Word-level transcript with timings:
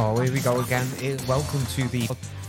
Oh, 0.00 0.16
here 0.20 0.32
we 0.32 0.40
go 0.40 0.60
again. 0.60 0.86
Eh, 1.02 1.16
Welcome 1.26 1.64
to 1.74 1.88
the 1.88 2.02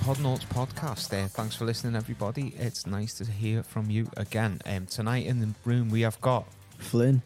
Podnauts 0.04 0.46
podcast. 0.48 1.12
Uh, 1.12 1.28
thanks 1.28 1.56
for 1.56 1.66
listening, 1.66 1.96
everybody. 1.96 2.54
It's 2.60 2.86
nice 2.86 3.16
to 3.16 3.26
hear 3.26 3.64
from 3.64 3.90
you 3.90 4.08
again. 4.18 4.62
Um, 4.68 4.86
tonight 4.86 5.26
in 5.26 5.40
the 5.40 5.50
room 5.66 5.90
we 5.90 6.02
have 6.02 6.22
got, 6.22 6.46
Flynn. 6.78 7.24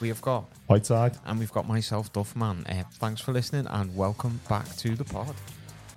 we 0.00 0.08
have 0.08 0.22
got, 0.22 0.44
Whiteside. 0.68 1.18
and 1.26 1.38
we've 1.38 1.52
got 1.52 1.68
myself, 1.68 2.10
Duffman. 2.12 2.68
Uh, 2.68 2.84
thanks 2.94 3.20
for 3.20 3.32
listening, 3.32 3.66
and 3.68 3.94
welcome 3.94 4.40
back 4.48 4.74
to 4.76 4.94
the 4.96 5.04
pod. 5.04 5.34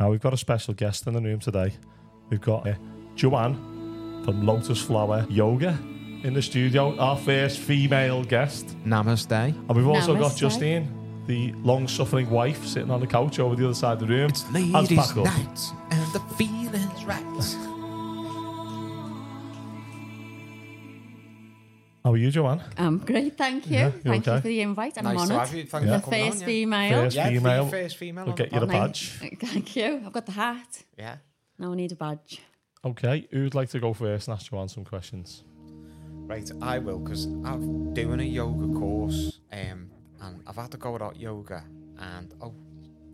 Now 0.01 0.11
we've 0.11 0.21
got 0.21 0.33
a 0.33 0.37
special 0.37 0.73
guest 0.73 1.07
in 1.07 1.13
the 1.13 1.21
room 1.21 1.39
today. 1.39 1.73
We've 2.29 2.41
got 2.41 2.67
uh, 2.67 2.73
Joanne 3.15 3.55
from 4.25 4.45
Lotus 4.45 4.81
Flower 4.81 5.25
Yoga 5.29 5.77
in 6.23 6.33
the 6.33 6.41
studio, 6.41 6.97
our 6.99 7.17
first 7.17 7.59
female 7.59 8.23
guest. 8.25 8.67
Namaste. 8.85 9.31
And 9.31 9.75
we've 9.75 9.87
also 9.87 10.15
got 10.17 10.35
Justine, 10.35 10.87
the 11.27 11.53
long-suffering 11.63 12.29
wife, 12.29 12.65
sitting 12.65 12.91
on 12.91 12.99
the 12.99 13.07
couch 13.07 13.39
over 13.39 13.55
the 13.55 13.65
other 13.65 13.73
side 13.73 13.93
of 13.93 13.99
the 13.99 14.07
room. 14.07 14.29
It's 14.29 14.49
ladies' 14.51 14.89
back 14.97 15.17
up. 15.17 15.25
night, 15.25 15.59
and 15.91 16.13
the 16.13 16.19
feeling's 16.37 17.05
right. 17.05 17.21
How 22.03 22.13
are 22.13 22.17
you, 22.17 22.31
Joanne? 22.31 22.63
Um, 22.77 22.97
great, 22.97 23.37
thank 23.37 23.67
you. 23.67 23.73
Yeah, 23.77 23.91
thank 23.91 24.27
okay? 24.27 24.35
you 24.37 24.41
for 24.41 24.47
the 24.47 24.61
invite. 24.61 24.97
I'm 24.97 25.03
nice 25.03 25.15
to 25.17 25.21
honoured. 25.21 25.39
have 25.47 25.53
you. 25.53 25.63
Thank 25.65 25.85
Yeah. 25.85 25.91
you 25.91 25.97
The 25.97 26.03
for 26.03 26.09
coming 26.09 26.25
first 26.25 26.35
on, 26.35 26.39
yeah. 26.41 26.45
female. 26.47 27.03
First 27.03 27.15
Yeah, 27.15 27.29
female. 27.29 27.67
first 27.67 27.97
female. 27.97 28.25
We'll 28.25 28.35
get 28.35 28.51
you 28.53 28.59
the 28.59 28.65
pod. 28.67 28.73
badge. 28.87 29.09
Thank 29.39 29.75
you. 29.75 30.01
I've 30.03 30.11
got 30.11 30.25
the 30.25 30.31
hat. 30.31 30.83
Yeah. 30.97 31.17
Now 31.59 31.73
I 31.73 31.75
need 31.75 31.91
a 31.91 31.95
badge. 31.95 32.41
Okay, 32.83 33.27
who'd 33.29 33.53
like 33.53 33.69
to 33.69 33.79
go 33.79 33.93
first 33.93 34.27
and 34.27 34.33
ask 34.33 34.49
Joanne 34.49 34.67
some 34.67 34.83
questions? 34.83 35.43
Right, 36.25 36.49
I 36.59 36.79
will 36.79 36.97
because 36.97 37.25
I'm 37.25 37.93
doing 37.93 38.19
a 38.19 38.23
yoga 38.23 38.67
course, 38.79 39.39
um, 39.51 39.90
and 40.21 40.41
I've 40.47 40.55
had 40.55 40.71
to 40.71 40.77
go 40.77 40.91
without 40.91 41.19
yoga, 41.19 41.63
and 41.99 42.33
oh, 42.41 42.53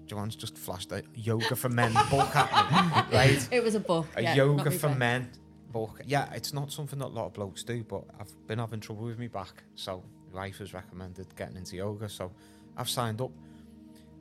Joanne's 0.05 0.35
just 0.35 0.57
flashed 0.57 0.91
a 0.91 1.03
yoga 1.15 1.55
for 1.55 1.69
men 1.69 1.93
book 2.09 2.35
at 2.35 2.71
me. 2.71 3.01
Right, 3.17 3.47
It 3.51 3.63
was 3.63 3.75
a 3.75 3.79
book. 3.79 4.07
a 4.15 4.21
yeah, 4.23 4.35
yoga 4.35 4.71
for 4.71 4.89
me 4.89 4.95
men 4.95 5.31
book. 5.71 6.01
Yeah, 6.05 6.31
it's 6.33 6.53
not 6.53 6.71
something 6.71 6.99
that 6.99 7.07
a 7.07 7.07
lot 7.07 7.25
of 7.27 7.33
blokes 7.33 7.63
do, 7.63 7.83
but 7.83 8.03
I've 8.19 8.47
been 8.47 8.59
having 8.59 8.79
trouble 8.79 9.05
with 9.05 9.19
me 9.19 9.27
back, 9.27 9.63
so 9.75 10.03
my 10.33 10.41
wife 10.41 10.57
has 10.59 10.73
recommended 10.73 11.35
getting 11.35 11.57
into 11.57 11.75
yoga, 11.77 12.09
so 12.09 12.31
I've 12.75 12.89
signed 12.89 13.21
up, 13.21 13.31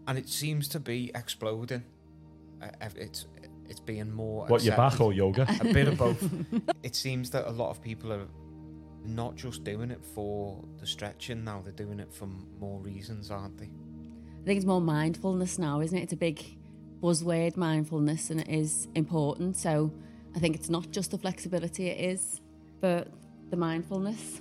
and 0.06 0.18
it 0.18 0.28
seems 0.28 0.68
to 0.68 0.80
be 0.80 1.10
exploding. 1.14 1.84
Uh, 2.62 2.68
it's 2.96 3.26
it's 3.68 3.80
being 3.80 4.10
more. 4.12 4.46
What, 4.46 4.62
your 4.62 4.76
back 4.76 5.00
or 5.00 5.12
yoga? 5.12 5.46
a 5.60 5.64
bit 5.72 5.88
of 5.88 5.98
both. 5.98 6.22
it 6.82 6.94
seems 6.94 7.30
that 7.30 7.46
a 7.46 7.50
lot 7.50 7.70
of 7.70 7.82
people 7.82 8.12
are 8.12 8.26
not 9.06 9.36
just 9.36 9.64
doing 9.64 9.90
it 9.90 10.04
for 10.14 10.62
the 10.78 10.86
stretching 10.86 11.44
now; 11.44 11.60
they're 11.62 11.72
doing 11.72 12.00
it 12.00 12.12
for 12.12 12.28
more 12.60 12.80
reasons, 12.80 13.30
aren't 13.30 13.56
they? 13.58 13.64
I 13.66 14.44
think 14.44 14.56
it's 14.58 14.66
more 14.66 14.80
mindfulness 14.80 15.58
now, 15.58 15.80
isn't 15.80 15.96
it? 15.96 16.02
It's 16.02 16.12
a 16.12 16.16
big 16.16 16.42
buzzword, 17.02 17.56
mindfulness, 17.56 18.30
and 18.30 18.40
it 18.40 18.48
is 18.48 18.88
important. 18.94 19.56
So 19.56 19.92
I 20.34 20.38
think 20.38 20.54
it's 20.56 20.70
not 20.70 20.90
just 20.90 21.10
the 21.10 21.18
flexibility; 21.18 21.88
it 21.88 22.00
is, 22.00 22.40
but 22.80 23.08
the 23.50 23.56
mindfulness. 23.56 24.40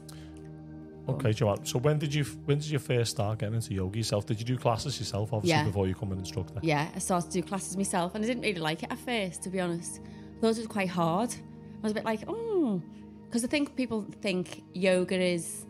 Okay, 1.07 1.33
Joanne. 1.33 1.63
So 1.65 1.77
when 1.79 1.99
did 1.99 2.13
you 2.13 2.23
when 2.45 2.57
did 2.57 2.69
you 2.69 2.79
first 2.79 3.11
start 3.11 3.39
getting 3.39 3.55
into 3.55 3.73
yoga 3.73 3.97
yourself? 3.97 4.25
Did 4.25 4.39
you 4.39 4.45
do 4.45 4.57
classes 4.57 4.99
yourself, 4.99 5.31
obviously, 5.33 5.49
Yeah. 5.59 5.65
before 5.65 5.87
you 5.87 5.93
become 5.93 6.11
an 6.11 6.17
instructor? 6.19 6.59
Yeah, 6.63 6.89
I 6.95 6.99
started 6.99 7.29
to 7.31 7.41
do 7.41 7.47
classes 7.47 7.77
myself, 7.77 8.15
and 8.15 8.23
I 8.23 8.27
didn't 8.27 8.41
really 8.43 8.59
like 8.59 8.81
it 8.83 8.91
at 8.91 8.97
first, 8.97 9.43
to 9.43 9.49
be 9.49 9.59
honest. 9.59 9.99
I 10.37 10.41
thought 10.41 10.47
it 10.49 10.57
was 10.57 10.67
quite 10.67 10.89
hard. 10.89 11.31
I 11.31 11.81
was 11.83 11.91
a 11.91 11.95
bit 11.95 12.05
like, 12.05 12.21
oh, 12.27 12.81
because 13.27 13.43
I 13.43 13.47
think 13.47 13.75
people 13.75 14.05
think 14.21 14.63
yoga 14.73 15.19
is 15.19 15.65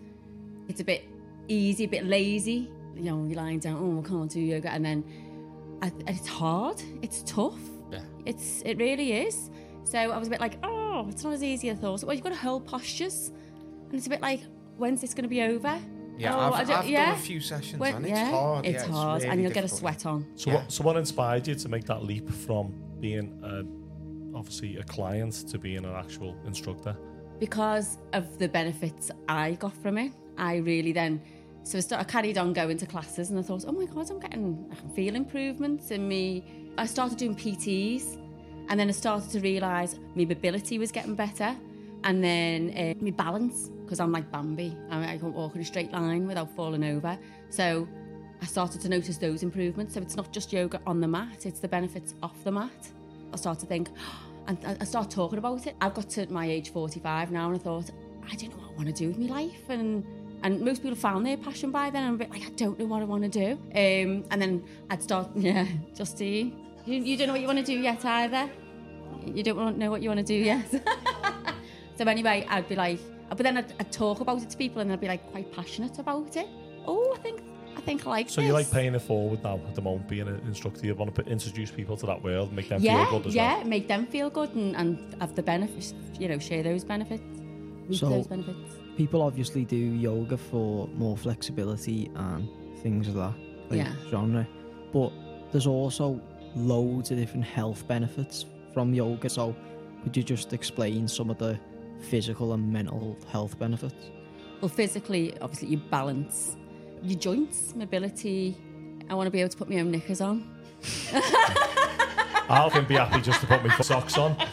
it's 0.68 0.80
a 0.82 0.84
bit 0.84 1.06
easy, 1.48 1.86
a 1.86 1.88
bit 1.88 2.06
lazy. 2.06 2.70
You 2.96 3.04
know, 3.12 3.26
you're 3.26 3.36
lying 3.38 3.60
down, 3.60 3.78
oh, 3.80 4.04
I 4.04 4.08
can't 4.08 4.32
do 4.32 4.40
yoga, 4.40 4.70
and 4.72 4.86
then 4.86 5.04
I, 5.82 5.92
it's 6.08 6.28
hard. 6.28 6.82
It's 7.02 7.24
tough. 7.24 7.60
Yeah. 7.92 8.00
It's 8.26 8.62
it 8.66 8.78
really 8.78 9.12
is. 9.14 9.50
So 9.84 10.00
I 10.00 10.18
was 10.18 10.28
a 10.28 10.32
bit 10.32 10.40
like, 10.40 10.58
oh, 10.64 11.06
it's 11.10 11.24
not 11.24 11.34
as 11.34 11.44
easy 11.44 11.70
as 11.70 11.78
I 11.78 11.82
thought. 11.82 12.04
Well, 12.04 12.14
you've 12.16 12.24
got 12.24 12.30
to 12.30 12.36
hold 12.40 12.66
postures, 12.66 13.32
and 13.90 13.94
it's 13.94 14.08
a 14.08 14.10
bit 14.10 14.22
like, 14.22 14.42
when's 14.78 15.02
this 15.02 15.14
going 15.14 15.24
to 15.24 15.30
be 15.30 15.42
over? 15.44 15.78
Yeah, 16.18 16.34
Oh, 16.34 16.40
I've, 16.40 16.54
I 16.54 16.60
I've 16.62 16.68
don't- 16.68 16.94
done 16.94 17.14
a 17.14 17.18
few 17.18 17.42
sessions, 17.42 17.80
When- 17.80 17.96
and 17.96 18.06
it's 18.06 18.12
yeah, 18.18 18.32
hard. 18.32 18.66
It's 18.66 18.86
yeah, 18.86 18.92
hard, 18.92 19.22
really 19.22 19.32
and 19.34 19.42
you'll 19.44 19.52
get 19.52 19.66
a 19.66 19.68
sweat 19.68 20.06
on. 20.06 20.26
So 20.36 20.50
Yeah. 20.50 20.56
what 20.58 20.72
so 20.72 20.84
what 20.86 20.96
inspired 20.98 21.46
you 21.48 21.56
to 21.56 21.70
make 21.70 21.84
that 21.86 22.04
leap 22.06 22.30
from 22.30 22.74
being 23.02 23.38
a, 23.44 23.64
obviously 24.38 24.78
a 24.78 24.84
client 24.84 25.34
to 25.50 25.60
being 25.60 25.84
an 25.84 25.94
actual 25.94 26.36
instructor? 26.46 26.96
Because 27.40 27.98
of 28.14 28.38
the 28.40 28.48
benefits 28.48 29.12
I 29.28 29.54
got 29.54 29.74
from 29.74 29.98
it, 29.98 30.12
I 30.38 30.58
really 30.58 30.92
then 30.92 31.22
so 31.64 31.80
I, 31.80 31.82
start, 31.82 32.02
I 32.02 32.04
carried 32.04 32.38
on 32.38 32.54
going 32.54 32.78
to 32.78 32.86
classes 32.86 33.32
and 33.32 33.40
I 33.40 33.42
thought, 33.42 33.66
oh 33.68 33.72
my 33.72 33.86
god, 33.86 34.12
I'm 34.12 34.20
getting 34.20 34.70
I 34.72 34.76
can 34.76 34.90
feel 34.92 35.16
improvements 35.16 35.90
in 35.90 36.08
me. 36.08 36.72
I 36.78 36.86
started 36.86 37.18
doing 37.18 37.36
PTs, 37.36 38.22
and 38.70 38.80
then 38.80 38.88
I 38.88 38.92
started 38.92 39.32
to 39.32 39.40
realise 39.40 39.98
my 40.16 40.26
mobility 40.26 40.78
was 40.78 40.92
getting 40.92 41.16
better, 41.16 41.56
and 42.04 42.24
then 42.24 42.70
uh, 42.78 43.04
my 43.04 43.12
balance 43.12 43.70
because 43.84 44.00
I'm 44.00 44.12
like 44.12 44.32
Bambi, 44.32 44.78
I, 44.92 45.14
I 45.14 45.18
can't 45.18 45.34
walk 45.34 45.56
in 45.56 45.62
a 45.62 45.66
straight 45.66 45.92
line 45.92 46.28
without 46.28 46.56
falling 46.56 46.84
over. 46.84 47.18
So 47.50 47.88
I 48.42 48.46
started 48.46 48.82
to 48.82 48.90
notice 48.90 49.18
those 49.18 49.42
improvements. 49.42 49.94
So 49.96 50.02
it's 50.02 50.16
not 50.16 50.32
just 50.32 50.54
yoga 50.54 50.80
on 50.86 51.02
the 51.02 51.08
mat; 51.08 51.48
it's 51.48 51.60
the 51.60 51.68
benefits 51.68 52.14
off 52.22 52.44
the 52.44 52.52
mat. 52.52 52.92
I 53.34 53.38
started 53.38 53.62
to 53.62 53.66
think, 53.66 53.90
and 54.48 54.58
I- 54.80 54.84
started 54.86 55.12
talking 55.12 55.38
about 55.38 55.66
it. 55.68 55.76
I've 55.82 55.94
got 55.94 56.10
to 56.12 56.32
my 56.32 56.46
age 56.50 56.72
45 56.72 57.32
now, 57.32 57.48
and 57.48 57.56
I 57.56 57.60
thought, 57.60 57.90
I 58.32 58.36
don't 58.36 58.50
know 58.52 58.58
what 58.58 58.72
I 58.72 58.76
want 58.76 58.88
to 58.88 58.94
do 58.94 59.08
with 59.10 59.18
my 59.18 59.28
life. 59.28 59.70
And 59.70 60.06
and 60.44 60.62
most 60.62 60.84
people 60.84 60.96
found 60.96 61.26
their 61.26 61.38
passion 61.38 61.72
by 61.72 61.90
then. 61.90 62.04
And 62.04 62.10
I'm 62.10 62.16
a 62.16 62.18
bit 62.18 62.30
like, 62.30 62.46
I 62.46 62.50
don't 62.52 62.78
know 62.78 62.86
what 62.86 63.02
I 63.02 63.06
want 63.06 63.24
to 63.24 63.30
do. 63.30 63.52
Um, 63.54 64.26
and 64.30 64.42
then 64.42 64.64
I'd 64.92 65.02
start, 65.02 65.30
yeah, 65.36 65.66
Justine, 65.96 66.54
you, 66.86 67.02
you 67.02 67.18
don't 67.18 67.28
know 67.28 67.34
what 67.34 67.42
you 67.42 67.48
want 67.48 67.60
to 67.60 67.66
do 67.66 67.80
yet 67.80 68.06
either. 68.06 68.50
You 69.26 69.42
don't 69.42 69.78
know 69.78 69.90
what 69.90 70.04
you 70.04 70.10
want 70.10 70.20
to 70.20 70.26
do 70.26 70.36
yet. 70.36 70.70
so 71.98 72.06
anyway, 72.06 72.46
I'd 72.48 72.70
be 72.70 72.76
like, 72.76 73.00
but 73.30 73.40
then 73.40 73.58
I'd, 73.58 73.74
I'd 73.80 73.92
talk 73.92 74.20
about 74.20 74.42
it 74.44 74.50
to 74.52 74.58
people, 74.58 74.82
and 74.82 74.92
I'd 74.92 75.02
be 75.02 75.08
like 75.08 75.32
quite 75.32 75.52
passionate 75.52 75.98
about 75.98 76.36
it. 76.36 76.48
Oh, 76.86 77.16
I 77.18 77.20
think 77.22 77.42
think 77.86 78.06
I 78.06 78.10
like 78.10 78.30
So 78.30 78.42
this. 78.42 78.48
you 78.48 78.54
like 78.54 78.70
paying 78.72 78.96
it 78.96 79.02
forward 79.02 79.44
now 79.44 79.60
at 79.68 79.76
the 79.76 79.82
moment, 79.82 80.08
being 80.10 80.28
an 80.28 80.42
instructor. 80.48 80.86
You 80.86 80.96
want 80.96 81.14
to 81.14 81.22
put, 81.24 81.32
introduce 81.32 81.72
people 81.72 81.96
to 81.98 82.06
that 82.08 82.24
world, 82.24 82.52
make 82.54 82.70
them 82.70 82.82
yeah, 82.82 83.06
feel 83.06 83.20
good 83.20 83.28
as 83.30 83.36
well. 83.36 83.46
yeah, 83.46 83.58
well. 83.58 83.66
make 83.68 83.88
them 83.88 84.06
feel 84.08 84.30
good 84.30 84.54
and, 84.56 84.76
and 84.76 85.16
have 85.22 85.36
the 85.36 85.44
benefits, 85.44 85.94
you 86.20 86.28
know, 86.28 86.40
share 86.40 86.64
those 86.64 86.84
benefits, 86.84 87.24
reap 87.88 88.00
So- 88.00 88.10
those 88.10 88.28
benefits. 88.28 88.58
People 88.98 89.22
obviously 89.22 89.66
do 89.66 89.76
yoga 89.76 90.38
for 90.38 90.88
more 90.96 91.18
flexibility 91.18 92.10
and 92.16 92.48
things 92.82 93.08
like 93.10 93.16
that, 93.16 93.70
like 93.70 93.78
Yeah. 93.88 93.94
genre. 94.10 94.48
But 94.94 95.12
there's 95.52 95.68
also 95.68 96.22
loads 96.56 97.12
of 97.12 97.18
different 97.18 97.44
health 97.46 97.86
benefits 97.88 98.46
from 98.74 98.94
yoga. 98.94 99.30
So 99.30 99.54
could 100.04 100.16
you 100.16 100.24
just 100.24 100.54
explain 100.54 101.08
some 101.10 101.30
of 101.30 101.38
the 101.38 101.60
physical 102.10 102.54
and 102.54 102.72
mental 102.72 103.18
health 103.28 103.60
benefits? 103.60 104.12
Well, 104.62 104.70
physically, 104.70 105.38
obviously, 105.42 105.68
you 105.68 105.78
balance 105.78 106.56
your 107.06 107.20
joints, 107.20 107.74
mobility. 107.76 108.56
I 109.10 109.14
want 109.14 109.28
to 109.28 109.32
be 109.32 109.40
able 109.42 109.50
to 109.50 109.58
put 109.58 109.70
my 109.70 109.78
own 109.80 109.92
knickers 109.92 110.22
on. 110.22 110.50
I 112.48 112.70
can 112.72 112.86
be 112.86 112.96
happy 112.96 113.22
just 113.22 113.42
to 113.42 113.48
put 113.48 113.64
my 113.66 113.76
socks 113.78 114.18
on. 114.18 114.36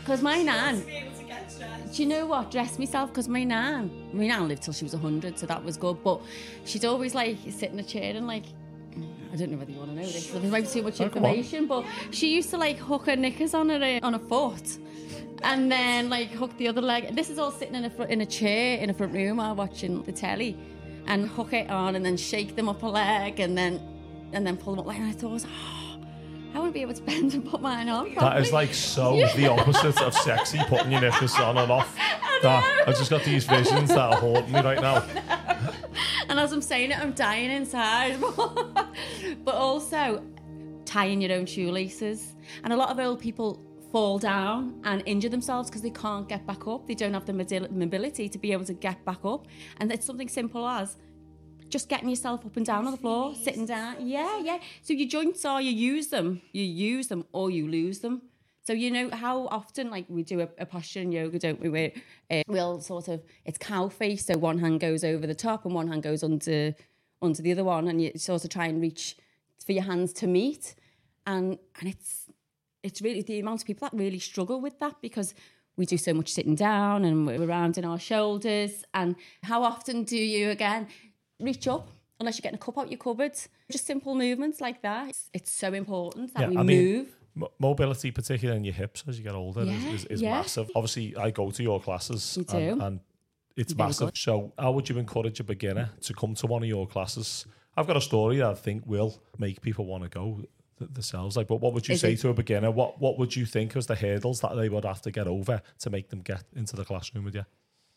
Because 0.00 0.22
my 0.22 0.42
nan, 0.42 0.82
do 1.94 2.02
you 2.02 2.08
know 2.08 2.26
what? 2.26 2.50
Dress 2.50 2.78
myself 2.80 3.10
because 3.10 3.28
my 3.28 3.44
nan, 3.44 3.90
my 4.12 4.26
nan 4.26 4.48
lived 4.48 4.62
till 4.62 4.72
she 4.72 4.84
was 4.84 4.94
100, 4.94 5.38
so 5.38 5.46
that 5.46 5.62
was 5.62 5.76
good. 5.76 6.02
But 6.02 6.20
she'd 6.64 6.84
always 6.84 7.14
like 7.14 7.36
sit 7.50 7.70
in 7.70 7.78
a 7.78 7.82
chair 7.84 8.16
and 8.16 8.26
like, 8.26 8.44
I 9.32 9.36
don't 9.36 9.52
know 9.52 9.58
whether 9.58 9.70
you 9.70 9.78
want 9.78 9.90
to 9.90 9.96
know 9.96 10.02
this, 10.06 10.26
there 10.30 10.40
might 10.50 10.62
be 10.64 10.68
too 10.70 10.82
much 10.82 11.00
Oh, 11.00 11.04
information, 11.04 11.66
but 11.68 11.84
she 12.10 12.34
used 12.34 12.50
to 12.50 12.56
like 12.56 12.78
hook 12.78 13.06
her 13.06 13.14
knickers 13.14 13.54
on 13.54 13.68
her 13.68 13.80
uh, 13.82 14.00
on 14.06 14.14
a 14.14 14.18
foot. 14.18 14.78
And 15.44 15.70
then 15.70 16.08
like 16.08 16.30
hook 16.30 16.56
the 16.56 16.66
other 16.68 16.80
leg. 16.82 17.14
This 17.14 17.30
is 17.30 17.38
all 17.38 17.52
sitting 17.52 17.74
in 17.74 17.84
a 17.84 17.90
fr- 17.90 18.04
in 18.04 18.20
a 18.22 18.26
chair 18.26 18.78
in 18.78 18.90
a 18.90 18.94
front 18.94 19.12
room 19.12 19.36
while 19.36 19.54
watching 19.54 20.02
the 20.02 20.12
telly, 20.12 20.56
and 21.06 21.28
hook 21.28 21.52
it 21.52 21.70
on 21.70 21.96
and 21.96 22.04
then 22.04 22.16
shake 22.16 22.56
them 22.56 22.68
up 22.68 22.82
a 22.82 22.86
leg 22.86 23.40
and 23.40 23.56
then 23.56 23.80
and 24.32 24.46
then 24.46 24.56
pull 24.56 24.74
them 24.74 24.80
up. 24.80 24.86
Like 24.86 24.98
and 24.98 25.08
I 25.08 25.12
thought, 25.12 25.44
oh, 25.46 25.82
I 26.54 26.66
to 26.66 26.70
be 26.70 26.82
able 26.82 26.94
to 26.94 27.02
bend 27.02 27.34
and 27.34 27.44
put 27.44 27.60
mine 27.60 27.88
on. 27.88 28.14
That 28.14 28.40
is 28.40 28.52
like 28.52 28.74
so 28.74 29.16
the 29.36 29.48
opposite 29.48 30.00
of 30.02 30.14
sexy, 30.14 30.58
putting 30.68 30.92
your 30.92 31.00
knickers 31.00 31.34
on 31.36 31.58
and 31.58 31.70
off. 31.70 31.96
That, 32.42 32.88
I've 32.88 32.98
just 32.98 33.08
got 33.08 33.22
these 33.22 33.44
visions 33.44 33.90
that 33.90 34.00
are 34.00 34.16
haunting 34.16 34.52
me 34.52 34.60
right 34.62 34.80
now. 34.80 35.04
And 36.28 36.40
as 36.40 36.50
I'm 36.50 36.62
saying 36.62 36.90
it, 36.90 36.98
I'm 36.98 37.12
dying 37.12 37.50
inside. 37.50 38.18
but 39.44 39.54
also 39.54 40.24
tying 40.84 41.20
your 41.20 41.32
own 41.32 41.46
shoelaces. 41.46 42.34
And 42.64 42.72
a 42.72 42.76
lot 42.76 42.88
of 42.90 42.98
old 42.98 43.20
people 43.20 43.60
fall 43.92 44.18
down 44.18 44.80
and 44.84 45.02
injure 45.06 45.28
themselves 45.28 45.68
because 45.68 45.82
they 45.82 45.90
can't 45.90 46.28
get 46.28 46.46
back 46.46 46.66
up. 46.66 46.86
They 46.88 46.94
don't 46.94 47.12
have 47.12 47.26
the 47.26 47.68
mobility 47.70 48.28
to 48.28 48.38
be 48.38 48.50
able 48.52 48.64
to 48.64 48.72
get 48.72 49.04
back 49.04 49.24
up. 49.24 49.46
And 49.78 49.92
it's 49.92 50.06
something 50.06 50.28
simple 50.28 50.66
as 50.66 50.96
just 51.68 51.88
getting 51.88 52.08
yourself 52.08 52.44
up 52.44 52.56
and 52.56 52.66
down 52.66 52.86
on 52.86 52.92
the 52.92 52.98
floor, 52.98 53.34
sitting 53.34 53.66
down. 53.66 53.96
Yeah, 54.06 54.38
yeah. 54.40 54.58
So 54.82 54.94
your 54.94 55.08
joints 55.08 55.44
are 55.44 55.60
you 55.60 55.70
use 55.70 56.08
them, 56.08 56.40
you 56.52 56.64
use 56.64 57.08
them, 57.08 57.24
or 57.32 57.50
you 57.50 57.68
lose 57.68 58.00
them. 58.00 58.22
So 58.64 58.72
you 58.72 58.90
know 58.90 59.10
how 59.10 59.46
often 59.48 59.90
like 59.90 60.06
we 60.08 60.22
do 60.22 60.40
a, 60.40 60.48
a 60.58 60.66
posture 60.66 61.00
in 61.00 61.12
yoga, 61.12 61.38
don't 61.38 61.60
we? 61.60 61.68
Where 61.68 61.92
uh, 62.30 62.42
we'll 62.46 62.80
sort 62.80 63.08
of 63.08 63.22
it's 63.44 63.58
cow 63.58 63.88
face, 63.88 64.26
so 64.26 64.38
one 64.38 64.58
hand 64.58 64.80
goes 64.80 65.02
over 65.04 65.26
the 65.26 65.34
top 65.34 65.64
and 65.64 65.74
one 65.74 65.88
hand 65.88 66.02
goes 66.02 66.22
under 66.22 66.74
under 67.20 67.42
the 67.42 67.52
other 67.52 67.64
one, 67.64 67.88
and 67.88 68.00
you 68.00 68.12
sort 68.16 68.44
of 68.44 68.50
try 68.50 68.66
and 68.66 68.80
reach 68.80 69.16
for 69.64 69.72
your 69.72 69.84
hands 69.84 70.12
to 70.14 70.26
meet. 70.26 70.74
and 71.26 71.58
and 71.78 71.88
it's 71.88 72.21
it's 72.82 73.00
really 73.02 73.22
the 73.22 73.38
amount 73.40 73.60
of 73.62 73.66
people 73.66 73.88
that 73.88 73.96
really 73.96 74.18
struggle 74.18 74.60
with 74.60 74.78
that 74.80 74.96
because 75.00 75.34
we 75.76 75.86
do 75.86 75.96
so 75.96 76.12
much 76.12 76.28
sitting 76.32 76.54
down 76.54 77.04
and 77.04 77.26
we're 77.26 77.46
rounding 77.46 77.84
our 77.84 77.98
shoulders. 77.98 78.84
And 78.94 79.16
how 79.42 79.62
often 79.62 80.04
do 80.04 80.16
you 80.16 80.50
again 80.50 80.88
reach 81.40 81.66
up 81.68 81.88
unless 82.20 82.36
you're 82.36 82.42
getting 82.42 82.56
a 82.56 82.62
cup 82.62 82.78
out 82.78 82.90
your 82.90 82.98
cupboard? 82.98 83.32
Just 83.70 83.86
simple 83.86 84.14
movements 84.14 84.60
like 84.60 84.82
that. 84.82 85.08
It's, 85.10 85.30
it's 85.32 85.50
so 85.52 85.72
important 85.72 86.34
that 86.34 86.40
Yeah, 86.42 86.48
we 86.48 86.56
I 86.58 86.62
mean, 86.62 86.84
move. 86.84 87.16
M- 87.40 87.48
mobility, 87.58 88.10
particularly 88.10 88.58
in 88.58 88.64
your 88.64 88.74
hips 88.74 89.04
as 89.08 89.16
you 89.18 89.24
get 89.24 89.34
older, 89.34 89.64
Yeah, 89.64 89.72
is, 89.72 89.84
is, 89.94 90.04
is 90.06 90.22
yeah. 90.22 90.32
massive. 90.32 90.70
Obviously, 90.76 91.16
I 91.16 91.30
go 91.30 91.50
to 91.50 91.62
your 91.62 91.80
classes 91.80 92.36
You 92.36 92.44
and, 92.58 92.82
and 92.82 93.00
it's 93.56 93.72
Very 93.72 93.88
massive. 93.88 94.08
good. 94.08 94.18
So, 94.18 94.52
how 94.58 94.72
would 94.72 94.88
you 94.90 94.98
encourage 94.98 95.40
a 95.40 95.44
beginner 95.44 95.88
to 96.02 96.12
come 96.12 96.34
to 96.34 96.46
one 96.46 96.62
of 96.62 96.68
your 96.68 96.86
classes? 96.86 97.46
I've 97.74 97.86
got 97.86 97.96
a 97.96 98.02
story 98.02 98.36
that 98.38 98.46
I 98.50 98.54
think 98.54 98.84
will 98.86 99.18
make 99.38 99.62
people 99.62 99.86
want 99.86 100.02
to 100.02 100.10
go 100.10 100.44
themselves. 100.86 101.36
Like, 101.36 101.46
but 101.48 101.56
what 101.56 101.72
would 101.74 101.88
you 101.88 101.94
Is 101.94 102.00
say 102.00 102.12
it- 102.14 102.20
to 102.20 102.28
a 102.28 102.34
beginner? 102.34 102.70
What 102.70 103.00
What 103.00 103.18
would 103.18 103.34
you 103.36 103.46
think 103.46 103.74
was 103.74 103.86
the 103.86 103.94
hurdles 103.96 104.40
that 104.40 104.54
they 104.56 104.68
would 104.68 104.84
have 104.84 105.02
to 105.02 105.10
get 105.10 105.26
over 105.26 105.62
to 105.80 105.90
make 105.90 106.08
them 106.10 106.20
get 106.20 106.44
into 106.54 106.76
the 106.76 106.84
classroom 106.84 107.24
with 107.24 107.34
you? 107.34 107.44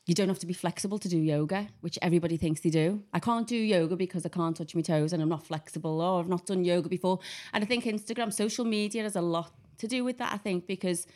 You 0.08 0.14
don't 0.14 0.28
have 0.28 0.40
to 0.40 0.46
be 0.46 0.54
flexible 0.54 1.00
to 1.00 1.10
do 1.10 1.18
yoga, 1.18 1.68
which 1.82 1.98
everybody 2.02 2.38
thinks 2.38 2.62
they 2.62 2.70
do. 2.70 3.02
I 3.12 3.20
can't 3.20 3.48
do 3.48 3.58
yoga 3.58 3.96
because 3.96 4.24
I 4.24 4.30
can't 4.30 4.56
touch 4.56 4.76
my 4.76 4.82
toes 4.82 5.14
and 5.14 5.22
I'm 5.24 5.30
not 5.30 5.44
flexible 5.48 6.00
or 6.00 6.20
I've 6.20 6.30
not 6.30 6.46
done 6.46 6.64
yoga 6.64 6.90
before. 6.90 7.20
And 7.54 7.64
I 7.64 7.68
think 7.68 7.86
Instagram, 7.86 8.32
social 8.32 8.66
media 8.66 9.02
has 9.02 9.16
a 9.16 9.22
lot 9.22 9.52
to 9.80 9.88
do 9.88 10.04
with 10.04 10.20
that, 10.20 10.32
I 10.32 10.38
think, 10.38 10.68
because 10.68 11.08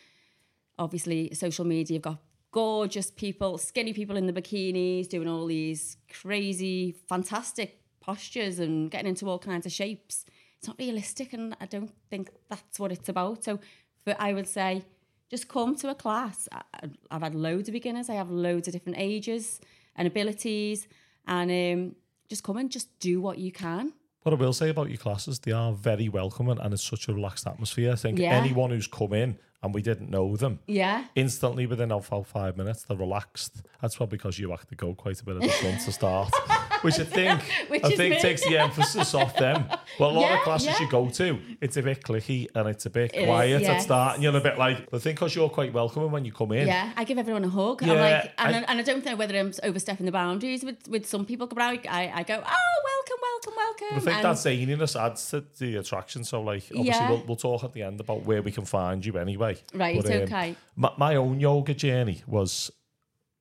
obviously 0.78 1.34
social 1.34 1.66
media, 1.66 1.96
you've 1.96 2.02
got 2.04 2.18
gorgeous 2.52 3.12
people, 3.12 3.60
skinny 3.60 3.94
people 3.94 4.18
in 4.18 4.26
the 4.26 4.34
bikinis 4.34 5.08
doing 5.08 5.28
all 5.28 5.46
these 5.46 5.98
crazy, 6.12 6.96
fantastic 7.08 7.80
postures 8.00 8.58
and 8.60 8.90
getting 8.90 9.10
into 9.10 9.30
all 9.30 9.38
kinds 9.40 9.66
of 9.68 9.72
shapes. 9.72 10.26
It's 10.60 10.68
not 10.68 10.78
realistic, 10.78 11.32
and 11.34 11.56
I 11.62 11.66
don't 11.66 11.92
think 12.10 12.30
that's 12.50 12.80
what 12.80 12.92
it's 12.92 13.08
about. 13.08 13.44
So, 13.46 13.60
for 14.04 14.14
I 14.20 14.34
would 14.34 14.48
say, 14.48 14.84
just 15.30 15.48
come 15.48 15.76
to 15.78 15.90
a 15.90 15.96
class. 15.96 16.50
I, 16.52 16.62
I've 17.10 17.22
had 17.22 17.34
loads 17.34 17.70
of 17.70 17.74
beginners. 17.74 18.10
I 18.10 18.16
have 18.16 18.30
loads 18.30 18.68
of 18.68 18.74
different 18.74 18.98
ages 19.00 19.62
and 19.96 20.06
abilities, 20.08 20.88
and 21.26 21.50
um, 21.50 21.96
just 22.30 22.44
come 22.44 22.58
and 22.58 22.70
just 22.70 23.00
do 23.00 23.22
what 23.22 23.38
you 23.38 23.54
can. 23.54 23.94
What 24.24 24.34
I 24.34 24.36
will 24.36 24.52
say 24.52 24.68
about 24.70 24.90
your 24.90 24.98
classes, 24.98 25.40
they 25.40 25.54
are 25.54 25.72
very 25.72 26.10
welcoming 26.10 26.60
and 26.60 26.74
it's 26.74 26.84
such 26.84 27.08
a 27.08 27.14
relaxed 27.14 27.48
atmosphere. 27.48 27.94
I 27.94 27.96
think 27.96 28.20
Yeah. 28.20 28.34
anyone 28.34 28.70
who's 28.70 28.86
come 28.86 29.14
in 29.14 29.40
and 29.64 29.74
we 29.74 29.82
didn't 29.82 30.10
know 30.10 30.36
them, 30.36 30.60
Yeah, 30.68 31.06
instantly 31.16 31.66
within 31.68 31.90
about 31.92 32.28
five 32.28 32.58
minutes, 32.58 32.84
they're 32.84 32.98
relaxed. 32.98 33.62
That's 33.82 33.96
probably 33.96 34.18
because 34.18 34.38
you 34.38 34.50
have 34.52 34.68
to 34.68 34.76
go 34.76 34.94
quite 34.94 35.22
a 35.22 35.24
bit 35.24 35.38
at 35.38 35.42
the 35.44 35.50
front 35.50 35.80
to 35.86 35.92
start, 35.94 36.34
which 36.82 37.00
I 37.00 37.04
think 37.04 37.42
Which 37.70 37.84
I 37.84 37.90
think 37.96 38.16
me. 38.16 38.20
takes 38.22 38.44
the 38.48 38.58
emphasis 38.58 39.14
off 39.14 39.36
them. 39.36 39.66
Well, 40.00 40.12
a 40.12 40.14
lot 40.14 40.22
Yeah, 40.22 40.38
of 40.38 40.44
classes 40.44 40.68
yeah. 40.68 40.82
you 40.82 40.90
go 40.90 41.10
to, 41.10 41.40
it's 41.62 41.78
a 41.78 41.82
bit 41.84 42.04
clicky 42.04 42.48
and 42.56 42.68
it's 42.70 42.86
a 42.86 42.90
bit 42.90 43.12
It 43.14 43.22
is, 43.22 43.26
quiet 43.26 43.56
at 43.56 43.62
yes. 43.62 43.84
start, 43.84 44.16
and 44.16 44.24
you're 44.24 44.36
a 44.36 44.42
bit 44.42 44.58
like, 44.58 44.78
I 44.94 44.98
think 45.00 45.18
because 45.18 45.36
you're 45.36 45.50
quite 45.50 45.74
welcoming 45.74 46.12
when 46.12 46.26
you 46.26 46.32
come 46.32 46.52
in. 46.54 46.68
yeah. 46.68 46.92
I 46.96 47.04
give 47.04 47.18
everyone 47.18 47.44
a 47.44 47.50
hug. 47.50 47.84
I'm 47.84 47.90
Yeah, 47.90 47.94
like, 48.22 48.34
and 48.38 48.56
I, 48.56 48.60
and 48.72 48.80
I 48.80 48.82
don't 48.84 49.04
know 49.06 49.16
whether 49.16 49.38
I'm 49.38 49.52
overstepping 49.64 50.06
the 50.06 50.12
boundaries 50.12 50.64
with 50.64 50.88
with 50.88 51.06
some 51.06 51.26
people. 51.26 51.48
But 51.48 51.60
I, 51.62 51.74
I, 51.90 52.12
I 52.16 52.24
go, 52.24 52.36
oh, 52.46 52.76
welcome, 52.92 53.20
welcome, 53.22 53.54
welcome. 53.58 53.88
But 53.92 53.98
I 53.98 54.00
think 54.00 54.26
and 54.26 54.26
that 54.26 54.80
zaniness 54.80 55.00
adds 55.00 55.30
to 55.32 55.44
the 55.58 55.76
attraction. 55.78 56.24
So, 56.24 56.42
like, 56.42 56.64
obviously, 56.76 56.86
Yeah. 56.90 57.10
we'll, 57.10 57.24
we'll 57.28 57.36
talk 57.36 57.64
at 57.64 57.74
the 57.74 57.84
end 57.84 58.00
about 58.00 58.24
where 58.26 58.42
we 58.42 58.52
can 58.52 58.66
find 58.66 59.06
you 59.06 59.18
anyway. 59.18 59.58
Right, 59.74 60.02
But, 60.02 60.06
um, 60.12 60.22
okay. 60.24 60.56
My, 60.76 60.92
my 60.98 61.16
own 61.16 61.40
yoga 61.40 61.74
journey 61.74 62.22
was 62.28 62.72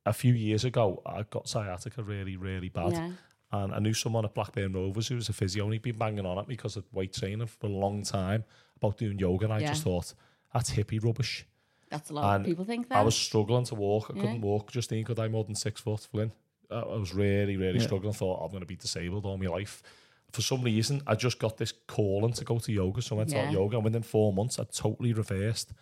a 0.07 0.13
few 0.13 0.33
years 0.33 0.65
ago. 0.65 1.03
I 1.05 1.23
got 1.25 1.49
sciatica 1.49 2.03
really, 2.03 2.37
really 2.37 2.69
bad. 2.71 2.93
Yeah. 2.93 3.11
And 3.51 3.75
I 3.75 3.79
knew 3.79 3.95
someone 3.95 4.25
at 4.25 4.35
Blackburn 4.35 4.73
Rovers 4.75 5.09
who 5.09 5.15
was 5.17 5.29
a 5.29 5.33
physio, 5.33 5.65
and 5.65 5.73
he'd 5.73 5.83
been 5.83 5.97
banging 5.97 6.27
on 6.27 6.39
at 6.39 6.47
me 6.49 6.55
because 6.55 6.77
of 6.77 6.85
weight 6.93 7.15
training 7.15 7.47
for 7.47 7.67
a 7.67 7.71
long 7.71 8.03
time 8.03 8.45
about 8.77 8.99
doing 8.99 9.19
yoga. 9.19 9.45
And 9.47 9.55
I 9.55 9.61
Yeah. 9.61 9.69
just 9.71 9.83
thought, 9.85 10.13
that's 10.53 10.71
hippie 10.73 11.03
rubbish. 11.03 11.47
that's 11.91 12.11
a 12.11 12.13
lot 12.13 12.35
and 12.35 12.45
of 12.45 12.47
people 12.51 12.67
think 12.67 12.87
that. 12.91 12.99
I 12.99 13.03
was 13.03 13.17
struggling 13.17 13.65
to 13.65 13.75
walk. 13.75 14.11
I 14.11 14.15
Yeah. 14.15 14.21
couldn't 14.21 14.43
walk. 14.43 14.71
Justine 14.71 15.05
could 15.05 15.19
I 15.19 15.29
more 15.29 15.45
than 15.45 15.55
six 15.55 15.81
foot, 15.81 16.01
Flynn. 16.01 16.33
I 16.71 16.81
I 16.81 16.97
was 16.97 17.15
really, 17.15 17.57
really 17.57 17.79
Yeah. 17.79 17.87
struggling. 17.87 18.13
thought 18.13 18.43
I'm 18.45 18.51
going 18.51 18.61
to 18.61 18.67
be 18.67 18.77
disabled 18.77 19.25
all 19.25 19.39
my 19.39 19.47
life. 19.47 19.83
For 20.31 20.43
some 20.43 20.61
reason, 20.61 21.01
I 21.07 21.15
just 21.15 21.39
got 21.39 21.57
this 21.57 21.73
calling 21.87 22.35
to 22.35 22.45
go 22.45 22.59
to 22.59 22.71
yoga. 22.71 23.01
So 23.01 23.17
I 23.17 23.19
went 23.19 23.31
to 23.31 23.51
yoga, 23.51 23.77
and 23.77 23.85
within 23.85 24.03
four 24.03 24.35
months, 24.35 24.59
I 24.59 24.65
totally 24.65 25.15
reversed 25.15 25.73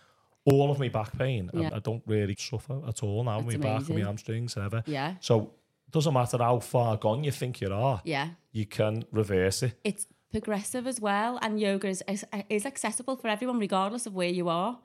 all 0.45 0.71
of 0.71 0.79
my 0.79 0.89
back 0.89 1.19
pain. 1.19 1.51
And 1.53 1.63
Yeah. 1.63 1.71
I 1.75 1.81
don't 1.81 2.05
really 2.07 2.37
suffer 2.39 2.81
at 2.87 3.03
all 3.03 3.25
now. 3.25 3.41
That's 3.41 3.57
my 3.57 3.61
back 3.61 3.79
and 3.81 3.89
my 3.89 3.95
amazing. 3.97 4.07
hamstrings, 4.07 4.57
ever. 4.57 4.85
yeah, 4.87 5.17
So 5.19 5.41
it 5.41 5.51
doesn't 5.91 6.13
matter 6.13 6.39
how 6.39 6.59
far 6.61 6.97
gone 6.97 7.25
you 7.25 7.31
think 7.31 7.61
you 7.61 7.73
are, 7.73 8.01
yeah. 8.05 8.31
you 8.53 8.67
can 8.67 9.05
reverse 9.13 9.63
it. 9.63 9.79
It's 9.85 10.07
progressive 10.33 10.87
as 10.87 11.01
well, 11.01 11.39
and 11.43 11.61
yoga 11.61 11.89
is, 11.89 12.03
is 12.49 12.67
accessible 12.67 13.17
for 13.17 13.29
everyone, 13.29 13.59
regardless 13.59 14.07
of 14.07 14.15
where 14.15 14.29
you 14.29 14.49
are. 14.49 14.79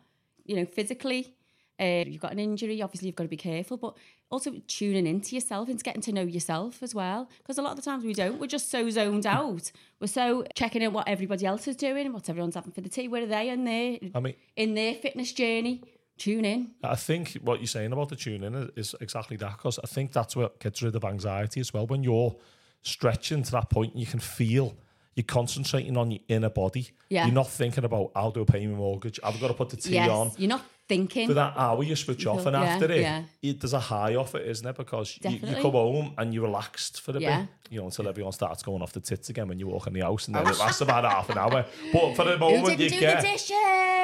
You 0.45 0.56
know, 0.56 0.65
physically, 0.65 1.36
uh, 1.80 2.03
you've 2.06 2.21
got 2.21 2.31
an 2.31 2.39
injury, 2.39 2.81
obviously 2.81 3.07
you've 3.07 3.15
got 3.15 3.24
to 3.24 3.30
be 3.30 3.38
careful, 3.38 3.77
but 3.77 3.95
also 4.30 4.53
tuning 4.68 5.07
into 5.07 5.36
yourself 5.36 5.68
and 5.68 5.81
getting 5.83 6.01
to 6.01 6.12
know 6.12 6.21
yourself 6.21 6.81
as 6.83 6.95
well. 6.95 7.30
Because 7.39 7.57
a 7.57 7.62
lot 7.62 7.71
of 7.71 7.77
the 7.77 7.83
times 7.83 8.03
we 8.03 8.13
don't. 8.13 8.39
We're 8.39 8.48
just 8.48 8.69
so 8.69 8.89
zoned 8.89 9.25
out. 9.25 9.71
We're 10.00 10.07
so 10.07 10.45
checking 10.56 10.81
in 10.81 10.94
what 10.94 11.07
everybody 11.07 11.45
else 11.45 11.68
is 11.68 11.75
doing, 11.75 12.12
what 12.13 12.30
everyone's 12.30 12.56
having 12.56 12.71
for 12.71 12.81
the 12.81 12.89
tea. 12.89 13.07
Where 13.07 13.24
are 13.24 13.27
they 13.27 13.50
in 13.50 13.65
their 13.65 13.98
I 14.15 14.19
mean, 14.19 14.36
in 14.56 14.74
their 14.75 14.95
fitness 14.95 15.33
journey? 15.33 15.81
Tune 16.22 16.46
in. 16.46 16.72
I 16.84 16.96
think 16.96 17.40
what 17.42 17.62
you're 17.62 17.66
saying 17.66 17.92
about 17.92 18.10
the 18.10 18.16
tuning 18.16 18.54
is, 18.54 18.70
is 18.76 18.96
exactly 19.02 19.38
that 19.38 19.58
because 19.58 19.80
I 19.84 19.88
think 19.88 20.12
that's 20.12 20.36
what 20.36 20.60
gets 20.60 20.80
rid 20.84 20.96
of 20.96 21.04
anxiety 21.04 21.60
as 21.60 21.74
well. 21.74 21.88
When 21.88 22.04
you're 22.04 22.36
stretching 22.84 23.42
to 23.42 23.52
that 23.54 23.72
point, 23.72 23.96
you 23.96 24.06
can 24.06 24.20
feel 24.20 24.76
you're 25.16 25.24
concentrating 25.24 25.98
on 25.98 26.12
your 26.12 26.20
inner 26.28 26.52
body. 26.52 26.92
Yeah. 27.10 27.26
You're 27.26 27.34
not 27.34 27.50
thinking 27.50 27.86
about 27.86 28.12
how 28.16 28.30
do 28.30 28.42
I 28.42 28.46
pay 28.46 28.68
my 28.68 28.76
mortgage? 28.76 29.20
I've 29.24 29.42
got 29.42 29.48
to 29.48 29.56
put 29.56 29.70
the 29.70 29.78
tea 29.78 29.96
yes, 29.96 30.12
on. 30.12 30.32
you're 30.38 30.50
not 30.50 30.64
thinking. 30.92 31.28
For 31.28 31.34
that 31.36 31.54
hour, 31.58 31.82
you 31.84 31.96
switch 31.96 32.26
off, 32.32 32.46
and 32.46 32.54
Yeah, 32.56 32.64
after 32.64 32.92
it, 32.92 33.02
yeah. 33.02 33.24
it, 33.42 33.60
there's 33.62 33.74
a 33.74 33.80
high 33.80 34.16
off 34.16 34.36
it, 34.36 34.46
isn't 34.54 34.68
it? 34.72 34.76
Because 34.76 35.08
you, 35.24 35.32
you 35.50 35.56
come 35.66 35.72
home 35.84 36.14
and 36.18 36.34
you're 36.34 36.44
relaxed 36.52 37.02
for 37.02 37.12
a 37.18 37.20
Yeah. 37.20 37.42
bit, 37.42 37.50
you 37.72 37.80
know, 37.80 37.86
until 37.86 38.08
everyone 38.08 38.34
starts 38.34 38.62
going 38.64 38.82
off 38.82 38.92
the 38.94 39.00
tits 39.00 39.30
again 39.30 39.48
when 39.48 39.60
you 39.60 39.68
walk 39.68 39.88
in 39.88 39.94
the 39.94 40.02
house, 40.02 40.28
and 40.28 40.36
then 40.36 40.46
it 40.48 40.58
lasts 40.66 40.82
about 40.82 41.04
half 41.06 41.30
an 41.30 41.38
hour. 41.38 41.66
But 41.94 42.16
for 42.16 42.26
the 42.26 42.38
moment, 42.38 42.78
didn't 42.78 42.94
you 42.94 43.00
get 43.00 43.22
the 43.22 43.28
dishes? 43.28 43.52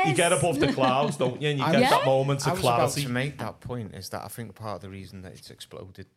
you 0.08 0.14
get 0.24 0.32
above 0.32 0.60
the 0.60 0.72
clouds, 0.74 1.18
don't 1.18 1.42
you? 1.42 1.50
And 1.50 1.60
you 1.60 1.66
I 1.66 1.72
get 1.74 1.82
was- 1.82 1.90
that 1.90 2.06
moment 2.06 2.48
I 2.48 2.52
of 2.52 2.58
was 2.58 2.66
about 2.66 2.92
to 2.92 3.10
make 3.10 3.38
that 3.40 3.60
point 3.60 3.94
is 3.96 4.10
that 4.10 4.24
I 4.24 4.30
think 4.30 4.56
part 4.56 4.76
of 4.78 4.82
the 4.82 4.90
reason 4.90 5.22
that 5.24 5.34
it's 5.34 5.50
exploded 5.50 6.08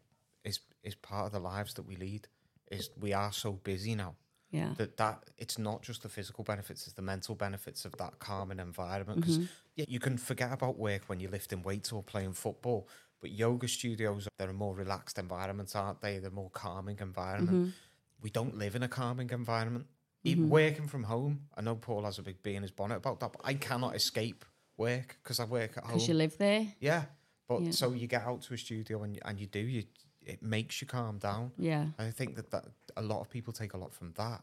is 0.45 0.61
is 0.83 0.95
part 0.95 1.27
of 1.27 1.33
the 1.33 1.41
lives 1.41 1.75
that 1.75 1.87
we 1.87 1.97
lead 1.97 2.29
is 2.71 2.91
we 2.99 3.13
are 3.13 3.33
so 3.33 3.53
busy 3.53 3.95
now 3.95 4.15
Yeah. 4.51 4.71
that 4.79 4.97
that 4.97 5.25
it's 5.39 5.59
not 5.59 5.83
just 5.83 6.03
the 6.03 6.09
physical 6.09 6.43
benefits 6.43 6.85
it's 6.87 6.95
the 6.95 7.03
mental 7.03 7.37
benefits 7.37 7.85
of 7.85 7.97
that 7.99 8.19
calming 8.19 8.59
environment 8.59 9.21
because 9.21 9.39
mm-hmm. 9.39 9.47
yeah 9.77 9.85
you 9.89 10.01
can 10.01 10.19
forget 10.19 10.53
about 10.53 10.77
work 10.77 11.03
when 11.07 11.21
you're 11.21 11.31
lifting 11.31 11.63
weights 11.63 11.93
or 11.93 12.03
playing 12.03 12.33
football 12.33 12.89
but 13.21 13.31
yoga 13.31 13.69
studios 13.69 14.27
they're 14.39 14.51
a 14.51 14.53
more 14.53 14.75
relaxed 14.75 15.19
environment 15.19 15.75
aren't 15.77 16.01
they 16.01 16.19
they're 16.19 16.33
more 16.33 16.51
calming 16.51 16.99
environment 17.01 17.57
mm-hmm. 17.57 17.71
we 18.23 18.31
don't 18.31 18.59
live 18.59 18.75
in 18.75 18.83
a 18.83 18.89
calming 18.89 19.31
environment 19.31 19.87
even 20.25 20.45
mm-hmm. 20.45 20.53
working 20.53 20.89
from 20.89 21.05
home 21.05 21.43
i 21.57 21.61
know 21.61 21.77
paul 21.77 22.03
has 22.03 22.19
a 22.19 22.23
big 22.23 22.43
bee 22.43 22.57
in 22.57 22.63
his 22.63 22.73
bonnet 22.73 22.97
about 22.97 23.21
that 23.21 23.33
but 23.33 23.41
i 23.45 23.55
cannot 23.55 23.95
escape 23.95 24.45
work 24.77 25.17
because 25.23 25.39
i 25.39 25.45
work 25.45 25.77
at 25.77 25.85
home 25.85 25.93
Because 25.93 26.09
you 26.09 26.15
live 26.15 26.37
there. 26.39 26.67
yeah, 26.81 27.05
but 27.47 27.63
Yeah. 27.63 27.71
so 27.71 27.93
you 27.93 28.09
get 28.09 28.23
out 28.23 28.43
to 28.43 28.55
a 28.55 28.59
studio 28.59 29.05
and 29.05 29.17
and 29.25 29.39
you 29.39 29.47
do 29.47 29.61
you 29.61 29.85
it 30.23 30.43
makes 30.43 30.81
you 30.81 30.87
calm 30.87 31.19
down. 31.19 31.53
Yeah. 31.59 31.87
I 31.99 32.11
think 32.11 32.37
that, 32.37 32.51
that 32.51 32.67
a 32.97 33.03
lot 33.03 33.21
of 33.21 33.31
people 33.31 33.53
take 33.53 33.75
a 33.75 33.77
lot 33.77 33.93
from 33.95 34.13
that. 34.17 34.43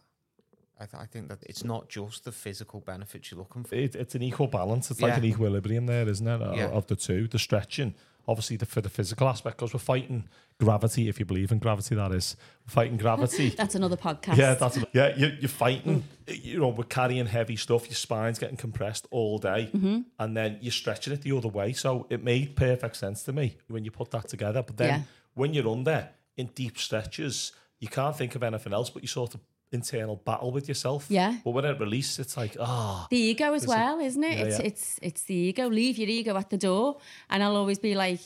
I, 0.79 0.85
th- 0.85 1.01
I 1.01 1.05
think 1.07 1.29
that 1.29 1.39
it's 1.43 1.63
not 1.63 1.89
just 1.89 2.23
the 2.23 2.31
physical 2.31 2.81
benefits 2.81 3.31
you're 3.31 3.39
looking 3.39 3.63
for. 3.63 3.73
it, 3.73 3.95
it's 3.95 4.13
an 4.13 4.21
equal 4.21 4.45
balance. 4.47 4.91
It's 4.91 5.01
like 5.01 5.17
an 5.17 5.25
equilibrium 5.25 5.87
there, 5.87 6.07
isn't 6.07 6.27
it? 6.27 6.55
Yeah. 6.55 6.67
Of 6.67 6.85
the 6.85 6.95
two, 6.95 7.27
the 7.27 7.39
stretching, 7.39 7.95
obviously, 8.27 8.57
the, 8.57 8.67
for 8.67 8.81
the 8.81 8.89
physical 8.89 9.27
aspect, 9.27 9.57
because 9.57 9.73
we're 9.73 9.79
fighting 9.79 10.29
gravity. 10.59 11.09
If 11.09 11.17
you 11.19 11.25
believe 11.25 11.51
in 11.51 11.57
gravity, 11.57 11.95
that 11.95 12.11
is, 12.11 12.35
we're 12.67 12.71
fighting 12.73 12.97
gravity. 12.97 13.49
That's 13.57 13.73
another 13.73 13.97
podcast. 13.97 14.37
yeah, 14.37 14.53
that's 14.53 14.77
yeah. 14.93 15.15
You're, 15.17 15.31
you're 15.39 15.49
fighting. 15.49 16.03
You 16.27 16.59
know, 16.59 16.67
we're 16.67 16.83
carrying 16.83 17.25
heavy 17.25 17.55
stuff. 17.55 17.87
Your 17.87 17.95
spine's 17.95 18.37
getting 18.37 18.57
compressed 18.57 19.07
all 19.09 19.39
day, 19.39 19.71
Mm-hmm. 19.75 20.01
and 20.19 20.37
then 20.37 20.59
you're 20.61 20.71
stretching 20.71 21.11
it 21.11 21.23
the 21.23 21.35
other 21.35 21.47
way. 21.49 21.73
So 21.73 22.05
it 22.11 22.23
made 22.23 22.55
perfect 22.55 22.97
sense 22.97 23.23
to 23.23 23.33
me 23.33 23.57
when 23.67 23.83
you 23.83 23.89
put 23.89 24.11
that 24.11 24.27
together. 24.27 24.61
But 24.61 24.77
then 24.77 24.87
Yeah. 24.89 25.01
when 25.33 25.55
you're 25.55 25.67
under 25.69 26.09
in 26.35 26.51
deep 26.53 26.77
stretches, 26.77 27.51
you 27.79 27.87
can't 27.87 28.15
think 28.15 28.35
of 28.35 28.43
anything 28.43 28.73
else. 28.73 28.89
But 28.89 29.01
you 29.01 29.07
sort 29.07 29.35
of 29.35 29.41
internal 29.71 30.15
battle 30.15 30.51
with 30.51 30.67
yourself. 30.67 31.07
Yeah. 31.09 31.37
But 31.43 31.51
when 31.51 31.65
it 31.65 31.79
releases, 31.79 32.19
it's 32.19 32.37
like 32.37 32.55
ah. 32.59 33.07
the 33.09 33.17
ego 33.17 33.53
as 33.53 33.67
well, 33.67 33.99
isn't 33.99 34.23
it? 34.23 34.37
Yeah, 34.37 34.45
it's 34.45 34.59
yeah. 34.59 34.65
it's 34.65 34.99
it's 35.01 35.23
the 35.23 35.35
ego. 35.35 35.67
Leave 35.67 35.97
your 35.97 36.09
ego 36.09 36.37
at 36.37 36.49
the 36.49 36.57
door, 36.57 36.97
and 37.29 37.43
I'll 37.43 37.55
always 37.55 37.79
be 37.79 37.95
like, 37.95 38.19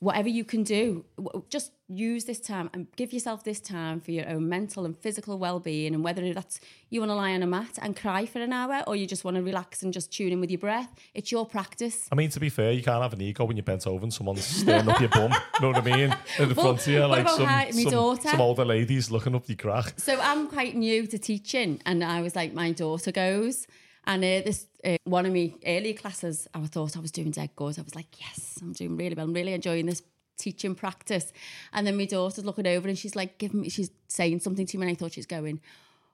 whatever 0.00 0.28
you 0.28 0.44
can 0.44 0.62
do, 0.62 1.04
just 1.50 1.72
use 1.88 2.24
this 2.24 2.40
time 2.40 2.70
and 2.72 2.86
give 2.96 3.12
yourself 3.12 3.44
this 3.44 3.60
time 3.60 4.00
for 4.00 4.12
your 4.12 4.26
own 4.28 4.48
mental 4.48 4.86
and 4.86 4.96
physical 4.96 5.38
well-being. 5.38 5.94
And 5.94 6.02
whether 6.02 6.32
that's 6.32 6.58
you 6.88 7.00
want 7.00 7.10
to 7.10 7.14
lie 7.14 7.32
on 7.32 7.42
a 7.42 7.46
mat 7.46 7.78
and 7.82 7.94
cry 7.94 8.24
for 8.24 8.40
an 8.40 8.52
hour, 8.52 8.82
or 8.86 8.96
you 8.96 9.06
just 9.06 9.24
want 9.24 9.36
to 9.36 9.42
relax 9.42 9.82
and 9.82 9.92
just 9.92 10.10
tune 10.10 10.32
in 10.32 10.40
with 10.40 10.50
your 10.50 10.58
breath, 10.58 10.88
it's 11.14 11.30
your 11.30 11.44
practice. 11.44 12.08
I 12.10 12.14
mean, 12.14 12.30
to 12.30 12.40
be 12.40 12.48
fair, 12.48 12.72
you 12.72 12.82
can't 12.82 13.02
have 13.02 13.12
an 13.12 13.20
ego 13.20 13.44
when 13.44 13.56
you're 13.58 13.64
bent 13.64 13.86
over 13.86 14.02
and 14.02 14.12
someone's 14.12 14.44
staring 14.44 14.88
up 14.88 15.00
your 15.00 15.10
bum. 15.10 15.32
You 15.32 15.38
know 15.60 15.68
what 15.68 15.76
I 15.76 15.96
mean? 15.96 16.16
In 16.38 16.48
the 16.48 16.54
Well, 16.54 16.64
front 16.76 16.80
of 16.80 16.88
you, 16.88 17.04
like 17.06 17.28
some, 17.28 17.44
her- 17.46 17.72
some, 17.72 18.16
some 18.18 18.40
older 18.40 18.64
ladies 18.64 19.10
looking 19.10 19.34
up 19.34 19.48
your 19.48 19.56
crack. 19.58 19.94
So 19.98 20.18
I'm 20.20 20.48
quite 20.48 20.76
new 20.76 21.06
to 21.08 21.18
teaching, 21.18 21.80
and 21.84 22.02
I 22.02 22.22
was 22.22 22.34
like, 22.34 22.54
my 22.54 22.72
daughter 22.72 23.12
goes, 23.12 23.66
And 24.04 24.24
uh, 24.24 24.40
this 24.44 24.66
uh, 24.84 24.96
one 25.04 25.26
of 25.26 25.32
my 25.32 25.52
earlier 25.66 25.94
classes, 25.94 26.48
I 26.54 26.60
thought 26.66 26.96
I 26.96 27.00
was 27.00 27.10
doing 27.12 27.30
dead 27.30 27.50
good. 27.54 27.78
I 27.78 27.82
was 27.82 27.94
like, 27.94 28.20
yes, 28.20 28.58
I'm 28.62 28.72
doing 28.72 28.96
really 28.96 29.14
well. 29.14 29.26
I'm 29.26 29.34
really 29.34 29.52
enjoying 29.52 29.86
this 29.86 30.02
teaching 30.38 30.74
practice. 30.74 31.32
And 31.72 31.86
then 31.86 31.96
my 31.96 32.06
daughter's 32.06 32.44
looking 32.44 32.66
over 32.66 32.88
and 32.88 32.98
she's 32.98 33.14
like, 33.14 33.38
giving 33.38 33.60
me, 33.60 33.68
she's 33.68 33.90
saying 34.08 34.40
something 34.40 34.66
to 34.66 34.78
me, 34.78 34.86
and 34.86 34.92
I 34.92 34.94
thought 34.94 35.12
she's 35.12 35.26
going, 35.26 35.60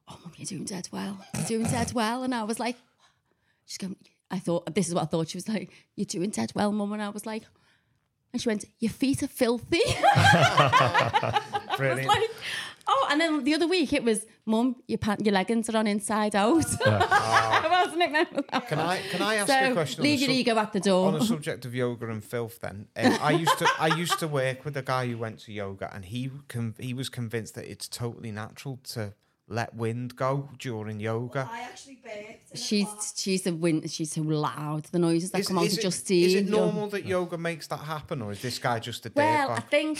"Oh, 0.09 0.19
mum, 0.23 0.33
you're 0.37 0.47
doing 0.47 0.65
dead 0.65 0.89
well. 0.93 1.25
You're 1.35 1.45
doing 1.47 1.67
dead 1.71 1.93
well." 1.93 2.23
And 2.25 2.35
I 2.35 2.43
was 2.43 2.59
like, 2.59 2.77
she's 3.65 3.79
going. 3.79 3.97
I 4.31 4.41
thought 4.41 4.75
this 4.75 4.89
is 4.89 4.95
what 4.95 5.05
I 5.05 5.07
thought. 5.07 5.29
She 5.29 5.37
was 5.39 5.49
like, 5.49 5.71
"You're 5.95 6.07
doing 6.07 6.31
dead 6.31 6.53
well, 6.55 6.73
mum," 6.73 6.93
and 6.93 7.03
I 7.03 7.11
was 7.11 7.25
like. 7.27 7.45
And 8.33 8.43
she 8.43 8.49
went, 8.51 8.65
Your 8.81 8.91
feet 8.91 9.23
are 9.23 9.29
filthy. 9.29 9.81
Brilliant. 11.79 12.09
like, 12.09 12.31
oh, 12.87 13.09
and 13.11 13.21
then 13.21 13.45
the 13.45 13.55
other 13.55 13.67
week 13.67 13.93
it 13.93 14.05
was, 14.05 14.27
Mum, 14.45 14.77
your 14.87 14.99
pant, 14.99 15.25
your 15.25 15.33
leggings 15.35 15.69
are 15.69 15.77
on 15.77 15.87
inside 15.87 16.35
out. 16.37 16.55
Wasn't 16.57 16.81
it? 16.83 18.07
Remember 18.07 18.43
that 18.53 18.69
Can? 18.69 18.79
I 18.79 18.99
can 19.11 19.23
I 19.23 19.35
ask 19.37 19.49
so 19.49 19.71
a 19.71 19.73
question? 19.73 20.03
leave 20.05 20.19
on 20.19 20.21
your 20.21 20.29
the 20.29 20.35
sub- 20.35 20.41
ego 20.41 20.59
at 20.59 20.73
the 20.73 20.81
door. 20.81 21.09
on 21.09 21.15
the 21.15 21.25
subject 21.25 21.65
of 21.65 21.75
yoga 21.75 22.09
and 22.11 22.23
filth, 22.23 22.61
then 22.61 22.89
um, 22.97 23.19
I 23.21 23.31
used 23.33 23.59
to 23.59 23.69
I 23.79 23.89
used 23.97 24.19
to 24.21 24.29
work 24.29 24.65
with 24.65 24.77
a 24.77 24.83
guy 24.83 25.07
who 25.09 25.19
went 25.19 25.41
to 25.41 25.53
yoga, 25.53 25.91
and 25.95 26.05
he 26.05 26.31
con- 26.49 26.75
he 26.79 26.95
was 26.95 27.09
convinced 27.09 27.55
that 27.55 27.71
it's 27.71 27.89
totally 27.89 28.31
natural 28.33 28.79
to 28.95 29.15
let 29.49 29.75
wind 29.75 30.17
go 30.17 30.49
during 30.59 30.99
yoga. 30.99 31.49
I 31.51 31.61
actually 31.61 31.99
baked. 32.03 32.51
in 32.51 32.57
a 32.57 32.61
She's 32.61 32.87
class. 32.87 33.15
she's 33.17 33.47
a 33.47 33.53
win. 33.53 33.87
She's 33.87 34.13
so 34.13 34.23
loud. 34.23 34.85
The 34.87 34.99
noises 34.99 35.31
that 35.31 35.47
come 35.47 35.59
out 35.59 35.67
is 35.67 35.77
of 35.79 35.83
Justine. 35.85 36.25
is 36.27 36.35
it 36.35 36.45
you're- 36.47 36.51
normal 36.59 36.89
that 36.89 37.05
yoga 37.07 37.39
makes 37.39 37.67
that 37.69 37.79
happen, 37.81 38.23
or 38.23 38.33
is 38.33 38.43
this 38.43 38.59
guy 38.59 38.79
just 38.81 39.07
a 39.07 39.13
Well, 39.15 39.51
I 39.51 39.61
think. 39.61 39.99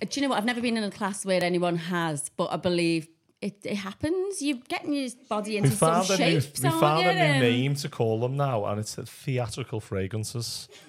Uh, 0.00 0.06
do 0.08 0.20
you 0.20 0.22
know 0.26 0.30
what? 0.30 0.38
I've 0.38 0.44
never 0.44 0.60
been 0.60 0.76
in 0.76 0.84
a 0.84 0.90
class 0.90 1.24
where 1.26 1.42
anyone 1.42 1.76
has, 1.76 2.30
but 2.36 2.52
I 2.52 2.56
believe 2.56 3.08
it, 3.42 3.58
it 3.64 3.76
happens. 3.76 4.40
You're 4.40 4.58
getting 4.68 4.94
your 4.94 5.10
body 5.28 5.50
We 5.52 5.56
into 5.58 5.70
some 5.72 6.04
found, 6.04 6.10
a 6.10 6.12
new, 6.24 6.40
shapes. 6.40 6.62
we 6.62 6.68
aren't 6.68 6.80
found 6.80 7.06
a 7.06 7.12
new 7.34 7.40
name 7.40 7.74
to 7.74 7.88
call 7.88 8.20
them 8.20 8.36
now, 8.36 8.64
and 8.66 8.78
it's 8.80 8.94
theatrical 8.94 9.80
fragrances. 9.80 10.68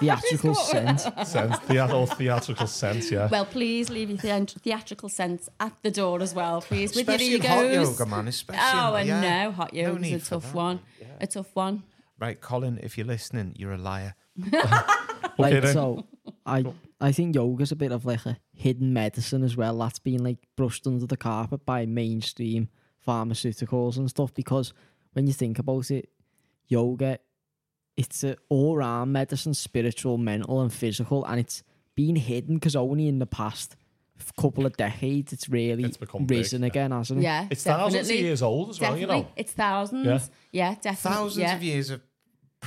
Theatrical 0.00 0.54
scent. 0.54 1.00
sense, 1.26 1.58
theat- 1.60 1.90
or 1.92 2.06
theatrical 2.06 2.66
sense, 2.66 3.10
yeah. 3.10 3.28
Well, 3.28 3.44
please 3.44 3.90
leave 3.90 4.08
your 4.10 4.18
theat- 4.18 4.54
theatrical 4.62 5.08
sense 5.08 5.48
at 5.60 5.72
the 5.82 5.90
door 5.90 6.20
as 6.22 6.34
well, 6.34 6.60
please, 6.60 6.94
with 6.94 7.08
Especially 7.08 7.26
your 7.26 7.40
in 7.40 7.46
hot 7.46 7.70
yoga, 7.72 8.06
man. 8.06 8.28
Especially 8.28 8.60
Oh, 8.72 8.94
in, 8.94 9.00
and 9.00 9.08
yeah. 9.08 9.44
no, 9.44 9.50
hot 9.52 9.72
No 9.72 9.80
yoga's 9.80 10.02
need 10.02 10.14
a 10.14 10.18
tough 10.20 10.42
that. 10.44 10.54
one. 10.54 10.80
A 11.20 11.26
tough 11.26 11.54
one. 11.54 11.82
Right, 12.18 12.40
Colin, 12.40 12.78
if 12.82 12.96
you're 12.98 13.06
listening, 13.06 13.54
you're 13.56 13.72
a 13.72 13.78
liar. 13.78 14.14
Like 15.40 15.62
then. 15.62 15.72
so, 15.72 16.04
I 16.46 16.64
I 17.00 17.12
think 17.12 17.34
yoga's 17.36 17.70
a 17.70 17.76
bit 17.76 17.92
of 17.92 18.04
like 18.04 18.26
a 18.26 18.38
hidden 18.52 18.92
medicine 18.92 19.44
as 19.44 19.56
well. 19.56 19.78
That's 19.78 20.00
been 20.00 20.22
like 20.24 20.38
brushed 20.56 20.84
under 20.86 21.06
the 21.06 21.16
carpet 21.16 21.64
by 21.64 21.86
mainstream 21.86 22.68
pharmaceuticals 23.06 23.96
and 23.96 24.08
stuff. 24.10 24.34
Because 24.34 24.72
when 25.12 25.26
you 25.28 25.32
think 25.32 25.58
about 25.60 25.90
it, 25.92 26.08
yoga, 26.66 27.18
it's 27.98 28.24
a 28.24 28.36
all 28.48 28.76
round 28.76 29.12
medicine, 29.12 29.52
spiritual, 29.52 30.16
mental, 30.16 30.60
and 30.62 30.72
physical, 30.72 31.24
and 31.26 31.38
it's 31.38 31.62
been 31.94 32.16
hidden 32.16 32.54
because 32.54 32.74
only 32.76 33.08
in 33.08 33.18
the 33.18 33.26
past 33.26 33.76
couple 34.40 34.66
of 34.66 34.76
decades 34.76 35.32
it's 35.32 35.48
really 35.48 35.84
It's 35.84 35.96
become 35.96 36.24
big, 36.26 36.38
risen 36.38 36.62
yeah. 36.62 36.66
again, 36.68 36.90
hasn't 36.92 37.20
it? 37.20 37.22
Yeah, 37.24 37.46
It's 37.50 37.62
definitely. 37.64 37.90
thousands 37.92 38.10
of 38.10 38.16
years 38.16 38.42
old 38.42 38.70
as 38.70 38.80
well, 38.80 38.96
you 38.96 39.06
know. 39.06 39.26
It's 39.36 39.52
thousands. 39.52 40.30
Yeah, 40.52 40.74
definitely. 40.80 41.16
Thousands 41.16 41.42
yeah. 41.42 41.54
of 41.56 41.62
years 41.62 41.90
of 41.90 42.00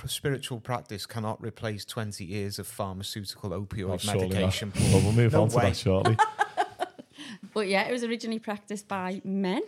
spiritual 0.06 0.60
practice 0.62 1.06
cannot 1.06 1.42
replace 1.42 1.84
20 1.84 2.24
years 2.24 2.58
of 2.60 2.68
pharmaceutical 2.68 3.50
opioid 3.50 3.84
Oh, 4.08 4.14
not. 4.14 4.22
medication. 4.30 4.72
Well, 4.76 5.02
we'll 5.02 5.12
move 5.12 5.34
No 5.34 5.42
on 5.44 5.50
to 5.50 5.56
that 5.58 5.76
shortly. 5.78 6.18
But 7.54 7.68
yeah, 7.68 7.88
it 7.88 7.92
was 7.92 8.04
originally 8.04 8.40
practiced 8.40 8.88
by 8.88 9.22
men 9.26 9.62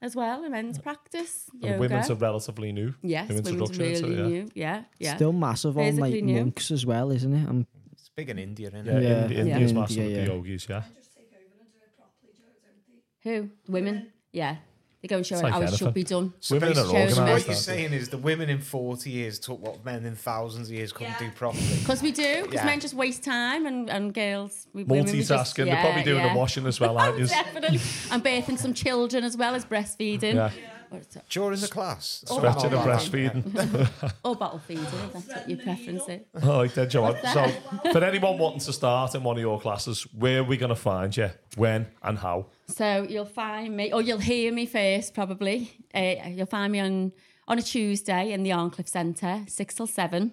as 0.00 0.14
well, 0.16 0.44
a 0.44 0.50
men's 0.50 0.78
uh, 0.78 0.82
practice. 0.82 1.46
And 1.54 1.62
Yoga. 1.64 1.78
women's 1.78 2.10
are 2.10 2.14
relatively 2.14 2.72
new. 2.72 2.94
yes, 3.02 3.28
new 3.28 3.36
women's 3.36 3.48
introduction 3.48 3.82
really 3.84 4.14
it, 4.14 4.18
yeah. 4.18 4.26
new. 4.26 4.48
Yeah, 4.54 4.82
yeah. 4.98 5.16
Still 5.16 5.32
massive 5.32 5.76
on 5.78 5.84
Physically 5.84 6.10
like 6.12 6.24
new. 6.24 6.36
monks 6.36 6.70
as 6.70 6.86
well, 6.86 7.10
isn't 7.10 7.32
it? 7.34 7.48
And 7.48 7.66
It's 7.92 8.10
big 8.16 8.30
in 8.30 8.38
India, 8.38 8.68
isn't 8.68 8.86
Yeah, 8.86 8.92
it? 8.92 9.02
Yeah. 9.02 9.22
Indi- 9.22 9.34
Yeah. 9.34 9.40
India's 9.40 9.70
India, 9.70 9.80
massive 9.80 10.04
with 10.04 10.12
yeah. 10.12 10.24
the 10.24 10.26
yogis, 10.32 10.66
yeah. 10.68 10.82
Just 10.94 11.14
take 11.14 11.26
over 11.32 11.60
and 11.60 11.70
do 11.72 11.78
it 11.82 11.96
properly, 11.96 12.32
Joe, 12.36 12.44
don't 12.62 13.24
they? 13.24 13.30
Who? 13.66 13.72
Women? 13.72 14.12
Yeah. 14.32 14.56
They 15.00 15.06
go 15.06 15.16
and 15.18 15.24
show 15.24 15.36
It's 15.36 15.42
it 15.42 15.44
like 15.44 15.52
how 15.52 15.60
it 15.62 15.74
should 15.76 15.94
be 15.94 16.02
done. 16.02 16.32
So 16.40 16.56
Women 16.56 16.70
are 16.70 16.74
basically, 16.74 16.90
organised, 16.98 17.14
so 17.16 17.22
what 17.22 17.28
you're 17.46 17.48
they? 17.48 17.54
saying 17.54 17.92
is 17.92 18.08
the 18.08 18.18
women 18.18 18.48
in 18.50 18.60
40 18.60 19.08
years 19.10 19.38
took 19.38 19.60
what 19.62 19.84
men 19.84 20.04
in 20.04 20.16
thousands 20.16 20.68
of 20.70 20.74
years 20.74 20.92
couldn't 20.92 21.12
Yeah. 21.20 21.28
do 21.28 21.30
properly. 21.36 21.62
Because 21.78 22.02
we 22.02 22.10
do, 22.10 22.38
because 22.42 22.54
Yeah. 22.54 22.64
men 22.66 22.80
just 22.80 22.94
waste 22.94 23.22
time 23.22 23.66
and, 23.66 23.88
and 23.88 24.12
girls, 24.12 24.66
we, 24.74 24.82
women, 24.82 25.06
we 25.06 25.18
just- 25.20 25.30
Multitasking. 25.30 25.66
They're 25.66 25.80
probably 25.80 26.02
doing 26.02 26.24
yeah. 26.24 26.32
the 26.32 26.38
washing 26.38 26.66
as 26.66 26.80
well, 26.80 26.98
aren't 26.98 27.16
you? 27.20 27.26
Definitely. 27.28 27.78
And 28.10 28.24
birthing 28.24 28.58
some 28.58 28.74
children 28.74 29.22
as 29.22 29.36
well 29.36 29.54
as 29.54 29.64
breastfeeding. 29.64 30.50
Yeah. 30.90 30.96
Or, 30.96 31.00
it's- 31.00 31.22
During 31.28 31.60
the 31.60 31.68
class. 31.68 32.24
Oh, 32.30 32.38
Stretching 32.38 32.72
and 32.72 32.74
oh, 32.74 32.84
breastfeeding. 32.86 34.12
or 34.24 34.36
bottle 34.36 34.58
feeding, 34.58 34.84
if 34.84 35.12
that's 35.12 35.28
what 35.28 35.48
your 35.48 35.58
preference 35.58 36.08
is. 36.08 36.20
Oh, 36.42 36.58
like 36.58 36.74
that, 36.74 36.90
Joe. 36.90 37.02
What's 37.02 37.32
So, 37.32 37.46
for 37.92 38.04
anyone 38.04 38.38
wanting 38.38 38.60
to 38.60 38.72
start 38.72 39.14
in 39.14 39.22
one 39.22 39.36
of 39.36 39.40
your 39.40 39.60
classes, 39.60 40.02
where 40.12 40.40
are 40.40 40.44
we 40.44 40.56
going 40.56 40.70
to 40.70 40.76
find 40.76 41.16
you? 41.16 41.30
When 41.56 41.86
and 42.02 42.18
how? 42.18 42.46
So 42.68 43.06
you'll 43.08 43.24
find 43.24 43.76
me, 43.76 43.92
or 43.92 44.02
you'll 44.02 44.18
hear 44.18 44.52
me 44.52 44.66
first, 44.66 45.14
probably. 45.14 45.72
Uh, 45.94 46.14
you'll 46.28 46.46
find 46.46 46.72
me 46.72 46.80
on 46.80 47.12
on 47.48 47.58
a 47.58 47.62
Tuesday 47.62 48.32
in 48.32 48.42
the 48.42 48.52
Arncliffe 48.52 48.88
Centre, 48.88 49.44
six 49.48 49.74
till 49.74 49.86
seven, 49.86 50.32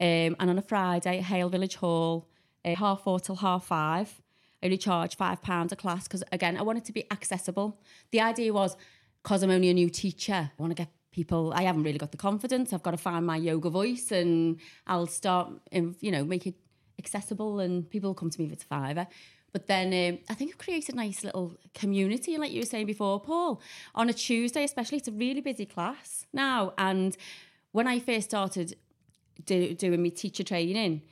um, 0.00 0.36
and 0.38 0.50
on 0.50 0.58
a 0.58 0.62
Friday 0.62 1.18
at 1.18 1.24
Hale 1.24 1.48
Village 1.48 1.76
Hall, 1.76 2.28
uh, 2.64 2.74
half 2.74 3.02
four 3.02 3.18
till 3.18 3.36
half 3.36 3.64
five. 3.64 4.20
I 4.62 4.66
only 4.66 4.76
charge 4.76 5.16
five 5.16 5.40
pounds 5.40 5.72
a 5.72 5.76
class 5.76 6.04
because 6.04 6.22
again, 6.32 6.58
I 6.58 6.62
want 6.62 6.76
it 6.78 6.84
to 6.84 6.92
be 6.92 7.10
accessible. 7.10 7.80
The 8.10 8.20
idea 8.20 8.52
was 8.52 8.76
because 9.22 9.42
I'm 9.42 9.50
only 9.50 9.68
a 9.70 9.74
new 9.74 9.90
teacher, 9.90 10.32
I 10.32 10.62
want 10.62 10.70
to 10.70 10.82
get 10.82 10.88
people. 11.12 11.52
I 11.54 11.62
haven't 11.62 11.82
really 11.82 11.98
got 11.98 12.12
the 12.12 12.18
confidence. 12.18 12.72
I've 12.72 12.82
got 12.82 12.92
to 12.92 12.96
find 12.96 13.26
my 13.26 13.36
yoga 13.36 13.70
voice, 13.70 14.12
and 14.12 14.58
I'll 14.86 15.06
start, 15.06 15.52
um, 15.74 15.96
you 16.00 16.10
know, 16.10 16.24
make 16.24 16.46
it 16.46 16.54
accessible, 16.98 17.60
and 17.60 17.88
people 17.88 18.10
will 18.10 18.14
come 18.14 18.30
to 18.30 18.40
me 18.40 18.46
if 18.46 18.52
it's 18.52 18.64
fiver. 18.64 19.06
But 19.52 19.66
then 19.66 19.88
um, 19.88 20.18
I 20.28 20.34
think 20.34 20.52
I've 20.52 20.58
created 20.58 20.94
a 20.94 20.96
nice 20.96 21.24
little 21.24 21.56
community, 21.74 22.38
like 22.38 22.52
you 22.52 22.60
were 22.60 22.66
saying 22.66 22.86
before, 22.86 23.20
Paul. 23.20 23.60
On 23.94 24.08
a 24.08 24.12
Tuesday, 24.12 24.64
especially, 24.64 24.98
it's 24.98 25.08
a 25.08 25.12
really 25.12 25.40
busy 25.40 25.66
class 25.66 26.26
now. 26.32 26.72
And 26.78 27.16
when 27.72 27.88
I 27.88 27.98
first 27.98 28.28
started 28.28 28.76
do, 29.44 29.74
doing 29.74 30.02
my 30.02 30.10
teacher 30.10 30.44
training, 30.44 31.02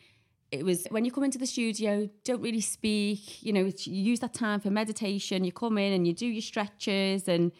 it 0.50 0.64
was 0.64 0.86
when 0.90 1.04
you 1.04 1.10
come 1.10 1.24
into 1.24 1.38
the 1.38 1.46
studio, 1.46 2.08
don't 2.24 2.40
really 2.40 2.60
speak. 2.60 3.42
You 3.42 3.52
know, 3.52 3.64
you 3.64 4.02
use 4.12 4.20
that 4.20 4.34
time 4.34 4.60
for 4.60 4.70
meditation. 4.70 5.44
You 5.44 5.52
come 5.52 5.76
in 5.76 5.92
and 5.92 6.06
you 6.06 6.14
do 6.14 6.26
your 6.26 6.42
stretches, 6.42 7.28
and 7.28 7.50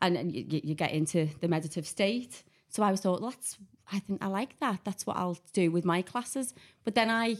and, 0.00 0.16
and 0.16 0.34
you, 0.34 0.60
you 0.64 0.74
get 0.74 0.92
into 0.92 1.28
the 1.40 1.48
meditative 1.48 1.86
state. 1.86 2.44
So 2.68 2.82
I 2.82 2.90
was 2.90 3.00
thought, 3.00 3.20
that's 3.22 3.58
I 3.90 3.98
think 4.00 4.22
I 4.22 4.26
like 4.26 4.58
that. 4.60 4.80
That's 4.84 5.06
what 5.06 5.16
I'll 5.16 5.38
do 5.52 5.70
with 5.70 5.84
my 5.84 6.02
classes. 6.02 6.54
But 6.84 6.94
then 6.94 7.10
I 7.10 7.36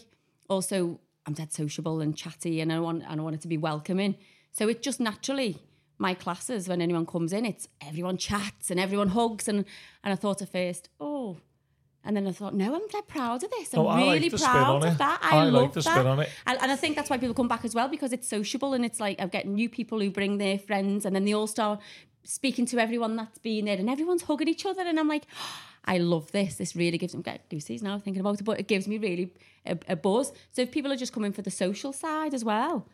also 0.48 1.00
I'm 1.26 1.34
dead 1.34 1.52
sociable 1.52 2.00
and 2.00 2.16
chatty, 2.16 2.60
and 2.60 2.72
I 2.72 2.80
want 2.80 3.02
and 3.06 3.20
I 3.20 3.22
want 3.22 3.34
it 3.36 3.42
to 3.42 3.48
be 3.48 3.58
welcoming. 3.58 4.16
So 4.52 4.68
it 4.68 4.82
just 4.82 4.98
naturally 5.00 5.58
my 5.98 6.14
classes 6.14 6.68
when 6.68 6.80
anyone 6.80 7.04
comes 7.04 7.32
in, 7.32 7.44
it's 7.44 7.68
everyone 7.86 8.16
chats 8.16 8.70
and 8.70 8.80
everyone 8.80 9.08
hugs, 9.08 9.48
and 9.48 9.64
and 10.02 10.12
I 10.12 10.16
thought 10.16 10.42
at 10.42 10.50
first, 10.50 10.88
oh. 11.00 11.36
And 12.04 12.16
then 12.16 12.26
I 12.26 12.32
thought, 12.32 12.54
no, 12.54 12.74
I'm 12.74 12.86
dead 12.88 13.06
proud 13.06 13.42
of 13.42 13.50
this. 13.50 13.74
I'm 13.74 13.80
Oh, 13.80 13.86
I 13.88 14.00
like 14.00 14.22
really 14.22 14.30
proud 14.30 14.84
of 14.84 14.96
that. 14.96 15.18
I, 15.20 15.38
I 15.38 15.44
like 15.44 15.52
love 15.52 15.74
the 15.74 15.80
that. 15.80 15.90
spin 15.92 16.06
on 16.06 16.20
it. 16.20 16.30
And, 16.46 16.56
and 16.62 16.72
I 16.72 16.76
think 16.76 16.96
that's 16.96 17.10
why 17.10 17.18
people 17.18 17.34
come 17.34 17.48
back 17.48 17.64
as 17.66 17.74
well 17.74 17.88
because 17.88 18.12
it's 18.12 18.26
sociable 18.26 18.72
and 18.72 18.84
it's 18.84 18.98
like 18.98 19.20
I'm 19.20 19.28
getting 19.28 19.54
new 19.54 19.68
people 19.68 20.00
who 20.00 20.08
bring 20.10 20.38
their 20.38 20.58
friends 20.58 21.04
and 21.04 21.14
then 21.14 21.24
they 21.26 21.34
all 21.34 21.48
start 21.48 21.80
speaking 22.28 22.66
to 22.66 22.78
everyone 22.78 23.16
that's 23.16 23.38
been 23.38 23.64
there 23.64 23.78
and 23.78 23.88
everyone's 23.88 24.22
hugging 24.22 24.48
each 24.48 24.66
other 24.66 24.82
and 24.82 25.00
I'm 25.00 25.08
like, 25.08 25.24
I 25.84 25.96
love 25.96 26.30
this. 26.32 26.56
This 26.56 26.76
really 26.76 26.98
gives 26.98 27.16
me 27.16 27.22
get 27.22 27.40
Lucy's 27.50 27.82
now 27.82 27.98
thinking 27.98 28.20
about 28.20 28.38
it, 28.38 28.44
but 28.44 28.60
it 28.60 28.68
gives 28.68 28.86
me 28.86 28.98
really 28.98 29.32
a, 29.64 29.78
a 29.88 29.96
buzz. 29.96 30.32
So 30.52 30.60
if 30.60 30.70
people 30.70 30.92
are 30.92 30.96
just 30.96 31.14
coming 31.14 31.32
for 31.32 31.40
the 31.40 31.50
social 31.50 31.94
side 31.94 32.34
as 32.34 32.44
well, 32.44 32.86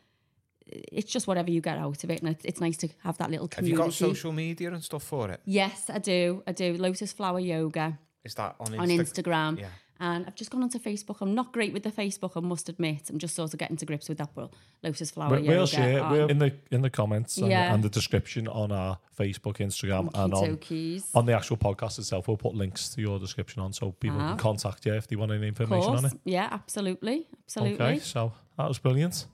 it's 0.66 1.10
just 1.10 1.26
whatever 1.26 1.50
you 1.50 1.60
get 1.60 1.76
out 1.76 2.04
of 2.04 2.10
it, 2.10 2.20
and 2.22 2.30
it's, 2.30 2.44
it's 2.44 2.60
nice 2.60 2.76
to 2.78 2.88
have 3.02 3.18
that 3.18 3.30
little 3.30 3.48
community. 3.48 3.82
Have 3.82 3.86
you 3.86 3.90
got 3.90 3.94
social 3.94 4.32
media 4.32 4.72
and 4.72 4.82
stuff 4.82 5.02
for 5.02 5.28
it? 5.30 5.40
Yes, 5.44 5.90
I 5.92 5.98
do. 5.98 6.42
I 6.46 6.52
do. 6.52 6.76
Lotus 6.78 7.12
Flower 7.12 7.40
Yoga 7.40 7.98
Is 8.22 8.34
that 8.36 8.54
on, 8.60 8.78
on 8.78 8.88
Instagram. 8.88 9.58
Yeah. 9.58 9.66
And 10.00 10.26
I've 10.26 10.34
just 10.34 10.50
gone 10.50 10.62
onto 10.62 10.78
Facebook. 10.80 11.18
I'm 11.20 11.34
not 11.36 11.52
great 11.52 11.72
with 11.72 11.84
the 11.84 11.90
Facebook, 11.92 12.32
I 12.36 12.40
must 12.40 12.68
admit. 12.68 13.08
I'm 13.10 13.18
just 13.18 13.36
sort 13.36 13.52
of 13.54 13.58
getting 13.60 13.76
to 13.76 13.86
grips 13.86 14.08
with 14.08 14.18
that. 14.18 14.30
But 14.34 14.50
Lotus 14.82 15.12
Flower 15.12 15.30
We- 15.36 15.42
Yoga. 15.42 15.48
We'll 15.48 15.66
share 15.66 16.02
on 16.02 16.12
we'll, 16.12 16.26
in 16.28 16.38
the 16.40 16.52
in 16.72 16.82
the 16.82 16.90
comments 16.90 17.36
and, 17.38 17.48
Yeah. 17.48 17.72
and 17.72 17.82
the 17.82 17.88
description 17.88 18.48
on 18.48 18.72
our 18.72 18.98
Facebook, 19.16 19.58
Instagram, 19.58 20.10
and 20.14 20.34
on 20.34 20.56
Keys. 20.56 21.08
on 21.14 21.26
the 21.26 21.32
actual 21.32 21.56
podcast 21.56 21.98
itself. 22.00 22.26
We'll 22.26 22.36
put 22.36 22.54
links 22.56 22.88
to 22.90 23.00
your 23.00 23.18
description 23.20 23.62
on 23.62 23.72
so 23.72 23.92
people 23.92 24.20
Ah. 24.20 24.30
can 24.30 24.38
contact 24.38 24.84
you 24.84 24.94
if 24.94 25.06
they 25.06 25.14
want 25.16 25.30
any 25.30 25.42
Of 25.48 25.60
information 25.60 25.94
on 25.94 26.04
it. 26.06 26.12
Yeah, 26.24 26.48
absolutely. 26.50 27.28
Absolutely. 27.46 27.84
Okay, 27.86 27.98
so 28.00 28.32
that 28.58 28.66
was 28.66 28.78
brilliant. 28.78 29.26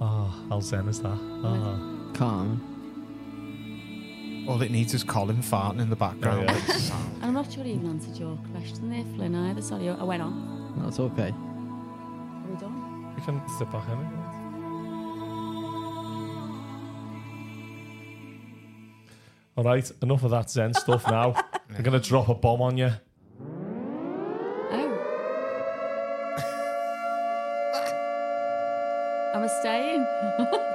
Ah, 0.00 0.44
how 0.48 0.60
zen 0.60 0.88
is 0.88 1.00
that? 1.02 1.18
Ah. 1.44 1.78
calm. 2.14 2.69
All 4.48 4.60
it 4.62 4.70
needs 4.70 4.94
is 4.94 5.04
Colin 5.04 5.36
farting 5.38 5.80
in 5.80 5.90
the 5.90 5.96
background. 5.96 6.40
Oh, 6.48 6.52
yeah. 6.52 6.58
Makes 6.58 6.76
a 6.76 6.80
sound. 6.80 7.14
And 7.16 7.24
I'm 7.26 7.34
not 7.34 7.52
sure 7.52 7.62
I 7.64 7.68
even 7.68 7.86
answered 7.86 8.16
your 8.16 8.36
question 8.52 8.90
there, 8.90 9.04
Flynn, 9.14 9.34
either. 9.34 9.62
Sorry, 9.62 9.88
I 9.88 10.02
went 10.02 10.22
on. 10.22 10.74
That's 10.82 10.98
okay. 10.98 11.30
Are 11.30 12.50
we 12.50 12.56
done? 12.56 13.14
We 13.16 13.22
can 13.22 13.42
step 13.56 13.70
back 13.70 13.88
in. 13.88 13.92
if 13.92 14.10
you 14.10 14.16
want. 14.16 14.40
All 19.56 19.64
right, 19.64 19.90
enough 20.02 20.24
of 20.24 20.30
that 20.30 20.50
Zen 20.50 20.72
stuff 20.74 21.06
now. 21.06 21.34
I'm 21.76 21.82
going 21.82 22.00
to 22.00 22.08
drop 22.08 22.28
a 22.28 22.34
bomb 22.34 22.62
on 22.62 22.78
you. 22.78 22.90
Oh. 24.72 24.96
I'm 29.34 29.42
I 29.42 29.48
staying? 29.60 30.06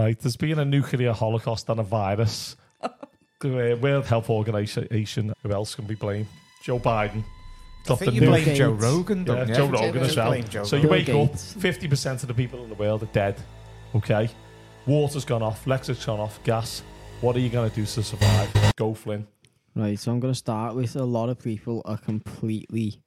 Right, 0.00 0.18
there's 0.18 0.38
been 0.38 0.58
a 0.58 0.64
nuclear 0.64 1.12
holocaust 1.12 1.68
and 1.68 1.78
a 1.78 1.82
virus. 1.82 2.56
the 3.40 3.74
uh, 3.74 3.76
World 3.76 4.06
Health 4.06 4.30
Organization, 4.30 5.34
who 5.42 5.52
else 5.52 5.74
can 5.74 5.84
be 5.84 5.94
blamed? 5.94 6.26
Joe 6.62 6.78
Biden. 6.78 7.22
I 7.84 7.88
Got 7.88 7.98
think 7.98 8.14
the 8.14 8.20
you 8.22 8.26
blame 8.26 8.44
Gates. 8.46 8.58
Joe 8.58 8.70
Rogan, 8.70 9.18
yeah, 9.18 9.24
don't 9.24 9.48
you? 9.48 9.54
Joe 9.54 9.66
Rogan 9.66 10.02
as 10.02 10.16
well. 10.16 10.28
Blame 10.28 10.48
Joe 10.48 10.64
So 10.64 10.76
you 10.76 10.82
Bill 10.82 10.90
wake 10.92 11.04
Gates. 11.04 11.54
up, 11.54 11.62
50% 11.62 12.22
of 12.22 12.28
the 12.28 12.32
people 12.32 12.62
in 12.62 12.70
the 12.70 12.76
world 12.76 13.02
are 13.02 13.06
dead. 13.12 13.36
Okay? 13.94 14.30
Water's 14.86 15.26
gone 15.26 15.42
off, 15.42 15.66
electric's 15.66 16.06
gone 16.06 16.18
off, 16.18 16.42
gas. 16.44 16.82
What 17.20 17.36
are 17.36 17.40
you 17.40 17.50
going 17.50 17.68
to 17.68 17.76
do 17.76 17.84
to 17.84 18.02
survive? 18.02 18.72
Go, 18.76 18.94
Flynn. 18.94 19.26
Right, 19.74 19.98
so 19.98 20.12
I'm 20.12 20.20
going 20.20 20.32
to 20.32 20.38
start 20.38 20.76
with 20.76 20.96
a 20.96 21.04
lot 21.04 21.28
of 21.28 21.38
people 21.38 21.82
are 21.84 21.98
completely 21.98 23.02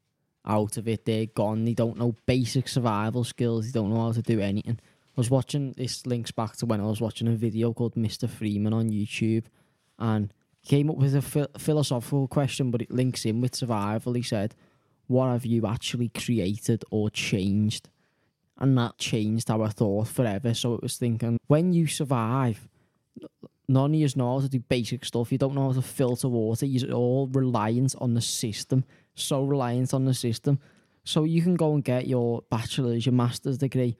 out 0.46 0.78
of 0.78 0.88
it. 0.88 1.06
They're 1.06 1.26
gone. 1.26 1.66
They 1.66 1.74
don't 1.74 1.98
know 1.98 2.16
basic 2.28 2.68
survival 2.68 3.24
skills. 3.24 3.72
They 3.72 3.80
don't 3.80 3.92
know 3.92 4.02
how 4.02 4.12
to 4.12 4.22
do 4.22 4.40
anything. 4.40 4.80
I 5.15 5.20
was 5.20 5.29
watching, 5.29 5.74
this 5.74 6.05
links 6.05 6.32
back 6.32 6.55
to 6.58 6.65
when 6.65 6.82
I 6.82 6.86
was 6.86 7.00
watching 7.00 7.27
a 7.27 7.36
video 7.36 7.74
called 7.74 7.96
Mr. 7.96 8.29
Freeman 8.29 8.74
on 8.74 8.89
YouTube. 8.89 9.46
And 10.00 10.34
came 10.63 10.89
up 10.89 10.98
with 10.98 11.15
a 11.15 11.22
phi- 11.22 11.48
philosophical 11.58 12.27
question, 12.27 12.72
but 12.72 12.82
it 12.82 12.91
links 12.91 13.25
in 13.25 13.41
with 13.41 13.55
survival. 13.55 14.13
He 14.13 14.24
said, 14.24 14.55
What 15.08 15.27
have 15.27 15.46
you 15.46 15.67
actually 15.67 16.10
created 16.10 16.84
or 16.89 17.10
changed? 17.10 17.89
And 18.58 18.77
that 18.77 18.98
changed 18.98 19.51
our 19.51 19.70
thought 19.70 20.08
forever. 20.08 20.53
So 20.53 20.75
it 20.75 20.82
was 20.82 20.98
thinking, 20.98 21.39
when 21.48 21.74
you 21.74 21.88
survive, 21.88 22.67
none 23.67 23.93
of 23.93 24.00
you 24.00 24.08
know 24.15 24.36
how 24.36 24.41
to 24.41 24.50
do 24.50 24.60
basic 24.60 25.05
stuff. 25.05 25.32
You 25.32 25.38
don't 25.38 25.55
know 25.55 25.67
how 25.67 25.74
to 25.74 25.82
filter 25.82 26.29
water. 26.29 26.65
You're 26.65 26.91
all 26.91 27.27
reliant 27.27 27.96
on 28.00 28.13
the 28.13 28.22
system. 28.22 28.86
So 29.15 29.43
reliant 29.43 29.93
on 29.93 30.05
the 30.05 30.13
system. 30.13 30.60
So 31.03 31.24
you 31.25 31.41
can 31.41 31.55
go 31.55 31.74
and 31.74 31.84
get 31.84 32.08
your 32.08 32.43
bachelor's, 32.50 33.05
your 33.05 33.13
master's 33.13 33.58
degree, 33.58 33.98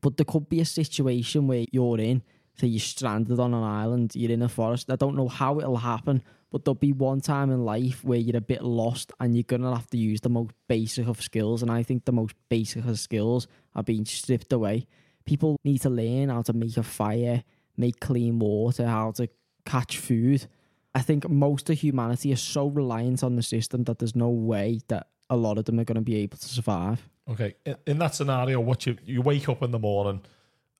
but 0.00 0.16
there 0.16 0.24
could 0.24 0.48
be 0.48 0.60
a 0.60 0.64
situation 0.64 1.46
where 1.46 1.64
you're 1.72 1.98
in, 1.98 2.22
say 2.58 2.66
you're 2.66 2.80
stranded 2.80 3.38
on 3.38 3.54
an 3.54 3.62
island, 3.62 4.12
you're 4.14 4.30
in 4.32 4.42
a 4.42 4.48
forest. 4.48 4.90
I 4.90 4.96
don't 4.96 5.16
know 5.16 5.28
how 5.28 5.58
it'll 5.58 5.76
happen, 5.76 6.22
but 6.50 6.64
there'll 6.64 6.74
be 6.74 6.92
one 6.92 7.20
time 7.20 7.50
in 7.50 7.64
life 7.64 8.04
where 8.04 8.18
you're 8.18 8.36
a 8.36 8.40
bit 8.40 8.62
lost 8.62 9.12
and 9.20 9.34
you're 9.34 9.42
gonna 9.42 9.74
have 9.74 9.90
to 9.90 9.98
use 9.98 10.20
the 10.20 10.28
most 10.28 10.52
basic 10.68 11.06
of 11.06 11.20
skills. 11.20 11.62
And 11.62 11.70
I 11.70 11.82
think 11.82 12.04
the 12.04 12.12
most 12.12 12.34
basic 12.48 12.84
of 12.84 12.98
skills 12.98 13.46
are 13.74 13.82
being 13.82 14.04
stripped 14.04 14.52
away. 14.52 14.86
People 15.24 15.56
need 15.64 15.82
to 15.82 15.90
learn 15.90 16.28
how 16.28 16.42
to 16.42 16.52
make 16.52 16.76
a 16.76 16.82
fire, 16.82 17.42
make 17.76 18.00
clean 18.00 18.38
water, 18.38 18.86
how 18.86 19.10
to 19.12 19.28
catch 19.64 19.98
food. 19.98 20.46
I 20.94 21.02
think 21.02 21.28
most 21.28 21.68
of 21.68 21.78
humanity 21.78 22.32
is 22.32 22.40
so 22.40 22.68
reliant 22.68 23.22
on 23.22 23.36
the 23.36 23.42
system 23.42 23.84
that 23.84 23.98
there's 23.98 24.16
no 24.16 24.30
way 24.30 24.80
that 24.88 25.08
a 25.30 25.36
lot 25.36 25.58
of 25.58 25.64
them 25.64 25.78
are 25.80 25.84
going 25.84 25.96
to 25.96 26.00
be 26.02 26.16
able 26.16 26.36
to 26.38 26.48
survive. 26.48 27.08
Okay, 27.28 27.54
in, 27.64 27.76
in 27.86 27.98
that 27.98 28.14
scenario, 28.14 28.60
what 28.60 28.86
you 28.86 28.96
you 29.04 29.22
wake 29.22 29.48
up 29.48 29.62
in 29.62 29.70
the 29.70 29.78
morning, 29.78 30.20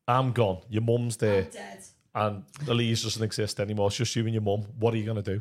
I'm 0.06 0.32
gone, 0.32 0.60
your 0.68 0.82
mum's 0.82 1.16
there, 1.16 1.42
Dead. 1.44 1.82
and 2.14 2.44
Elise 2.68 3.02
doesn't 3.02 3.22
exist 3.22 3.58
anymore. 3.60 3.88
It's 3.88 3.96
just 3.96 4.14
you 4.14 4.24
and 4.24 4.32
your 4.32 4.42
mum. 4.42 4.64
What 4.78 4.94
are 4.94 4.96
you 4.96 5.04
going 5.04 5.22
to 5.22 5.34
do? 5.34 5.38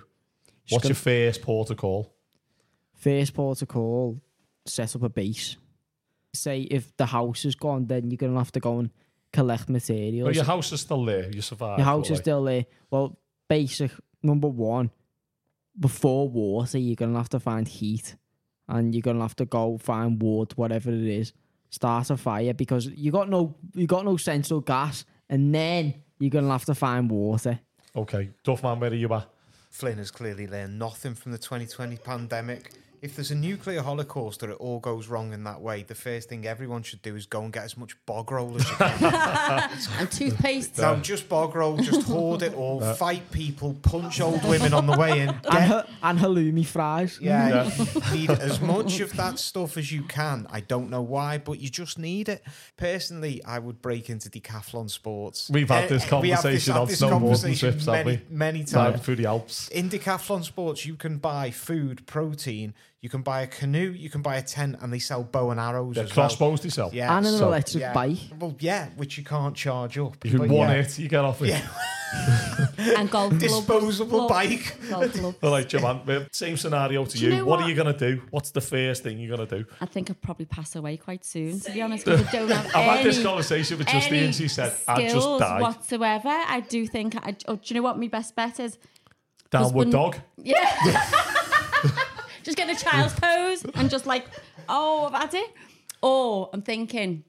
Just 0.65 0.73
What's 0.73 0.83
gonna- 0.83 0.89
your 0.89 0.95
first 1.31 1.41
port 1.43 1.69
of 1.69 1.77
call? 1.77 2.11
First 2.93 3.33
port 3.33 3.61
of 3.61 3.67
call, 3.67 4.19
set 4.65 4.95
up 4.95 5.03
a 5.03 5.09
base. 5.09 5.57
Say 6.33 6.61
if 6.61 6.95
the 6.97 7.05
house 7.05 7.45
is 7.45 7.55
gone, 7.55 7.85
then 7.85 8.09
you're 8.09 8.17
going 8.17 8.31
to 8.33 8.37
have 8.39 8.51
to 8.53 8.59
go 8.59 8.79
and 8.79 8.89
collect 9.31 9.69
materials. 9.69 10.25
Well, 10.25 10.33
your 10.35 10.43
house 10.45 10.71
is 10.71 10.81
still 10.81 11.05
there. 11.05 11.29
You 11.29 11.41
survive. 11.41 11.77
Your 11.77 11.85
house 11.85 12.05
is 12.05 12.11
like, 12.11 12.21
still 12.21 12.43
there. 12.45 12.65
Well, 12.89 13.19
basic 13.47 13.91
number 14.23 14.47
one, 14.47 14.89
before 15.79 16.29
water, 16.29 16.77
you're 16.77 16.95
gonna 16.95 17.17
have 17.17 17.29
to 17.29 17.39
find 17.39 17.67
heat, 17.67 18.15
and 18.67 18.93
you're 18.93 19.01
gonna 19.01 19.21
have 19.21 19.35
to 19.37 19.45
go 19.45 19.77
find 19.77 20.21
wood, 20.21 20.53
whatever 20.55 20.89
it 20.91 21.03
is, 21.03 21.33
start 21.69 22.09
a 22.09 22.17
fire 22.17 22.53
because 22.53 22.87
you 22.87 23.11
got 23.11 23.29
no 23.29 23.55
you 23.73 23.87
got 23.87 24.05
no 24.05 24.17
central 24.17 24.61
gas, 24.61 25.05
and 25.29 25.53
then 25.53 25.93
you're 26.19 26.29
gonna 26.29 26.51
have 26.51 26.65
to 26.65 26.75
find 26.75 27.09
water. 27.09 27.59
Okay, 27.95 28.29
Duffman, 28.43 28.79
where 28.79 28.91
are 28.91 28.95
you 28.95 29.13
at? 29.13 29.27
Flynn 29.69 29.97
has 29.97 30.11
clearly 30.11 30.47
learned 30.47 30.79
nothing 30.79 31.15
from 31.15 31.31
the 31.33 31.37
2020 31.37 31.97
pandemic. 31.97 32.71
If 33.05 33.15
there's 33.15 33.29
a 33.29 33.35
nuclear 33.35 33.83
holocaust 33.83 34.41
or 34.41 34.49
it 34.49 34.55
all 34.59 34.79
goes 34.79 35.07
wrong 35.07 35.31
in 35.31 35.43
that 35.43 35.61
way, 35.61 35.83
the 35.83 35.93
first 35.93 36.27
thing 36.27 36.47
everyone 36.47 36.81
should 36.81 37.03
do 37.03 37.15
is 37.15 37.27
go 37.27 37.43
and 37.43 37.53
get 37.53 37.63
as 37.63 37.77
much 37.77 37.95
bog 38.07 38.31
roll 38.31 38.55
as 38.55 38.67
you 38.67 38.75
can. 38.77 39.69
and 39.99 40.11
toothpaste. 40.11 40.79
no, 40.79 40.95
just 40.97 41.29
bog 41.29 41.53
roll, 41.55 41.77
just 41.77 42.07
hoard 42.07 42.41
it 42.41 42.55
all, 42.55 42.81
fight 42.95 43.29
people, 43.31 43.75
punch 43.83 44.19
old 44.21 44.43
women 44.49 44.73
on 44.73 44.87
the 44.87 44.97
way 44.97 45.19
in. 45.21 45.29
And, 45.29 45.41
Get, 45.43 45.67
ha- 45.67 45.85
and 46.01 46.17
halloumi 46.17 46.65
fries. 46.65 47.19
yeah, 47.21 47.69
you 47.77 48.17
need 48.17 48.29
as 48.31 48.59
much 48.59 48.99
of 49.01 49.13
that 49.17 49.37
stuff 49.37 49.77
as 49.77 49.91
you 49.91 50.01
can. 50.01 50.47
I 50.49 50.61
don't 50.61 50.89
know 50.89 51.03
why, 51.03 51.37
but 51.37 51.59
you 51.59 51.69
just 51.69 51.99
need 51.99 52.27
it. 52.27 52.43
Personally, 52.75 53.43
I 53.45 53.59
would 53.59 53.83
break 53.83 54.09
into 54.09 54.31
decathlon 54.31 54.89
sports. 54.89 55.47
We've 55.51 55.69
had 55.69 55.89
this 55.89 56.11
Eh, 56.11 56.19
we 56.21 56.29
have 56.29 56.41
conversation 56.41 56.73
had 56.73 56.79
on 56.81 56.87
this 56.87 57.01
snowboarding 57.01 57.09
conversation 57.19 57.69
trips, 57.71 57.85
haven't 57.85 58.05
many, 58.07 58.21
we? 58.29 58.35
Many 58.35 58.63
Driving 58.63 58.93
times. 58.93 59.05
through 59.05 59.15
the 59.17 59.25
Alps. 59.27 59.67
In 59.69 59.89
decathlon 59.91 60.43
sports, 60.43 60.85
you 60.87 60.95
can 60.95 61.17
buy 61.17 61.51
food, 61.51 62.07
protein, 62.07 62.73
you 63.05 63.09
can 63.09 63.21
buy 63.21 63.41
a 63.41 63.47
canoe, 63.47 63.91
you 63.91 64.09
can 64.09 64.23
buy 64.23 64.37
a 64.37 64.41
tent, 64.41 64.77
and 64.81 64.91
they 64.91 64.97
sell 64.97 65.23
bow 65.23 65.51
and 65.51 65.59
arrows 65.59 65.95
Yeah, 65.95 66.03
as 66.05 66.09
well. 66.15 66.25
crossbows 66.27 66.59
to 66.61 66.71
sell. 66.71 66.89
Yeah, 66.91 67.15
And 67.15 67.23
an 67.27 67.37
so- 67.37 67.45
electric 67.49 67.81
yeah. 67.81 67.93
bike. 67.93 68.17
Well, 68.39 68.55
yeah, 68.59 68.87
which 68.95 69.19
you 69.19 69.23
can't 69.23 69.55
charge 69.55 69.99
up. 69.99 70.25
You 70.25 70.39
but 70.39 70.49
one 70.49 70.69
yeah. 70.69 70.73
hit, 70.81 70.97
you 70.97 71.07
get 71.07 71.23
off 71.23 71.39
it. 71.43 71.49
Yeah. 71.49 71.67
and 72.97 73.11
golf 73.11 73.29
club. 73.37 73.39
Disposable 73.41 74.07
club. 74.25 74.29
bike. 74.29 74.75
Golf 74.89 75.13
club. 75.13 75.35
All 75.43 75.51
right, 75.51 75.69
Joanne, 75.69 76.27
same 76.31 76.57
scenario 76.57 77.05
to 77.05 77.15
Do 77.15 77.23
you 77.23 77.29
you. 77.29 77.37
know 77.37 77.45
what, 77.45 77.59
what? 77.59 77.65
are 77.67 77.69
you 77.69 77.75
going 77.75 77.93
to 77.95 77.99
do? 78.15 78.23
What's 78.31 78.49
the 78.49 78.61
first 78.61 79.03
thing 79.03 79.19
you're 79.19 79.37
going 79.37 79.47
to 79.47 79.57
do? 79.59 79.65
I 79.79 79.85
think 79.85 80.09
I'd 80.09 80.19
probably 80.23 80.45
pass 80.45 80.75
away 80.75 80.97
quite 80.97 81.23
soon, 81.23 81.59
to 81.59 81.71
be 81.73 81.83
honest, 81.83 82.05
because 82.05 82.25
I 82.27 82.31
don't 82.31 82.49
have 82.49 82.65
I've 82.67 82.75
any, 82.75 82.97
had 82.97 83.05
this 83.05 83.21
conversation 83.21 83.77
with 83.77 83.85
Justine. 83.87 84.23
any 84.23 84.31
She 84.31 84.47
said, 84.47 84.73
I'd 84.87 85.01
just 85.01 85.11
skills 85.17 85.39
die. 85.41 85.61
whatsoever. 85.61 86.29
I 86.29 86.61
do 86.67 86.87
think, 86.87 87.15
I, 87.17 87.35
oh, 87.47 87.57
do 87.57 87.61
you 87.65 87.75
know 87.75 87.83
what 87.83 87.99
my 87.99 88.07
best 88.07 88.35
bet 88.35 88.59
is? 88.59 88.79
Downward 89.51 89.85
husband- 89.87 89.91
dog. 89.91 90.17
Yeah. 90.41 91.01
Just 92.45 92.55
get 92.57 92.69
a 92.69 92.81
child's 92.81 93.19
pose 93.19 93.65
and 93.75 93.89
just 93.89 94.05
like, 94.05 94.25
oh, 94.69 95.09
I've 95.11 95.21
had 95.23 95.33
it. 95.33 95.51
Or 96.01 96.49
I'm 96.53 96.61
thinking, 96.61 97.23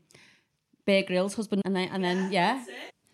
Bear 0.84 1.02
Grylls 1.02 1.34
husband, 1.34 1.62
and 1.64 1.74
then, 1.74 1.88
and 1.88 2.04
then 2.04 2.30
yeah. 2.30 2.64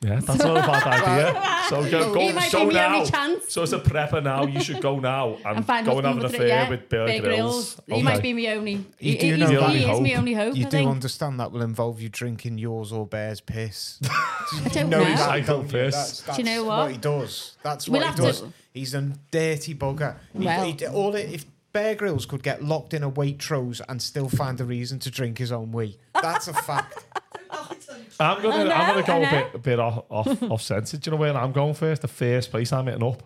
Yeah, 0.05 0.19
that's 0.19 0.43
not 0.43 0.57
a 0.57 0.61
bad 0.67 0.87
idea. 1.33 1.69
So 1.69 1.89
go, 1.89 2.13
go, 2.13 2.19
He 2.21 2.33
might 2.33 2.51
go 2.51 2.67
be 2.69 2.75
my 2.75 2.87
only 2.87 2.99
now. 2.99 3.05
chance. 3.05 3.53
So 3.53 3.63
as 3.63 3.73
a 3.73 3.79
prepper 3.79 4.21
now, 4.21 4.45
you 4.45 4.61
should 4.61 4.81
go 4.81 4.99
now 4.99 5.35
and, 5.47 5.59
And 5.59 5.65
find 5.65 5.87
go 5.87 5.99
and 5.99 6.05
have 6.09 6.17
husband 6.17 6.19
an 6.19 6.23
with 6.25 6.35
affair 6.35 6.47
it, 6.47 6.49
yeah. 6.49 6.69
with 6.71 6.89
Bear, 6.89 7.07
Bear 7.07 7.21
Grylls. 7.21 7.81
He 7.87 8.03
might 8.03 8.21
be 8.21 8.33
my 8.33 8.47
only. 8.57 8.73
You 8.73 9.13
he, 9.13 9.17
do 9.17 9.27
he, 9.35 9.37
know 9.37 9.47
he, 9.47 9.55
that. 9.55 9.71
he 9.71 9.79
is 9.79 9.85
Hope. 9.87 10.03
my 10.03 10.15
only 10.15 10.35
hope. 10.35 10.57
You 10.57 10.63
I 10.67 10.71
do 10.71 10.77
think. 10.77 10.91
understand 10.91 11.39
that 11.39 11.53
will 11.53 11.63
involve 11.63 12.01
you 12.01 12.09
drinking 12.09 12.59
yours 12.59 12.91
or 12.91 13.07
Bear's 13.07 13.41
piss. 13.41 14.01
I 14.03 14.69
don't 14.73 14.91
know 14.91 14.99
know. 14.99 15.05
that, 15.05 15.19
Cycle 15.21 15.59
don't 15.59 15.67
you? 15.67 15.71
piss. 15.73 15.95
That's, 15.95 16.21
that's 16.23 16.37
Do 16.37 16.43
you 16.43 16.47
know 16.51 16.65
what? 16.65 16.91
he 16.91 16.97
does. 16.99 17.57
That's 17.63 17.89
We'll 17.89 18.01
what 18.01 18.07
have 18.09 18.19
he 18.19 18.25
does. 18.25 18.41
to- 18.41 18.53
He's 18.75 18.95
a 18.95 19.03
dirty 19.31 19.75
bugger. 19.77 20.17
He- 20.37 20.45
Well- 20.45 20.65
he- 20.65 20.87
all 20.89 21.15
it, 21.15 21.31
if 21.33 21.47
Bear 21.73 21.95
Grylls 21.95 22.27
could 22.27 22.43
get 22.43 22.63
locked 22.63 22.93
in 22.95 23.03
a 23.03 23.11
Waitrose 23.11 23.81
and 23.89 24.01
still 24.03 24.29
find 24.29 24.61
a 24.61 24.65
reason 24.65 24.99
to 25.01 25.11
drink 25.11 25.39
his 25.39 25.51
own 25.53 25.73
wee, 25.73 25.99
that's 26.21 26.49
a 26.49 26.53
fact. 26.53 27.07
I'm 28.21 28.43
gonna, 28.43 28.71
I 28.71 28.81
I'm 28.81 28.95
gonna 28.95 29.07
go 29.07 29.13
I 29.15 29.17
a 29.17 29.23
know. 29.23 29.31
bit, 29.31 29.55
a 29.55 29.59
bit 29.59 29.81
off, 29.81 30.05
off, 30.09 30.43
off 30.51 30.63
centre. 30.63 30.97
Do 30.97 31.11
you 31.11 31.17
know 31.17 31.21
where 31.21 31.37
I'm 31.37 31.53
going 31.53 31.75
first? 31.75 32.03
The 32.03 32.09
first 32.09 32.51
place 32.51 32.73
I'm 32.73 32.87
hitting 32.87 33.03
up 33.03 33.23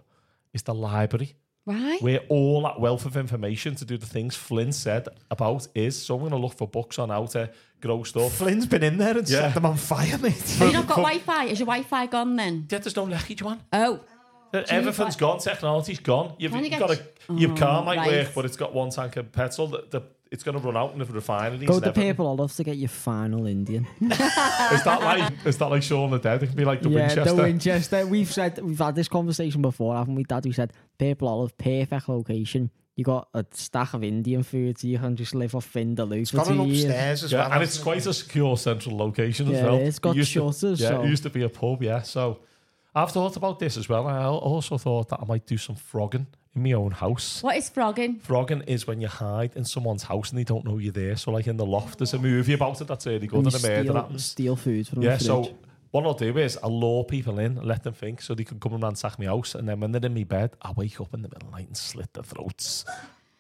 is 0.54 0.62
the 0.62 0.74
library, 0.74 1.34
Right? 1.66 2.00
where 2.00 2.20
all 2.28 2.62
that 2.62 2.80
wealth 2.80 3.04
of 3.04 3.16
information 3.16 3.74
to 3.76 3.84
do 3.84 3.98
the 3.98 4.06
things 4.06 4.36
Flynn 4.36 4.72
said 4.72 5.08
about 5.30 5.66
is. 5.74 6.00
So 6.00 6.16
I'm 6.16 6.22
gonna 6.22 6.36
look 6.38 6.54
for 6.54 6.68
books 6.68 6.98
on 6.98 7.08
how 7.10 7.26
to 7.26 7.50
grow 7.80 8.04
stuff. 8.04 8.32
Flynn's 8.38 8.66
been 8.66 8.82
in 8.84 8.96
there 8.98 9.18
and 9.18 9.28
Yeah. 9.28 9.40
set 9.42 9.54
them 9.54 9.66
on 9.66 9.76
fire, 9.76 10.16
mate. 10.18 10.34
Have 10.58 10.68
you 10.68 10.72
not 10.74 10.86
got 10.86 10.96
Wi-Fi? 10.98 11.44
Is 11.46 11.58
your 11.58 11.66
Wi-Fi 11.66 12.06
gone 12.06 12.36
then? 12.36 12.66
Yeah, 12.70 12.78
there's 12.78 12.96
no 12.96 13.04
lecky, 13.04 13.34
Joanne. 13.34 13.60
Oh, 13.72 14.00
Uh, 14.54 14.62
everything's 14.68 15.16
gone. 15.16 15.38
Technology's 15.38 15.98
gone. 15.98 16.34
You've, 16.38 16.52
Can 16.52 16.64
you 16.64 16.70
you've 16.70 16.78
get- 16.78 16.88
got 16.88 16.98
a 16.98 17.32
your 17.34 17.56
car 17.56 17.82
oh, 17.82 17.84
might 17.84 17.96
right. 17.98 18.08
work, 18.08 18.28
but 18.34 18.44
it's 18.44 18.56
got 18.56 18.72
one 18.72 18.90
tank 18.90 19.16
of 19.16 19.32
petrol. 19.32 19.68
That 19.68 19.90
the, 19.90 20.02
it's 20.30 20.42
going 20.42 20.58
to 20.58 20.64
run 20.64 20.76
out 20.76 20.92
in 20.92 20.98
the 20.98 21.04
refineries. 21.04 21.66
Go 21.68 21.74
and 21.74 21.82
to 21.84 21.88
everything. 21.90 22.10
Purple 22.12 22.26
Olive 22.26 22.54
to 22.56 22.64
get 22.64 22.76
your 22.76 22.88
final 22.88 23.46
Indian. 23.46 23.86
Is 24.00 24.08
that 24.18 24.98
like 25.02 25.32
is 25.44 25.58
that 25.58 25.66
like 25.66 25.82
Shaun 25.82 26.10
the 26.10 26.18
Dead? 26.18 26.42
It 26.42 26.46
can 26.48 26.56
be 26.56 26.64
like 26.64 26.82
the 26.82 26.88
yeah, 26.88 27.06
Winchester. 27.06 27.24
the 27.34 27.42
Winchester. 27.42 28.06
We've 28.06 28.32
said 28.32 28.58
we've 28.62 28.78
had 28.78 28.94
this 28.94 29.08
conversation 29.08 29.62
before, 29.62 29.94
haven't 29.96 30.14
we, 30.14 30.24
Dad? 30.24 30.44
We 30.44 30.52
said 30.52 30.72
Purple 30.98 31.28
Olive, 31.28 31.56
perfect 31.58 32.08
location. 32.08 32.70
You 32.96 33.04
got 33.04 33.28
a 33.34 33.44
stack 33.50 33.92
of 33.92 34.02
Indian 34.02 34.42
food, 34.42 34.78
so 34.78 34.88
you 34.88 34.98
can 34.98 35.16
just 35.16 35.34
live 35.34 35.54
off 35.54 35.70
Vindaloo 35.72 36.22
It's 36.22 36.30
for 36.30 36.38
got 36.38 36.48
an 36.50 36.56
two 36.56 36.64
years. 36.64 36.84
upstairs 36.84 37.24
as 37.24 37.32
yeah, 37.32 37.40
well. 37.40 37.52
and 37.52 37.62
it's 37.62 37.78
quite 37.78 38.06
a 38.06 38.14
secure 38.14 38.56
central 38.56 38.96
location 38.96 39.48
as 39.48 39.52
Yeah, 39.52 39.64
well. 39.64 39.76
it's 39.76 39.98
got 39.98 40.10
It 40.16 40.20
used 40.20 40.32
to- 40.32 40.50
shutters, 40.52 40.80
yeah, 40.80 40.88
so- 40.88 41.02
it 41.02 41.08
used 41.08 41.22
to 41.24 41.30
be 41.30 41.42
a 41.42 41.48
pub. 41.50 41.82
Yeah, 41.82 42.00
so 42.00 42.38
I've 42.96 43.12
thought 43.12 43.36
about 43.36 43.58
this 43.58 43.76
as 43.76 43.88
well. 43.88 44.06
I 44.06 44.24
also 44.26 44.78
thought 44.78 45.10
that 45.10 45.20
I 45.20 45.24
might 45.26 45.46
do 45.46 45.56
some 45.58 45.76
frogging 45.76 46.26
in 46.54 46.62
my 46.62 46.72
own 46.72 46.92
house. 46.92 47.42
what 47.42 47.56
is 47.56 47.68
frogging? 47.68 48.20
Frogging 48.22 48.62
is 48.66 48.86
when 48.86 49.00
you 49.02 49.08
hide 49.08 49.54
in 49.54 49.64
someone's 49.66 50.04
house 50.04 50.30
and 50.30 50.38
they 50.38 50.44
don't 50.44 50.64
know 50.64 50.78
you're 50.78 50.92
there. 50.92 51.14
So, 51.16 51.30
like 51.30 51.46
in 51.46 51.58
the 51.58 51.66
loft, 51.66 51.98
there's 51.98 52.14
a 52.14 52.18
movie 52.18 52.54
about 52.54 52.80
it 52.80 52.86
that's 52.86 53.06
really 53.06 53.26
good, 53.26 53.44
And 53.44 53.46
and, 53.54 53.62
you 53.62 53.68
a 53.68 53.70
murder 53.70 53.82
steal, 53.84 53.94
happens. 53.94 54.24
steal 54.24 54.56
food 54.56 54.88
from 54.88 55.02
Yeah, 55.02 55.16
the 55.16 55.24
so 55.24 55.42
fridge. 55.44 55.56
what 55.90 56.04
I'll 56.06 56.14
do 56.14 56.38
is 56.38 56.58
I'll 56.62 56.80
lure 56.80 57.04
people 57.04 57.38
in, 57.38 57.56
let 57.56 57.82
them 57.82 57.92
think, 57.92 58.22
so 58.22 58.34
they 58.34 58.44
can 58.44 58.58
come 58.58 58.72
and 58.72 58.82
ransack 58.82 59.18
my 59.18 59.26
house, 59.26 59.54
and 59.54 59.68
then 59.68 59.78
when 59.80 59.92
they're 59.92 60.06
in 60.06 60.14
my 60.14 60.24
bed, 60.24 60.52
I 60.62 60.72
wake 60.72 60.98
up 61.00 61.12
in 61.12 61.20
the 61.20 61.28
middle 61.28 61.46
of 61.48 61.52
the 61.52 61.56
night 61.58 61.66
and 61.68 61.76
slit 61.76 62.14
their 62.14 62.24
throats. 62.24 62.86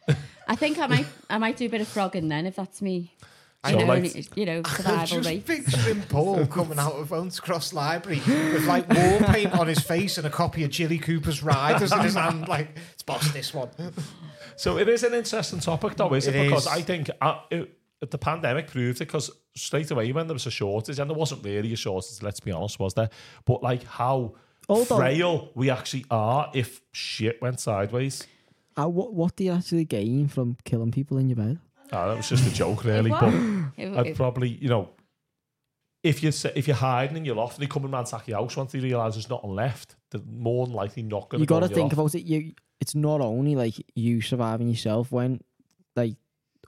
I 0.48 0.54
think 0.54 0.78
I 0.78 0.86
might 0.86 1.06
I 1.30 1.38
might 1.38 1.56
do 1.56 1.64
a 1.66 1.68
bit 1.68 1.80
of 1.80 1.88
frogging 1.88 2.28
then 2.28 2.44
if 2.46 2.54
that's 2.56 2.80
me. 2.82 3.14
I 3.66 3.70
You 3.70 3.74
So, 3.74 3.80
know, 3.80 3.86
like- 3.92 4.04
and 4.04 4.16
it- 4.16 4.28
you 4.36 4.46
know, 4.46 4.58
I'm 4.64 4.74
survival 4.76 5.06
just 5.18 5.28
rate. 5.28 5.46
picturing 5.46 6.02
Paul 6.02 6.46
coming 6.58 6.78
out 6.78 6.92
of 6.94 7.12
Owens 7.12 7.40
Cross 7.40 7.72
Library 7.72 8.20
with 8.26 8.64
like 8.66 8.88
war 8.88 9.18
paint 9.32 9.52
on 9.58 9.66
his 9.66 9.80
face 9.80 10.18
and 10.18 10.26
a 10.26 10.30
copy 10.30 10.64
of 10.64 10.70
Jilly 10.70 10.98
Cooper's 10.98 11.42
Riders 11.42 11.92
in 11.92 12.00
his 12.00 12.14
hand. 12.22 12.48
Like, 12.48 12.68
it's 12.92 13.02
boss 13.02 13.30
this 13.32 13.52
one. 13.54 13.68
So 14.56 14.78
it 14.78 14.88
is 14.88 15.02
an 15.02 15.14
interesting 15.14 15.60
topic, 15.60 15.96
though, 15.96 16.12
is 16.14 16.26
it? 16.26 16.34
It 16.36 16.44
because 16.48 16.66
is. 16.66 16.72
I 16.72 16.80
think 16.82 17.10
uh, 17.20 17.40
it, 17.50 17.76
the 18.10 18.18
pandemic 18.18 18.68
proved 18.68 19.00
it. 19.00 19.06
Because 19.06 19.30
straight 19.54 19.90
away, 19.90 20.12
when 20.12 20.26
there 20.26 20.34
was 20.34 20.46
a 20.46 20.50
shortage, 20.50 20.98
and 20.98 21.10
there 21.10 21.16
wasn't 21.16 21.44
really 21.44 21.72
a 21.72 21.76
shortage, 21.76 22.22
let's 22.22 22.40
be 22.40 22.52
honest, 22.52 22.78
was 22.78 22.94
there? 22.94 23.10
But 23.44 23.62
like 23.62 23.84
how 23.84 24.34
Although- 24.68 24.96
frail 24.96 25.50
we 25.54 25.70
actually 25.70 26.04
are 26.10 26.50
if 26.54 26.80
shit 26.92 27.40
went 27.42 27.60
sideways. 27.60 28.26
Uh, 28.78 28.88
what 28.88 29.14
what 29.14 29.34
do 29.36 29.44
you 29.44 29.52
actually 29.52 29.84
gain 29.86 30.28
from 30.28 30.56
killing 30.64 30.90
people 30.90 31.16
in 31.18 31.28
your 31.28 31.36
bed? 31.36 31.58
Ah, 31.92 32.08
that 32.08 32.16
was 32.16 32.28
just 32.28 32.46
a 32.46 32.54
joke, 32.54 32.84
really. 32.84 33.10
But. 33.10 33.32
It- 33.76 33.96
I'd 33.98 34.06
it- 34.08 34.16
probably, 34.16 34.48
you 34.48 34.68
know, 34.68 34.90
if 36.02 36.22
you're 36.22 36.30
s- 36.30 36.44
if 36.54 36.66
you're 36.68 36.76
hiding 36.76 37.16
in 37.16 37.24
your 37.24 37.34
loft 37.36 37.58
and 37.58 37.62
they 37.62 37.66
come 37.70 37.84
and 37.84 37.92
ransack 37.92 38.28
your 38.28 38.38
house 38.38 38.56
once 38.56 38.72
they 38.72 38.78
realise 38.80 39.14
there's 39.14 39.28
nothing 39.28 39.54
left, 39.54 39.96
they're 40.10 40.20
more 40.30 40.66
than 40.66 40.74
likely 40.74 41.02
not 41.02 41.28
going 41.28 41.40
You 41.40 41.46
to 41.46 41.48
go 41.48 41.60
got 41.60 41.68
to 41.68 41.74
think 41.74 41.92
about 41.92 42.14
it. 42.14 42.22
You, 42.22 42.52
it's 42.80 42.94
not 42.94 43.20
only 43.20 43.56
like 43.56 43.74
you 43.94 44.20
surviving 44.20 44.68
yourself 44.68 45.10
when 45.10 45.40
like 45.96 46.14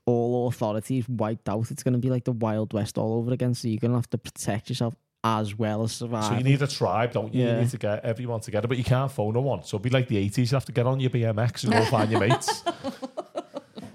all 0.07 0.49
authorities 0.49 1.09
wiped 1.09 1.49
out. 1.49 1.71
It's 1.71 1.83
going 1.83 1.93
to 1.93 1.99
be 2.01 2.11
like 2.11 2.25
the 2.25 2.33
Wild 2.33 2.73
West 2.73 2.99
all 2.99 3.15
over 3.19 3.33
again. 3.33 3.55
So 3.55 3.69
you're 3.69 3.79
going 3.79 3.93
to 3.93 3.99
have 3.99 4.11
to 4.11 4.19
protect 4.19 4.71
yourself 4.71 4.95
as 5.23 5.57
well 5.57 5.83
as 5.85 5.93
survive. 5.93 6.25
So 6.25 6.35
you 6.35 6.45
need 6.45 6.63
a 6.63 6.67
tribe, 6.67 7.13
don't 7.13 7.33
you? 7.35 7.45
Yeah. 7.45 7.55
You 7.57 7.61
need 7.63 7.71
to 7.71 7.79
get 7.79 8.05
everyone 8.05 8.41
together, 8.41 8.67
but 8.69 8.79
you 8.79 8.85
can't 8.85 9.11
phone 9.13 9.35
no 9.35 9.41
one. 9.41 9.63
So 9.65 9.77
it'd 9.77 9.83
be 9.83 9.91
like 9.91 10.09
the 10.09 10.17
80s. 10.17 10.51
You 10.51 10.57
have 10.57 10.65
to 10.65 10.73
get 10.73 10.87
on 10.87 10.99
your 11.01 11.11
BMX 11.11 11.65
and 11.65 11.73
go 11.75 11.85
find 11.85 12.11
your 12.11 12.21
mates. 12.21 12.65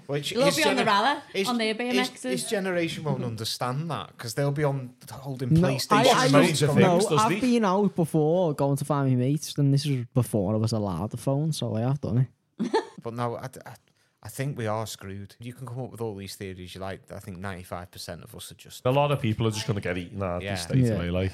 Which 0.06 0.30
They'll 0.32 0.44
his 0.44 0.56
be 0.56 0.64
on 0.64 0.76
the 0.76 0.82
gener- 0.82 0.86
rally 0.86 1.20
his- 1.32 1.48
on 1.48 1.56
their 1.58 1.74
his- 1.74 2.08
BMXs. 2.10 2.22
His 2.30 2.48
generation 2.50 3.04
won't 3.04 3.24
understand 3.24 3.90
that 3.90 4.08
because 4.16 4.34
they'll 4.34 4.50
be 4.52 4.64
on 4.64 4.90
holding 5.10 5.54
No, 5.54 5.68
PlayStation. 5.68 5.92
I, 5.92 6.24
I, 6.24 6.28
remotes 6.28 6.62
I, 6.62 6.70
of 6.70 6.76
no, 6.76 7.00
things, 7.00 7.20
I've 7.22 7.30
he? 7.32 7.40
been 7.40 7.64
out 7.64 7.94
before 7.96 8.52
going 8.54 8.76
to 8.76 8.84
find 8.84 9.08
my 9.10 9.16
mates, 9.16 9.54
and 9.56 9.72
this 9.72 9.86
was 9.86 10.04
before 10.12 10.54
I 10.54 10.58
was 10.58 10.72
allowed 10.72 11.10
the 11.10 11.16
phone, 11.16 11.52
so 11.52 11.74
I 11.76 11.80
have 11.80 12.00
done 12.00 12.28
it. 12.60 12.70
But 13.02 13.14
no, 13.14 13.36
I, 13.36 13.48
I, 13.66 13.74
I 14.22 14.28
think 14.28 14.56
we 14.56 14.66
are 14.66 14.86
screwed. 14.86 15.36
You 15.38 15.52
can 15.52 15.66
come 15.66 15.80
up 15.80 15.90
with 15.90 16.00
all 16.00 16.14
these 16.16 16.34
theories 16.36 16.74
you 16.74 16.80
like. 16.80 17.00
I 17.12 17.18
think 17.18 17.38
95% 17.38 18.24
of 18.24 18.34
us 18.34 18.50
are 18.50 18.54
just, 18.54 18.86
a 18.86 18.90
lot 18.90 19.10
of 19.12 19.20
people 19.20 19.46
are 19.46 19.50
just 19.50 19.66
going 19.66 19.74
to 19.74 19.82
get 19.82 19.98
eaten 19.98 20.22
out 20.22 20.40
Yeah. 20.42 20.50
yeah. 20.52 20.54
state 20.56 20.78
Yeah. 20.78 20.92
away. 20.94 21.10
Like 21.10 21.32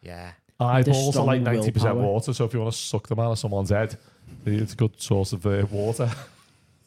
yeah. 0.00 0.32
eyeballs 0.60 1.16
are 1.16 1.24
like 1.24 1.40
90% 1.42 1.74
willpower. 1.74 1.94
water. 1.94 2.32
So 2.32 2.44
if 2.44 2.54
you 2.54 2.60
want 2.60 2.72
to 2.72 2.78
suck 2.78 3.08
them 3.08 3.18
out 3.18 3.32
of 3.32 3.38
someone's 3.40 3.70
head, 3.70 3.96
it's 4.46 4.74
a 4.74 4.76
good 4.76 5.00
source 5.00 5.32
of 5.32 5.44
uh, 5.46 5.66
water. 5.70 6.08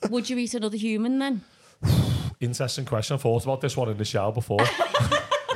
Would 0.10 0.30
you 0.30 0.38
eat 0.38 0.54
another 0.54 0.78
human 0.78 1.20
then? 1.20 1.42
Interesting 2.40 2.86
question. 2.86 3.16
I 3.16 3.18
thought 3.18 3.44
about 3.44 3.62
this 3.62 3.76
one 3.78 3.90
in 3.90 3.98
the 3.98 4.06
shower 4.06 4.32
before. 4.32 4.60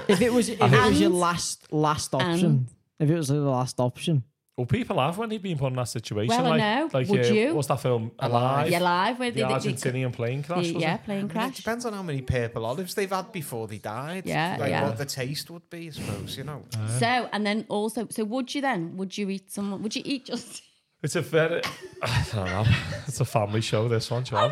If 0.10 0.22
it 0.22 0.34
was, 0.34 0.50
if 0.50 0.60
it 0.60 0.72
was 0.72 1.00
your 1.00 1.12
And- 1.12 1.20
last 1.20 1.72
last 1.72 2.16
option, 2.16 2.46
and- 2.46 2.68
if 3.00 3.08
it 3.12 3.16
was 3.16 3.28
the 3.28 3.36
last 3.36 3.80
option, 3.80 4.24
well, 4.58 4.66
people 4.66 4.98
have 5.00 5.20
when 5.20 5.30
they've 5.30 5.40
been 5.42 5.56
put 5.60 5.68
in 5.68 5.76
that 5.76 5.88
situation. 5.88 6.30
Well, 6.30 6.48
I 6.48 6.50
like, 6.50 6.60
know. 6.60 6.90
like 6.92 7.08
Would 7.10 7.26
uh, 7.28 7.34
you? 7.34 7.54
What's 7.54 7.68
that 7.68 7.80
film? 7.80 8.10
Alive. 8.18 8.32
Alive. 8.34 8.70
You're 8.72 8.80
alive 8.82 9.20
where 9.20 9.30
The 9.30 9.42
they, 9.44 9.48
they, 9.48 9.54
Argentinian 9.54 10.12
plane 10.12 10.42
crash. 10.42 10.66
they, 10.66 10.72
was 10.74 10.82
yeah, 10.82 10.96
it? 10.96 11.04
plane 11.04 11.18
I 11.20 11.22
mean, 11.22 11.30
it 11.30 11.34
crash. 11.34 11.58
depends 11.58 11.86
on 11.86 11.94
how 11.94 12.02
many 12.02 12.24
purple 12.24 12.66
olives 12.66 12.96
they've 12.96 13.10
had 13.10 13.32
before 13.32 13.68
they 13.68 13.78
died. 13.78 14.24
Yeah, 14.26 14.58
like 14.60 14.72
yeah. 14.72 14.84
what 14.86 14.98
the 14.98 15.06
taste 15.06 15.52
would 15.52 15.70
be, 15.70 15.88
I 15.88 15.92
suppose, 15.92 16.36
you 16.40 16.44
know. 16.44 16.64
So 16.98 17.30
and 17.32 17.46
then 17.46 17.68
also, 17.70 18.08
so 18.10 18.24
would 18.24 18.54
you 18.56 18.62
then? 18.62 18.98
Would 18.98 19.16
you 19.16 19.30
eat 19.30 19.52
someone? 19.52 19.84
Would 19.84 19.96
you 19.96 20.02
eat 20.06 20.26
just? 20.26 20.64
It's 21.02 21.16
a 21.16 21.22
very, 21.22 21.62
I 22.02 22.26
don't 22.34 22.46
know. 22.46 22.66
It's 23.08 23.20
a 23.22 23.26
family 23.26 23.62
show. 23.62 23.88
This 23.88 24.12
one, 24.12 24.24
John. 24.26 24.52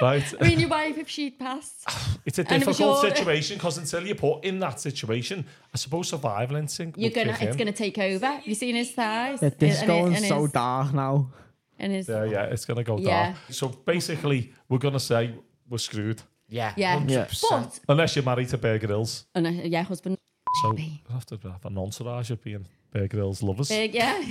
Right. 0.00 0.34
I 0.40 0.48
mean, 0.48 0.60
your 0.60 0.68
wife 0.68 0.96
if 0.98 1.08
she'd 1.08 1.38
passed. 1.38 1.84
It's 2.26 2.38
a 2.38 2.42
And 2.42 2.62
it 2.62 2.66
was 2.66 2.76
difficult 2.76 3.02
your- 3.02 3.16
situation 3.16 3.56
because 3.56 3.78
until 3.78 4.06
you're 4.06 4.14
put 4.14 4.44
in 4.44 4.58
that 4.60 4.78
situation, 4.78 5.44
I 5.74 5.76
suppose 5.78 6.08
survival 6.10 6.56
instinct. 6.56 6.98
You're 6.98 7.08
would 7.08 7.14
gonna, 7.14 7.32
kick 7.32 7.42
it's 7.48 7.52
in. 7.52 7.58
gonna 7.58 7.72
take 7.72 7.98
over. 7.98 8.26
Have 8.26 8.46
you 8.46 8.54
seen 8.54 8.76
his 8.76 8.90
thighs? 8.92 9.40
yeah, 9.42 9.48
this 9.58 9.78
And- 9.80 9.86
going 9.88 10.14
and 10.14 10.24
so 10.24 10.42
his- 10.42 10.52
dark 10.52 10.92
now. 10.94 11.30
And 11.78 11.92
his, 11.92 12.08
Yeah, 12.08 12.24
yeah, 12.24 12.44
it's 12.44 12.64
gonna 12.66 12.84
go 12.84 12.98
Yeah. 12.98 13.32
dark. 13.32 13.36
So 13.50 13.68
basically, 13.68 14.52
we're 14.68 14.78
gonna 14.78 15.00
say 15.00 15.34
we're 15.68 15.78
screwed 15.78 16.22
Yeah, 16.48 16.72
Yeah. 16.76 16.98
100%. 17.00 17.80
but 17.86 17.92
unless 17.94 18.14
you're 18.16 18.24
married 18.24 18.48
to 18.50 18.58
Bear 18.58 18.78
Grylls. 18.78 19.24
and 19.34 19.46
a, 19.46 19.50
yeah, 19.50 19.82
husband. 19.82 20.18
So 20.62 20.72
Maybe. 20.72 21.02
we 21.08 21.14
have 21.14 21.24
to 21.26 21.36
have 21.48 21.64
an 21.64 21.78
entourage 21.78 22.30
of 22.30 22.42
being 22.42 22.66
Bear 22.92 23.08
Grylls 23.08 23.42
lovers. 23.42 23.68
Big, 23.70 23.94
yeah. 23.94 24.22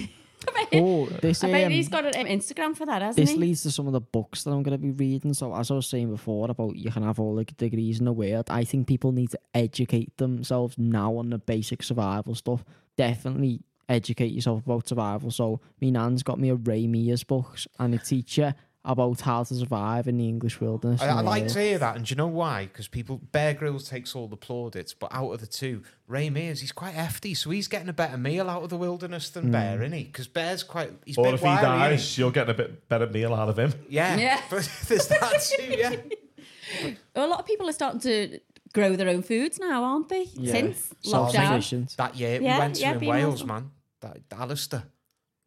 Oh, 0.72 1.08
this 1.08 1.44
I 1.44 1.52
bet 1.52 1.66
um, 1.66 1.72
he's 1.72 1.90
got 1.90 2.06
an 2.16 2.28
Instagram 2.28 2.76
for 2.76 2.86
that, 2.86 3.02
hasn't 3.02 3.16
this 3.26 3.32
he? 3.34 3.40
leads 3.40 3.64
to 3.64 3.72
some 3.72 3.88
of 3.88 3.94
the 3.94 4.02
books 4.02 4.44
that 4.44 4.52
I'm 4.52 4.62
going 4.62 4.78
to 4.78 4.82
be 4.82 4.92
reading. 4.92 5.34
So, 5.34 5.56
as 5.56 5.72
I 5.72 5.74
was 5.74 5.88
saying 5.88 6.12
before 6.12 6.50
about 6.50 6.76
you 6.76 6.92
can 6.92 7.02
have 7.02 7.20
all 7.20 7.36
the 7.36 7.44
degrees 7.44 7.98
in 8.00 8.06
the 8.06 8.14
world, 8.14 8.46
I 8.52 8.64
think 8.66 8.88
people 8.88 9.12
need 9.12 9.32
to 9.32 9.40
educate 9.56 10.16
themselves 10.18 10.78
now 10.78 11.18
on 11.18 11.32
the 11.32 11.40
basic 11.40 11.82
survival 11.82 12.36
stuff. 12.36 12.64
Definitely 12.98 13.62
educate 13.88 14.32
yourself 14.32 14.64
about 14.64 14.88
survival. 14.88 15.32
So, 15.32 15.60
me 15.82 15.90
nan's 15.90 16.22
got 16.22 16.40
me 16.40 16.50
a 16.50 16.56
Ray 16.56 16.86
Mears 16.86 17.24
books 17.24 17.68
and 17.80 17.96
a 17.96 17.98
teacher 17.98 18.54
about 18.92 19.22
how 19.22 19.44
to 19.44 19.54
survive 19.54 20.08
in 20.08 20.18
the 20.18 20.28
English 20.28 20.60
wilderness. 20.60 21.02
I, 21.02 21.08
and 21.08 21.20
I 21.20 21.22
like 21.22 21.48
to 21.48 21.60
hear 21.60 21.78
that, 21.78 21.96
and 21.96 22.06
do 22.06 22.12
you 22.12 22.16
know 22.16 22.28
why? 22.28 22.66
Because 22.66 22.88
people, 22.88 23.22
Bear 23.32 23.54
Grylls 23.54 23.88
takes 23.88 24.16
all 24.16 24.28
the 24.28 24.38
plaudits, 24.38 24.94
but 24.94 25.14
out 25.14 25.32
of 25.32 25.40
the 25.40 25.48
two, 25.48 25.84
Ray 26.08 26.30
Mears, 26.30 26.62
he's 26.62 26.72
quite 26.72 26.94
hefty, 26.94 27.34
so 27.34 27.50
he's 27.52 27.68
getting 27.68 27.90
a 27.90 27.94
better 27.94 28.18
meal 28.18 28.50
out 28.50 28.64
of 28.64 28.70
the 28.70 28.78
wilderness 28.78 29.30
than 29.30 29.46
hmm. 29.46 29.52
Bear, 29.52 29.82
isn't 29.82 29.98
he? 29.98 30.04
Because 30.06 30.28
Bear's 30.28 30.64
quite, 30.64 30.92
he's 31.06 31.18
or 31.18 31.34
if 31.34 31.40
he 31.40 31.46
wiry, 31.46 31.60
innit? 31.60 31.90
dies, 31.90 32.18
you're 32.18 32.32
getting 32.32 32.52
a 32.52 32.58
bit 32.58 32.90
better 32.90 33.08
meal 33.08 33.34
out 33.34 33.50
of 33.50 33.58
him. 33.58 33.74
Yeah, 33.90 34.18
Yeah. 34.18 34.42
but 34.50 34.70
there's 34.88 35.08
that 35.08 35.42
too, 35.42 35.64
yeah. 35.64 35.96
A 37.16 37.26
lot 37.26 37.40
of 37.40 37.46
people 37.46 37.68
are 37.68 37.74
starting 37.74 38.00
to 38.02 38.40
grow 38.74 38.96
their 38.96 39.10
own 39.10 39.24
foods 39.24 39.60
now, 39.60 39.84
aren't 39.84 40.10
they? 40.10 40.26
Yeah. 40.36 40.52
Since 40.52 40.94
lockdown. 41.06 41.96
That 41.96 42.16
year 42.16 42.40
Yeah, 42.42 42.56
we 42.56 42.60
went 42.60 42.76
to 42.76 42.82
yeah, 42.82 42.94
in 42.94 43.06
Wales, 43.06 43.36
awesome. 43.36 43.48
man. 43.48 43.72
That 44.02 44.20
Alistair. 44.32 44.84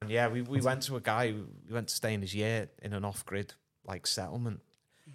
And 0.03 0.11
yeah, 0.11 0.29
we, 0.29 0.43
we 0.43 0.61
went 0.61 0.83
to 0.83 0.97
a 0.97 1.01
guy. 1.01 1.31
who- 1.33 1.47
We 1.69 1.75
went 1.75 1.89
to 1.89 1.95
stay 1.95 2.13
in 2.15 2.21
his 2.21 2.35
year 2.35 2.69
in 2.83 2.93
an 2.93 3.05
off-grid 3.05 3.55
like 3.87 4.07
settlement, 4.07 4.61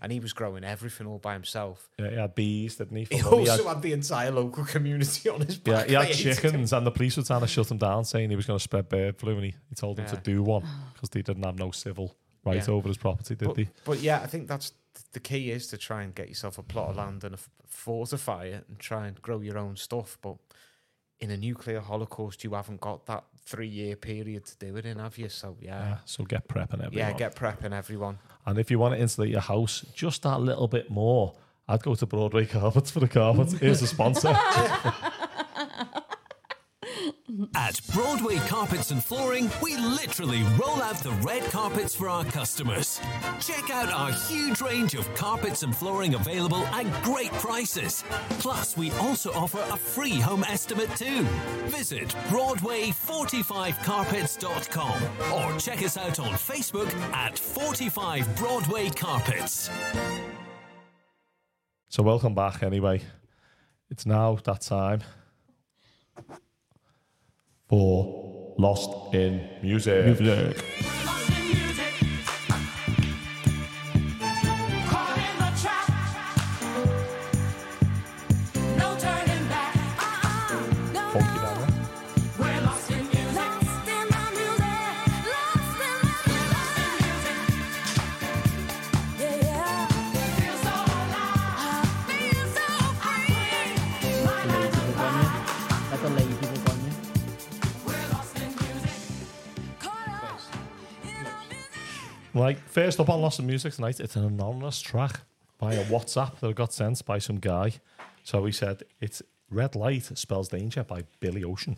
and 0.02 0.12
he 0.12 0.20
was 0.20 0.34
growing 0.34 0.64
everything 0.64 1.08
all 1.08 1.20
by 1.20 1.34
himself. 1.34 1.90
Yeah, 2.00 2.10
he 2.10 2.16
had 2.18 2.36
bees, 2.36 2.76
didn't 2.78 2.98
he? 2.98 3.04
He 3.12 3.20
From 3.20 3.30
them. 3.32 3.40
He 3.44 3.50
also 3.50 3.64
had- 3.68 3.74
had 3.76 3.82
the 3.84 3.94
entire 3.94 4.32
local 4.32 4.66
community 4.66 5.30
on 5.30 5.42
his 5.42 5.60
Yeah, 5.66 5.84
he 5.86 5.94
had 5.94 6.08
They 6.08 6.14
him. 6.14 6.36
chickens, 6.36 6.74
and 6.74 6.86
the 6.86 6.92
police 6.92 7.16
were 7.18 7.24
trying 7.24 7.42
to 7.42 7.48
shut 7.48 7.70
him 7.72 7.78
down, 7.78 8.04
saying 8.06 8.30
he 8.30 8.36
was 8.36 8.46
going 8.46 8.60
to 8.60 8.64
spread 8.64 8.90
bird 8.90 9.18
flu, 9.18 9.36
and 9.36 9.46
he, 9.46 9.56
he 9.70 9.76
told 9.76 9.98
them 9.98 10.06
Yeah. 10.06 10.16
to 10.16 10.22
do 10.22 10.44
one 10.44 10.64
oh. 10.66 10.90
because 10.94 11.10
they 11.10 11.22
didn't 11.22 11.44
have 11.44 11.58
no 11.58 11.72
civil 11.72 12.16
right 12.46 12.66
Yeah. 12.68 12.74
over 12.74 12.88
his 12.88 12.98
property, 12.98 13.36
did 13.36 13.48
But, 13.48 13.56
they? 13.56 13.70
but 13.86 14.00
yeah, 14.00 14.20
I 14.22 14.28
think 14.28 14.48
that's 14.48 14.74
the 15.14 15.20
key 15.20 15.52
is 15.52 15.68
to 15.68 15.78
try 15.78 16.04
and 16.04 16.14
get 16.16 16.28
yourself 16.30 16.58
a 16.58 16.64
plot 16.64 16.90
of 16.90 16.96
land 16.98 17.24
and 17.24 17.36
a 17.36 17.38
f- 17.38 17.50
fortify 17.68 18.46
it 18.46 18.66
and 18.68 18.80
try 18.80 19.08
and 19.08 19.22
grow 19.22 19.40
your 19.42 19.58
own 19.58 19.76
stuff. 19.76 20.18
But 20.22 20.38
in 21.20 21.32
a 21.32 21.38
nuclear 21.38 21.80
holocaust, 21.80 22.44
you 22.44 22.54
haven't 22.54 22.80
got 22.82 23.06
that 23.08 23.24
three-year 23.46 23.96
period 23.96 24.46
to 24.46 24.58
do 24.58 24.76
it 24.78 24.86
in, 24.86 25.00
have 25.00 25.18
you? 25.18 25.30
So 25.30 25.58
Yeah. 25.60 25.80
yeah, 25.80 25.98
So 26.06 26.24
get 26.24 26.48
prepping 26.48 26.74
everyone. 26.86 26.94
yeah, 26.94 27.12
get 27.14 27.36
prepping 27.36 27.72
everyone. 27.74 28.20
And 28.46 28.60
if 28.60 28.70
you 28.70 28.78
want 28.80 28.94
to 28.96 29.02
insulate 29.02 29.30
your 29.32 29.42
house 29.42 29.86
just 29.96 30.24
that 30.24 30.40
little 30.42 30.68
bit 30.68 30.92
more, 30.92 31.34
I'd 31.68 31.82
go 31.84 31.96
to 31.96 32.06
Broadway 32.06 32.46
Carpets 32.56 32.92
for 32.92 33.00
the 33.00 33.08
carpets. 33.08 33.54
Here's 33.54 33.82
a 33.82 33.88
sponsor. 33.88 34.38
At 37.56 37.82
Broadway 37.94 38.38
Carpets 38.48 38.92
and 38.92 39.04
Flooring, 39.04 39.52
we 39.62 39.76
literally 39.76 40.44
roll 40.58 40.82
out 40.82 41.04
the 41.04 41.12
red 41.12 41.44
carpets 41.52 41.94
for 41.94 42.08
our 42.08 42.24
customers. 42.24 43.02
Check 43.42 43.70
out 43.70 43.90
our 43.90 44.14
huge 44.14 44.62
range 44.62 44.96
of 44.96 45.14
carpets 45.14 45.64
and 45.64 45.76
flooring 45.76 46.14
available 46.14 46.66
at 46.68 46.86
great 47.04 47.34
prices. 47.34 48.06
Plus, 48.40 48.78
we 48.78 48.92
also 48.92 49.34
offer 49.34 49.60
a 49.70 49.76
free 49.76 50.22
home 50.22 50.46
estimate 50.46 50.90
too. 50.96 51.24
Visit 51.66 52.08
Broadway45carpets.com 52.30 55.02
or 55.34 55.60
check 55.60 55.84
us 55.84 55.98
out 55.98 56.20
on 56.20 56.32
Facebook 56.32 56.94
at 57.12 57.38
45 57.38 58.38
Broadway 58.38 58.90
Carpets. 58.90 59.70
so 61.90 62.04
welcome 62.04 62.34
back 62.34 62.64
anyway. 62.64 63.02
It's 63.90 64.06
now 64.06 64.36
that 64.46 64.62
time 64.62 65.02
for 67.70 68.56
Lost 68.58 69.14
in 69.14 69.42
Music. 69.62 70.06
Music. 70.06 71.07
First 102.84 103.00
up 103.00 103.10
on 103.10 103.20
Lost 103.20 103.40
in 103.40 103.48
Music 103.48 103.74
tonight, 103.74 104.00
it's 104.00 104.16
an 104.16 104.24
anonymous 104.24 104.80
track 104.82 105.22
by 105.58 105.74
a 105.74 105.84
WhatsApp 105.86 106.38
that 106.42 106.56
got 106.56 106.72
sent 106.72 107.04
by 107.08 107.18
some 107.18 107.38
guy. 107.38 107.72
So 108.24 108.46
he 108.46 108.52
said 108.52 108.84
it's 109.02 109.24
Red 109.50 109.76
Light 109.76 110.04
Spells 110.16 110.48
Danger 110.48 110.84
by 110.84 111.06
Billy 111.20 111.44
Ocean. 111.44 111.76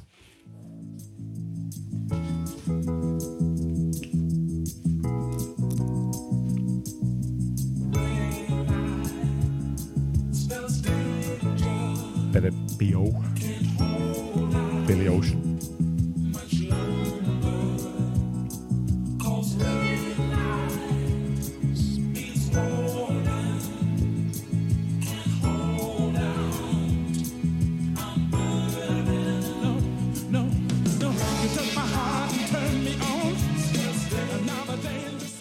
Of 12.36 12.78
B.O. 12.78 13.06
Billy 14.86 15.08
Ocean. 15.08 15.49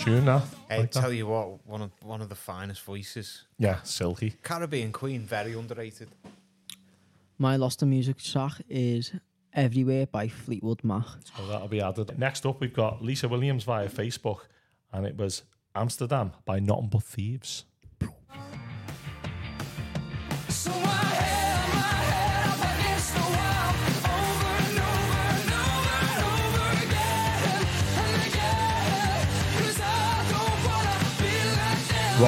Tune 0.09 0.25
now. 0.25 0.43
Hey, 0.69 0.79
Like 0.81 0.91
that. 0.93 1.01
tell 1.01 1.13
you 1.13 1.27
what, 1.27 1.67
one 1.67 1.83
of 1.83 1.91
one 2.03 2.21
of 2.21 2.29
the 2.29 2.35
finest 2.35 2.83
voices. 2.83 3.45
Yeah, 3.59 3.83
silky. 3.83 4.35
Caribbean 4.43 4.93
Queen, 4.93 5.23
very 5.23 5.53
underrated. 5.55 6.09
My 7.39 7.57
Lost 7.57 7.83
in 7.83 7.91
Music 7.91 8.19
track 8.19 8.53
is 8.69 9.13
Everywhere 9.55 10.07
by 10.07 10.29
Fleetwood 10.29 10.85
Mac. 10.85 11.05
So 11.37 11.47
that'll 11.47 11.69
be 11.69 11.81
added. 11.81 12.19
Next 12.19 12.45
up, 12.47 12.61
we've 12.61 12.73
got 12.75 13.03
Lisa 13.03 13.29
Williams 13.29 13.65
via 13.65 13.89
Facebook, 13.89 14.41
and 14.93 15.07
it 15.07 15.17
was 15.17 15.43
Amsterdam 15.75 16.33
by 16.45 16.59
Nothing 16.61 16.89
But 16.89 17.03
Thieves. 17.03 17.65
Your 32.19 32.27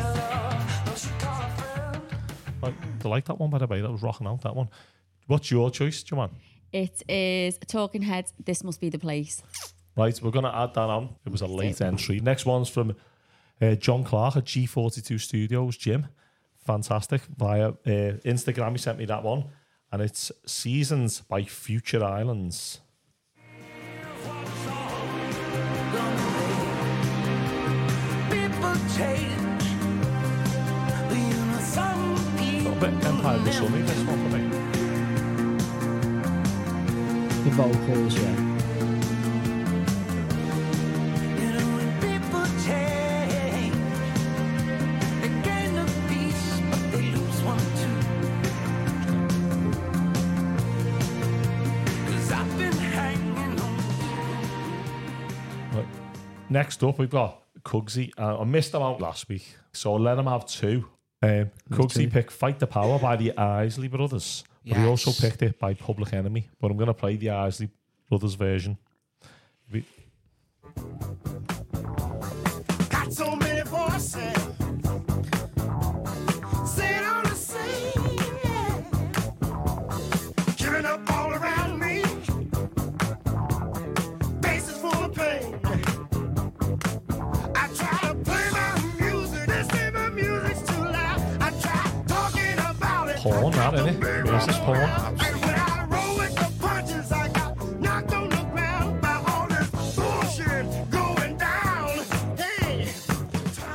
love. 0.00 0.62
Don't 0.84 1.04
you 1.04 1.10
call 1.18 1.42
a 1.42 1.48
friend? 1.50 2.02
Like, 2.60 2.74
I 3.04 3.08
like 3.08 3.24
that 3.26 3.38
one, 3.38 3.50
by 3.50 3.58
the 3.58 3.66
way. 3.68 3.80
That 3.80 3.90
was 3.92 4.02
rocking 4.02 4.26
out, 4.26 4.40
that 4.42 4.56
one. 4.56 4.68
What's 5.28 5.50
your 5.50 5.70
choice, 5.70 6.02
Joanne? 6.02 6.30
It 6.72 7.02
is 7.08 7.58
Talking 7.68 8.02
Heads. 8.02 8.32
This 8.44 8.64
must 8.64 8.80
be 8.80 8.88
the 8.88 8.98
place. 8.98 9.42
Right, 9.96 10.20
we're 10.22 10.32
going 10.32 10.44
to 10.44 10.56
add 10.56 10.74
that 10.74 10.90
on. 10.90 11.10
It 11.24 11.30
was 11.30 11.42
a 11.42 11.46
late 11.46 11.80
entry. 11.80 12.18
Next 12.18 12.46
one's 12.46 12.68
from 12.68 12.96
uh, 13.62 13.74
John 13.76 14.04
Clark 14.04 14.36
at 14.36 14.44
G42 14.44 15.20
Studios, 15.20 15.76
Jim. 15.76 16.08
Fantastic. 16.66 17.22
Via 17.36 17.68
uh, 17.68 17.74
Instagram, 18.24 18.72
he 18.72 18.78
sent 18.78 18.98
me 18.98 19.04
that 19.06 19.22
one. 19.22 19.44
And 19.90 20.02
it's 20.02 20.32
Seasons 20.46 21.20
by 21.20 21.44
Future 21.44 22.02
Islands. 22.02 22.80
People 28.30 28.74
change. 28.96 29.64
But 31.08 31.16
you 31.16 31.44
know 31.44 31.58
some 31.60 32.14
A 32.66 32.76
bit 32.80 33.04
Empire 33.04 33.36
of 33.36 33.44
the 33.44 33.52
Sun, 33.52 33.86
this 33.86 34.04
one 34.04 34.30
for 34.30 34.36
me. 34.36 34.42
The 37.44 37.50
vocals, 37.50 38.14
yeah. 38.18 38.51
Next 56.52 56.84
up, 56.84 56.98
we've 56.98 57.08
got 57.08 57.42
Cugsy. 57.64 58.10
Uh, 58.18 58.40
I 58.40 58.44
missed 58.44 58.72
them 58.72 58.82
out 58.82 59.00
last 59.00 59.26
week, 59.30 59.56
so 59.72 59.94
I'll 59.94 60.00
let 60.00 60.18
him 60.18 60.26
have 60.26 60.44
two. 60.44 60.84
Um, 61.22 61.50
Cugsy 61.70 62.12
picked 62.12 62.30
Fight 62.30 62.58
the 62.58 62.66
Power 62.66 62.98
by 62.98 63.16
the 63.16 63.34
Isley 63.38 63.88
Brothers, 63.88 64.44
but 64.66 64.76
he 64.76 64.84
also 64.84 65.10
Yes. 65.12 65.20
picked 65.22 65.40
it 65.42 65.58
by 65.58 65.72
Public 65.72 66.12
Enemy. 66.12 66.50
But 66.60 66.70
I'm 66.70 66.76
going 66.76 66.88
to 66.88 66.94
play 66.94 67.16
the 67.16 67.30
Isley 67.30 67.70
Brothers 68.10 68.34
version. 68.34 68.76
We- 69.72 69.86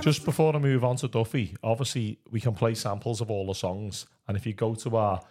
Just 0.02 0.24
before 0.24 0.56
I 0.56 0.60
move 0.60 0.86
on 0.86 0.96
to 0.98 1.10
Duffy, 1.10 1.58
obviously 1.62 2.18
we 2.32 2.40
can 2.40 2.54
play 2.54 2.74
samples 2.76 3.20
of 3.20 3.30
all 3.30 3.46
the 3.46 3.54
songs, 3.54 4.06
and 4.28 4.38
if 4.38 4.46
you 4.46 4.54
go 4.54 4.74
to 4.76 4.96
our 4.96 5.22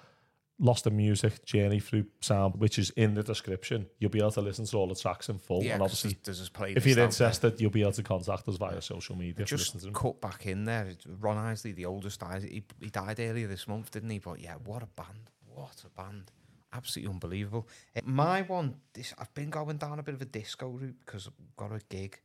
Lost 0.58 0.86
in 0.86 0.96
Music 0.96 1.44
journey 1.44 1.80
through 1.80 2.06
sound, 2.20 2.54
which 2.56 2.78
is 2.78 2.90
in 2.90 3.14
the 3.14 3.22
description, 3.22 3.86
you'll 3.98 4.10
be 4.10 4.20
able 4.20 4.30
to 4.30 4.40
listen 4.40 4.64
to 4.64 4.76
all 4.78 4.88
the 4.88 4.94
tracks 4.94 5.28
in 5.28 5.38
full. 5.38 5.62
Yeah, 5.62 5.74
and 5.74 5.82
obviously, 5.82 6.16
there's, 6.24 6.38
there's 6.38 6.50
playlist 6.50 6.78
if 6.78 6.86
you're 6.86 6.98
interested, 6.98 7.60
you'll 7.60 7.70
be 7.70 7.82
able 7.82 7.92
to 7.92 8.02
contact 8.02 8.48
us 8.48 8.56
via 8.56 8.80
social 8.80 9.16
media. 9.16 9.44
Just 9.44 9.78
to 9.78 9.90
cut 9.90 10.20
back 10.20 10.46
in 10.46 10.64
there. 10.64 10.88
Ron 11.20 11.36
Isley, 11.36 11.72
the 11.72 11.84
oldest, 11.84 12.20
died. 12.20 12.42
He, 12.42 12.64
he 12.80 12.88
died 12.88 13.20
earlier 13.20 13.46
this 13.46 13.68
month, 13.68 13.90
didn't 13.90 14.08
he? 14.10 14.18
But 14.18 14.40
yeah, 14.40 14.54
what 14.64 14.82
a 14.82 14.86
band! 14.86 15.30
What 15.54 15.82
a 15.84 15.90
band! 15.90 16.32
Absolutely 16.72 17.12
unbelievable. 17.12 17.68
Uh, 17.94 18.00
My 18.04 18.42
one, 18.42 18.76
this 18.94 19.14
I've 19.18 19.32
been 19.34 19.50
going 19.50 19.76
down 19.76 19.98
a 19.98 20.02
bit 20.02 20.14
of 20.14 20.22
a 20.22 20.26
disco 20.26 20.68
route 20.68 20.96
because 21.04 21.26
I've 21.26 21.56
got 21.56 21.72
a 21.72 21.80
gig 21.88 22.18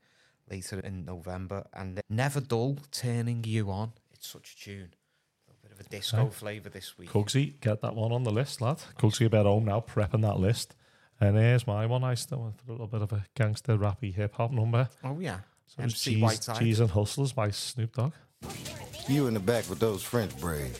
later 0.50 0.80
in 0.80 1.06
November, 1.06 1.66
and 1.74 2.02
Never 2.10 2.40
Dull, 2.40 2.78
turning 2.92 3.44
you 3.44 3.72
on. 3.72 3.92
It's 4.14 4.28
such 4.28 4.56
a 4.58 4.64
tune. 4.64 4.94
A 5.94 5.98
little 5.98 6.08
bit 6.08 6.16
of 6.16 6.22
a 6.22 6.30
disco 6.30 6.30
flavour 6.30 6.70
this 6.70 6.98
week. 6.98 7.10
Cugsy, 7.10 7.60
get 7.62 7.82
that 7.82 7.96
one 7.96 8.12
on 8.12 8.24
the 8.24 8.32
list, 8.32 8.62
lad. 8.62 8.78
Cugsy 8.98 9.26
about 9.26 9.46
home 9.46 9.66
now, 9.66 9.82
prepping 9.82 10.22
that 10.22 10.40
list. 10.40 10.76
And 11.20 11.38
here's 11.38 11.68
my 11.68 11.86
one. 11.86 12.04
I 12.04 12.16
still 12.16 12.40
went 12.42 12.58
for 12.58 12.70
a 12.70 12.72
little 12.72 12.88
bit 12.88 13.02
of 13.02 13.12
a 13.14 13.26
gangster 13.36 13.78
rappy 13.78 14.14
hip 14.14 14.36
hop 14.36 14.52
number. 14.52 14.90
Oh 15.04 15.20
yeah, 15.20 15.40
So 15.68 15.84
MC 15.84 16.14
Cheese, 16.14 16.22
Whiteside. 16.24 16.58
Cheese 16.60 16.80
and 16.80 16.90
Hustlers 16.90 17.32
by 17.34 17.52
Snoop 17.52 17.96
Dogg. 17.96 18.14
You 19.08 19.28
in 19.28 19.34
the 19.34 19.40
back 19.40 19.70
with 19.70 19.80
those 19.80 20.02
French 20.04 20.36
braids. 20.40 20.78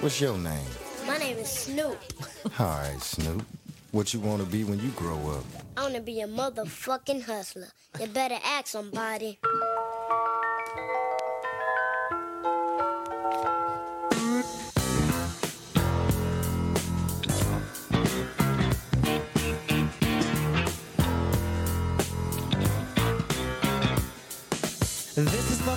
What's 0.00 0.20
your 0.20 0.36
name? 0.38 0.66
My 1.06 1.16
name 1.18 1.38
is 1.38 1.48
Snoop. 1.50 1.98
All 2.58 2.66
right, 2.66 3.00
Snoop. 3.00 3.44
What 3.90 4.14
you 4.14 4.20
want 4.20 4.40
to 4.40 4.46
be 4.46 4.64
when 4.64 4.78
you 4.80 4.88
grow 4.90 5.18
up? 5.32 5.44
I 5.76 5.82
want 5.82 5.94
to 5.96 6.00
be 6.00 6.20
a 6.20 6.26
motherfucking 6.26 7.24
hustler. 7.24 7.68
You 8.00 8.06
better 8.06 8.38
ask 8.44 8.68
somebody. 8.68 9.38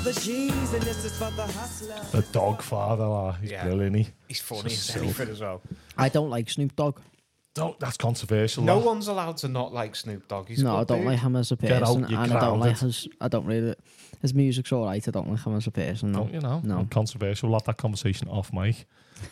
The 0.05 0.13
G's 0.21 0.73
and 0.73 0.83
this 0.83 1.03
is 1.05 1.17
for 1.17 1.31
the 1.31 1.43
hustler. 1.47 1.99
The 2.11 2.21
Dog 2.31 2.61
Father, 2.61 3.03
ah, 3.03 3.31
he's 3.41 3.51
Yeah. 3.51 3.63
brilliant. 3.65 3.95
He. 3.95 4.07
He's 4.27 4.39
funny 4.39 4.65
as 4.67 4.79
So 4.79 4.99
anything 5.01 5.29
as 5.29 5.41
well. 5.41 5.61
I 5.97 6.09
don't 6.09 6.29
like 6.29 6.49
Snoop 6.49 6.75
Dogg. 6.75 6.99
Don't, 7.55 7.79
that's 7.79 7.95
controversial. 7.97 8.63
No 8.63 8.79
that. 8.79 8.85
one's 8.85 9.07
allowed 9.07 9.37
to 9.37 9.47
not 9.47 9.73
like 9.73 9.95
Snoop 9.95 10.27
Dogg. 10.27 10.49
He's 10.49 10.61
a 10.61 10.65
no, 10.65 10.75
I 10.77 10.83
don't 10.83 10.99
dude. 10.99 11.07
like 11.07 11.19
him 11.19 11.35
as 11.37 11.51
a 11.51 11.55
Get 11.55 11.71
out, 11.71 11.79
person, 11.87 12.07
you're 12.09 12.19
and 12.19 12.33
I 12.33 12.39
don't 12.41 12.59
like 12.59 12.77
grounded. 12.77 12.81
his. 12.81 13.07
I 13.21 13.27
don't 13.29 13.45
really. 13.45 13.75
His 14.21 14.33
music's 14.33 14.71
alright. 14.73 15.07
I 15.07 15.11
don't 15.11 15.29
like 15.31 15.43
him 15.45 15.55
as 15.55 15.65
a 15.67 15.71
person. 15.71 16.11
No. 16.11 16.19
Don't 16.19 16.33
you 16.33 16.39
know? 16.41 16.61
No. 16.63 16.87
Controversial. 16.91 17.49
We'll 17.49 17.59
have 17.59 17.65
that 17.65 17.77
conversation 17.77 18.27
off 18.27 18.51
mic. 18.51 18.85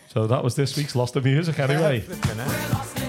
So 0.09 0.25
that 0.27 0.43
was 0.43 0.55
this 0.55 0.77
week's 0.77 0.95
Lost 0.95 1.15
of 1.17 1.25
Music 1.25 1.59
anyway. 1.59 1.99
Flipping 1.99 2.37
heck. 2.37 3.02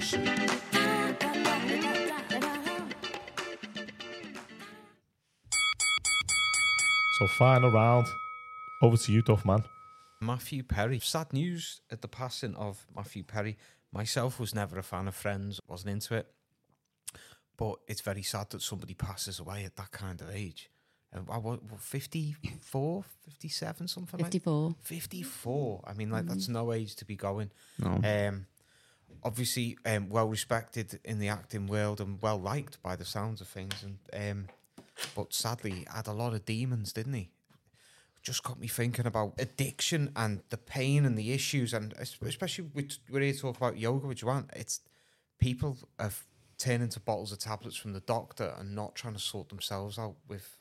So 0.00 0.16
final 7.38 7.70
round. 7.70 8.06
Over 8.82 8.96
to 8.96 9.12
you, 9.12 9.20
Duff 9.20 9.44
man. 9.44 9.62
Matthew 10.22 10.62
Perry. 10.62 11.00
Sad 11.00 11.34
news 11.34 11.82
at 11.90 12.00
the 12.00 12.08
passing 12.08 12.54
of 12.54 12.86
Matthew 12.96 13.22
Perry. 13.22 13.58
Myself 13.92 14.40
was 14.40 14.54
never 14.54 14.78
a 14.78 14.82
fan 14.82 15.06
of 15.06 15.14
Friends, 15.14 15.60
wasn't 15.68 15.90
into 15.90 16.14
it. 16.14 16.32
But 17.58 17.76
it's 17.86 18.00
very 18.00 18.22
sad 18.22 18.48
that 18.50 18.62
somebody 18.62 18.94
passes 18.94 19.38
away 19.38 19.64
at 19.64 19.76
that 19.76 19.90
kind 19.90 20.22
of 20.22 20.30
age. 20.30 20.70
And 21.12 21.26
I 21.30 21.36
was 21.36 21.58
54, 21.78 23.04
57, 23.28 23.88
something 23.88 24.18
like 24.18 24.32
54. 24.32 24.76
54. 24.80 25.84
I 25.86 25.92
mean, 25.92 26.08
like, 26.10 26.26
that's 26.26 26.48
no 26.48 26.72
age 26.72 26.94
to 26.96 27.04
be 27.04 27.16
going. 27.16 27.50
No. 27.78 28.00
Um, 28.02 28.46
obviously, 29.22 29.76
um, 29.84 30.08
well 30.08 30.28
respected 30.28 31.00
in 31.04 31.18
the 31.18 31.28
acting 31.28 31.66
world 31.66 32.00
and 32.00 32.20
well 32.22 32.40
liked 32.40 32.82
by 32.82 32.96
the 32.96 33.04
sounds 33.04 33.40
of 33.40 33.48
things. 33.48 33.84
And 33.84 33.98
um, 34.14 34.48
But 35.14 35.32
sadly, 35.32 35.86
had 35.92 36.06
a 36.06 36.12
lot 36.12 36.34
of 36.34 36.44
demons, 36.44 36.92
didn't 36.92 37.14
he? 37.14 37.30
Just 38.22 38.42
got 38.42 38.60
me 38.60 38.68
thinking 38.68 39.06
about 39.06 39.34
addiction 39.38 40.12
and 40.14 40.42
the 40.50 40.58
pain 40.58 41.06
and 41.06 41.16
the 41.16 41.32
issues. 41.32 41.72
And 41.72 41.94
especially 41.98 42.68
with, 42.74 42.98
to 43.08 43.32
talk 43.32 43.56
about 43.56 43.78
yoga, 43.78 44.06
which 44.06 44.22
you 44.22 44.28
want. 44.28 44.50
It's 44.54 44.80
people 45.38 45.78
have 45.98 46.24
turned 46.58 46.82
into 46.82 47.00
bottles 47.00 47.32
of 47.32 47.38
tablets 47.38 47.76
from 47.76 47.94
the 47.94 48.00
doctor 48.00 48.54
and 48.58 48.74
not 48.74 48.94
trying 48.94 49.14
to 49.14 49.20
sort 49.20 49.48
themselves 49.48 49.98
out 49.98 50.16
with, 50.28 50.58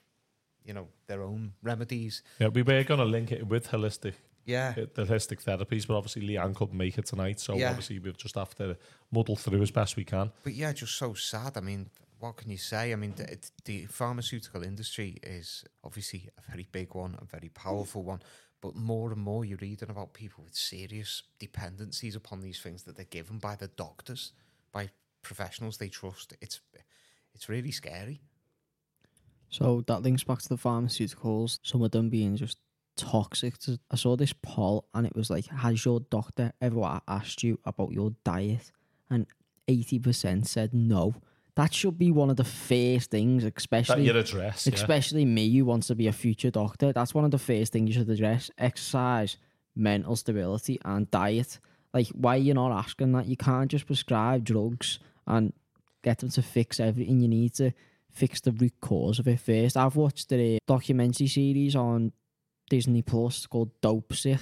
you 0.63 0.73
know, 0.73 0.87
their 1.07 1.21
own 1.21 1.53
remedies. 1.61 2.23
Yeah, 2.39 2.47
we 2.47 2.61
were 2.61 2.83
going 2.83 2.99
to 2.99 3.05
link 3.05 3.33
it 3.33 3.45
with 3.45 3.67
holistic, 3.69 4.13
Yeah. 4.49 4.73
the 4.73 5.05
holistic 5.05 5.43
therapies, 5.43 5.87
but 5.87 5.95
obviously 5.95 6.23
Leanne 6.27 6.55
couldn't 6.55 6.77
make 6.77 6.97
it 6.97 7.05
tonight, 7.05 7.39
so 7.39 7.55
Yeah. 7.55 7.69
obviously 7.69 7.99
we've 7.99 8.17
just 8.17 8.35
have 8.35 8.55
to 8.55 8.77
muddle 9.11 9.35
through 9.35 9.61
as 9.61 9.71
best 9.71 9.95
we 9.95 10.03
can. 10.03 10.31
But 10.43 10.53
yeah, 10.53 10.73
just 10.73 10.95
so 10.95 11.13
sad. 11.13 11.57
I 11.57 11.61
mean, 11.61 11.89
what 12.19 12.37
can 12.37 12.49
you 12.49 12.57
say? 12.57 12.91
I 12.91 12.95
mean, 12.95 13.13
the, 13.15 13.37
the 13.65 13.85
pharmaceutical 13.85 14.63
industry 14.63 15.17
is 15.23 15.63
obviously 15.83 16.29
a 16.37 16.41
very 16.51 16.67
big 16.71 16.93
one, 16.95 17.17
a 17.21 17.25
very 17.25 17.49
powerful 17.49 18.03
one. 18.03 18.21
But 18.61 18.75
more 18.75 19.13
and 19.13 19.21
more, 19.21 19.45
you're 19.45 19.57
reading 19.61 19.89
about 19.89 20.13
people 20.13 20.43
with 20.43 20.53
serious 20.55 21.23
dependencies 21.39 22.15
upon 22.15 22.41
these 22.41 22.59
things 22.59 22.83
that 22.83 22.97
they're 22.97 23.05
given 23.05 23.37
by 23.39 23.55
the 23.55 23.69
doctors, 23.69 24.33
by 24.73 24.89
professionals 25.21 25.77
they 25.77 25.87
trust. 25.87 26.33
It's 26.41 26.59
it's 27.33 27.47
really 27.47 27.71
scary. 27.71 28.19
So 29.49 29.81
that 29.87 30.01
links 30.03 30.23
back 30.23 30.39
to 30.41 30.49
the 30.49 30.57
pharmaceuticals, 30.57 31.59
some 31.63 31.81
of 31.81 31.91
them 31.91 32.09
being 32.09 32.35
just 32.35 32.57
toxic. 32.99 33.57
to- 33.59 33.79
I 33.91 33.95
saw 33.95 34.15
this 34.15 34.33
poll 34.33 34.85
and 34.93 35.05
it 35.07 35.15
was 35.15 35.29
like, 35.29 35.47
Has 35.47 35.83
your 35.85 35.99
doctor 36.01 36.51
ever 36.61 37.01
asked 37.07 37.43
you 37.43 37.59
about 37.65 37.91
your 37.91 38.11
diet? 38.23 38.71
And 39.09 39.25
80% 39.67 40.47
said 40.47 40.73
no. 40.73 41.15
That 41.55 41.73
should 41.73 41.97
be 41.97 42.11
one 42.11 42.29
of 42.29 42.37
the 42.37 42.43
first 42.43 43.11
things, 43.11 43.43
That 43.43 43.57
especially 43.57 44.05
your 44.05 44.15
address, 44.17 44.65
yeah. 44.67 44.73
especially 44.75 45.25
me 45.25 45.49
who 45.57 45.65
wants 45.65 45.87
to 45.87 45.95
be 45.95 46.07
a 46.07 46.13
future 46.13 46.51
doctor. 46.51 46.93
That's 46.93 47.13
one 47.13 47.25
of 47.25 47.31
the 47.31 47.39
first 47.39 47.73
things 47.73 47.89
you 47.89 47.93
should 47.99 48.09
address: 48.09 48.49
exercise, 48.57 49.35
mental 49.75 50.15
stability, 50.15 50.79
and 50.85 51.09
diet. 51.11 51.59
Like, 51.93 52.07
why 52.09 52.35
are 52.35 52.39
you 52.39 52.53
not 52.53 52.71
asking 52.71 53.11
that? 53.13 53.25
You 53.27 53.35
can't 53.35 53.69
just 53.69 53.87
prescribe 53.87 54.45
drugs 54.45 54.99
and 55.27 55.51
get 56.03 56.19
them 56.19 56.29
to 56.29 56.41
fix 56.41 56.79
everything. 56.79 57.19
You 57.19 57.27
need 57.27 57.53
to 57.55 57.71
fix 58.09 58.39
the 58.41 58.51
root 58.53 58.73
cause 58.79 59.19
of 59.19 59.27
it 59.27 59.39
first. 59.39 59.75
I've 59.75 59.95
watched 59.97 60.31
a 60.31 60.59
documentary 60.67 61.27
series 61.27 61.75
on 61.75 62.13
Disney 62.69 63.01
Plus 63.01 63.45
called 63.47 63.71
Dopesick, 63.81 64.39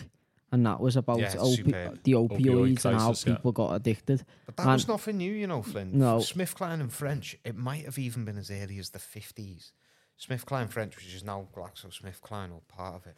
and 0.52 0.66
that 0.66 0.80
was 0.80 0.96
about 0.96 1.20
Yeah, 1.20 1.34
opi- 1.36 1.56
superb. 1.56 2.04
the 2.04 2.12
Opioid 2.14 2.40
opioids 2.40 2.86
and 2.86 2.96
how 3.00 3.08
crisis, 3.08 3.26
yeah. 3.28 3.36
people 3.36 3.52
got 3.54 3.74
addicted. 3.76 4.26
But 4.46 4.58
that 4.58 4.64
And- 4.64 4.74
was 4.74 4.88
nothing 4.88 5.18
new, 5.18 5.32
you 5.34 5.48
know, 5.48 5.62
Flynn. 5.64 5.98
No. 5.98 6.20
Smith 6.22 6.54
Kline 6.56 6.82
and 6.82 6.92
French, 6.94 7.36
it 7.44 7.56
might 7.56 7.86
have 7.86 7.98
even 7.98 8.26
been 8.26 8.38
as 8.38 8.52
early 8.52 8.78
as 8.80 8.92
the 8.92 9.00
50s. 9.00 9.72
Smith 10.18 10.46
Kline 10.46 10.68
French, 10.68 10.96
which 10.96 11.14
is 11.14 11.24
now 11.24 11.48
GlaxoSmithKline 11.56 12.52
or 12.52 12.62
part 12.68 12.96
of 12.96 13.06
it, 13.08 13.18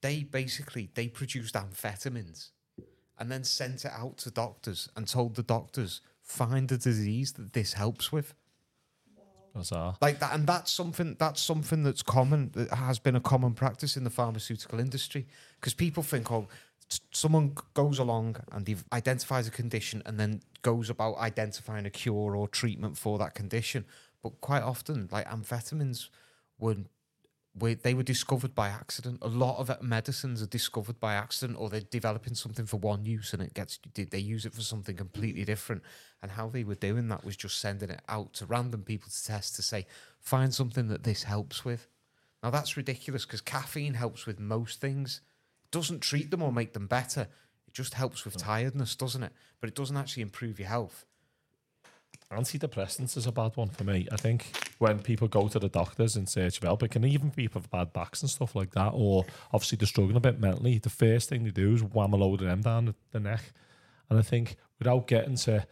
they 0.00 0.22
basically 0.24 0.90
they 0.94 1.06
produced 1.08 1.54
amphetamines 1.54 2.50
and 3.18 3.30
then 3.30 3.44
sent 3.44 3.84
it 3.84 3.92
out 3.92 4.16
to 4.18 4.30
doctors 4.30 4.88
and 4.96 5.06
told 5.06 5.36
the 5.36 5.42
doctors 5.44 6.00
find 6.20 6.68
the 6.68 6.76
disease 6.78 7.32
that 7.34 7.52
this 7.52 7.74
helps 7.74 8.10
with. 8.10 8.34
Bizarre. 9.54 9.96
Like 10.00 10.18
that, 10.20 10.32
and 10.34 10.46
that's 10.46 10.72
something 10.72 11.16
that's 11.18 11.40
something 11.40 11.82
that's 11.82 12.02
common 12.02 12.50
that 12.54 12.72
has 12.72 12.98
been 12.98 13.16
a 13.16 13.20
common 13.20 13.52
practice 13.52 13.96
in 13.96 14.04
the 14.04 14.10
pharmaceutical 14.10 14.80
industry 14.80 15.26
because 15.60 15.74
people 15.74 16.02
think, 16.02 16.32
oh, 16.32 16.48
someone 17.10 17.54
goes 17.74 17.98
along 17.98 18.36
and 18.50 18.66
he 18.66 18.76
identifies 18.92 19.46
a 19.46 19.50
condition 19.50 20.02
and 20.06 20.18
then 20.18 20.40
goes 20.62 20.90
about 20.90 21.16
identifying 21.18 21.86
a 21.86 21.90
cure 21.90 22.34
or 22.36 22.48
treatment 22.48 22.96
for 22.96 23.18
that 23.18 23.34
condition. 23.34 23.84
But 24.22 24.40
quite 24.40 24.62
often, 24.62 25.08
like 25.10 25.28
amphetamines, 25.28 26.08
were, 26.58 26.76
they 27.54 27.94
were 27.94 28.02
discovered 28.02 28.54
by 28.54 28.68
accident. 28.68 29.18
A 29.20 29.28
lot 29.28 29.58
of 29.58 29.82
medicines 29.82 30.42
are 30.42 30.46
discovered 30.46 30.98
by 30.98 31.14
accident, 31.14 31.58
or 31.58 31.68
they're 31.68 31.80
developing 31.80 32.34
something 32.34 32.64
for 32.64 32.78
one 32.78 33.04
use 33.04 33.34
and 33.34 33.42
it 33.42 33.52
gets 33.52 33.78
they- 33.94 34.04
they 34.04 34.18
use 34.18 34.46
it 34.46 34.54
for 34.54 34.62
something 34.62 34.96
completely 34.96 35.44
different. 35.44 35.82
And 36.22 36.30
how 36.30 36.48
they 36.48 36.64
were 36.64 36.74
doing 36.74 37.08
that 37.08 37.24
was 37.24 37.36
just 37.36 37.58
sending 37.58 37.90
it 37.90 38.00
out 38.08 38.32
to 38.34 38.46
random 38.46 38.84
people 38.84 39.10
to 39.10 39.24
test 39.24 39.54
to 39.56 39.62
say, 39.62 39.86
find 40.18 40.54
something 40.54 40.88
that 40.88 41.02
this 41.02 41.24
helps 41.24 41.64
with. 41.64 41.88
Now 42.42 42.50
that's 42.50 42.76
ridiculous 42.76 43.26
because 43.26 43.42
caffeine 43.42 43.94
helps 43.94 44.24
with 44.24 44.40
most 44.40 44.80
things. 44.80 45.20
It 45.64 45.70
doesn't 45.70 46.00
treat 46.00 46.30
them 46.30 46.42
or 46.42 46.52
make 46.52 46.72
them 46.72 46.86
better. 46.86 47.28
It 47.68 47.74
just 47.74 47.94
helps 47.94 48.24
with 48.24 48.34
hmm. 48.34 48.40
tiredness, 48.40 48.96
doesn't 48.96 49.22
it? 49.22 49.32
But 49.60 49.68
it 49.68 49.76
doesn't 49.76 49.96
actually 49.96 50.22
improve 50.22 50.58
your 50.58 50.68
health. 50.68 51.04
Antidepressants 52.32 53.16
is 53.16 53.26
a 53.26 53.32
bad 53.32 53.56
one 53.56 53.68
for 53.68 53.84
me. 53.84 54.08
I 54.10 54.16
think 54.16 54.46
when 54.78 55.00
people 55.00 55.28
go 55.28 55.48
to 55.48 55.58
the 55.58 55.68
doctors 55.68 56.16
in 56.16 56.26
search 56.26 56.56
of 56.56 56.62
help, 56.62 56.82
it 56.82 56.90
can 56.90 57.04
even 57.04 57.28
be 57.28 57.46
for 57.46 57.60
bad 57.60 57.92
backs 57.92 58.22
and 58.22 58.30
stuff 58.30 58.54
like 58.56 58.72
that, 58.72 58.92
or 58.94 59.26
obviously 59.52 59.76
they're 59.76 59.86
struggling 59.86 60.16
a 60.16 60.20
bit 60.20 60.40
mentally. 60.40 60.78
The 60.78 60.88
first 60.88 61.28
thing 61.28 61.44
they 61.44 61.50
do 61.50 61.74
is 61.74 61.82
wham 61.82 62.14
a 62.14 62.16
load 62.16 62.40
of 62.40 62.46
them 62.46 62.62
down 62.62 62.94
the 63.10 63.20
neck. 63.20 63.52
And 64.08 64.18
I 64.18 64.22
think 64.22 64.56
without 64.78 65.06
getting 65.06 65.36
to 65.36 65.66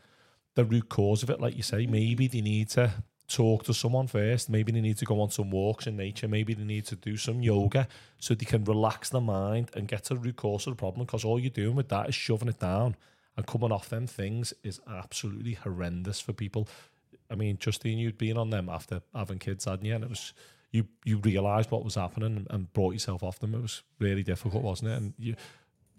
the 0.55 0.65
root 0.65 0.91
cause 0.91 1.23
of 1.23 1.31
it, 1.31 1.41
like 1.41 1.57
you 1.57 1.63
say, 1.63 1.87
maybe 1.87 2.27
they 2.27 2.43
need 2.43 2.69
to 2.71 2.93
talk 3.27 3.65
to 3.65 3.73
someone 3.73 4.07
first. 4.07 4.51
Maybe 4.51 4.71
they 4.73 4.81
need 4.81 4.99
to 4.99 5.05
go 5.07 5.21
on 5.23 5.31
some 5.31 5.51
walks 5.51 5.87
in 5.87 5.97
nature. 5.97 6.29
Maybe 6.29 6.53
they 6.53 6.65
need 6.65 6.85
to 6.87 6.97
do 6.97 7.17
some 7.17 7.41
yoga 7.41 7.89
so 8.19 8.35
they 8.35 8.45
can 8.45 8.65
relax 8.65 9.09
their 9.09 9.21
mind 9.21 9.71
and 9.75 9.89
get 9.89 10.05
to 10.05 10.15
the 10.15 10.21
root 10.21 10.37
cause 10.37 10.67
of 10.67 10.73
the 10.73 10.77
problem. 10.77 11.07
Because 11.07 11.25
all 11.25 11.39
you're 11.39 11.51
doing 11.51 11.77
with 11.77 11.89
that 11.89 12.09
is 12.09 12.15
shoving 12.15 12.49
it 12.49 12.59
down 12.59 12.97
and 13.37 13.47
coming 13.47 13.73
off 13.73 13.89
them 13.89 14.07
things 14.07 14.53
is 14.63 14.81
absolutely 14.89 15.55
horrendous 15.55 16.21
for 16.21 16.33
people. 16.33 16.69
I 17.31 17.37
mean, 17.37 17.59
Justine, 17.59 17.99
you'd 17.99 18.19
been 18.19 18.37
on 18.37 18.51
them 18.51 18.69
after 18.69 19.03
having 19.15 19.39
kids, 19.39 19.65
hadn't 19.65 19.85
you? 19.85 19.95
And 19.95 20.05
it 20.05 20.11
was 20.11 20.33
you 20.73 20.87
you 21.05 21.19
realised 21.19 21.71
what 21.71 21.85
was 21.85 21.95
happening 21.95 22.47
and 22.51 22.73
brought 22.73 22.93
yourself 22.93 23.23
off 23.23 23.39
them. 23.39 23.55
It 23.55 23.63
was 23.63 23.83
really 23.99 24.23
difficult, 24.23 24.63
wasn't 24.63 24.91
it? 24.91 24.97
And 24.99 25.15
you 25.19 25.37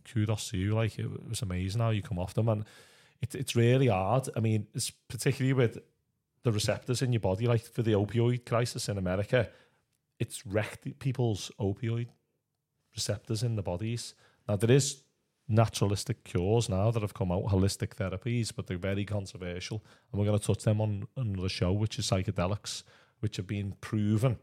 kudos 0.06 0.50
to 0.50 0.58
you, 0.58 0.74
like 0.74 0.98
it 0.98 1.30
was 1.30 1.42
amazing 1.42 1.82
how 1.82 1.90
you 1.92 2.02
come 2.02 2.20
off 2.20 2.34
them, 2.34 2.50
and 2.50 2.66
it, 3.22 3.36
it's 3.36 3.56
really 3.56 3.88
hard. 3.88 4.30
I 4.36 4.40
mean, 4.40 4.68
it's 4.74 4.92
particularly 5.10 5.54
with 5.54 5.80
the 6.44 6.52
receptors 6.52 7.02
in 7.02 7.14
your 7.14 7.20
body, 7.20 7.48
like 7.48 7.62
for 7.62 7.84
the 7.84 7.94
opioid 7.94 8.46
crisis 8.46 8.90
in 8.90 8.98
America, 8.98 9.50
it's 10.20 10.46
wrecked 10.46 11.00
people's 11.00 11.52
opioid 11.60 12.08
receptors 12.96 13.44
in 13.44 13.56
the 13.56 13.62
bodies. 13.62 14.16
Now 14.48 14.56
there 14.56 14.72
is 14.72 15.04
naturalistic 15.52 16.24
cures 16.24 16.70
now 16.70 16.92
that 16.92 17.02
have 17.02 17.14
come 17.14 17.32
out, 17.32 17.46
holistic 17.46 17.96
therapies, 17.96 18.52
but 18.56 18.68
they're 18.68 18.78
very 18.78 19.06
controversial. 19.06 19.84
And 20.12 20.20
we're 20.20 20.26
going 20.28 20.40
to 20.40 20.46
touch 20.46 20.64
them 20.64 20.82
on 20.82 21.08
another 21.18 21.50
show, 21.50 21.72
which 21.74 22.00
is 22.00 22.10
psychedelics, 22.10 22.84
which 23.20 23.38
have 23.38 23.48
been 23.48 23.74
proven 23.82 24.38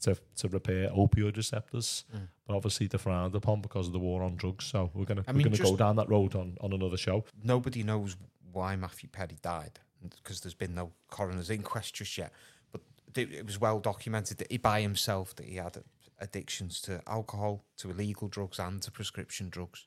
to, 0.00 0.16
to 0.36 0.48
repair 0.48 0.90
opioid 0.90 1.36
receptors, 1.36 2.04
Mm. 2.14 2.28
but 2.46 2.54
obviously 2.56 2.86
they're 2.86 2.98
frowned 2.98 3.34
upon 3.34 3.62
because 3.62 3.86
of 3.86 3.92
the 3.92 3.98
war 3.98 4.22
on 4.22 4.36
drugs. 4.36 4.66
So 4.66 4.90
we're 4.94 5.06
going 5.06 5.22
to 5.22 5.24
I 5.26 5.32
we're 5.32 5.38
mean, 5.38 5.46
going 5.46 5.56
to 5.56 5.62
go 5.62 5.76
down 5.76 5.96
that 5.96 6.08
road 6.10 6.34
on, 6.34 6.56
on 6.60 6.72
another 6.72 6.96
show. 6.98 7.24
Nobody 7.42 7.82
knows 7.82 8.16
why 8.52 8.76
Matthew 8.76 9.08
Perry 9.08 9.38
died 9.42 9.80
because 10.10 10.40
there's 10.42 10.54
been 10.54 10.74
no 10.74 10.92
coroner's 11.08 11.48
inquest 11.48 11.94
just 11.94 12.18
yet. 12.18 12.32
But 12.70 12.82
it, 13.16 13.32
it 13.32 13.46
was 13.46 13.58
well 13.58 13.80
documented 13.80 14.36
that 14.38 14.50
he 14.52 14.58
by 14.58 14.82
himself 14.82 15.34
that 15.36 15.46
he 15.46 15.56
had 15.56 15.78
addictions 16.20 16.80
to 16.82 17.00
alcohol, 17.06 17.64
to 17.78 17.90
illegal 17.90 18.28
drugs, 18.28 18.58
and 18.58 18.82
to 18.82 18.90
prescription 18.90 19.48
drugs. 19.48 19.86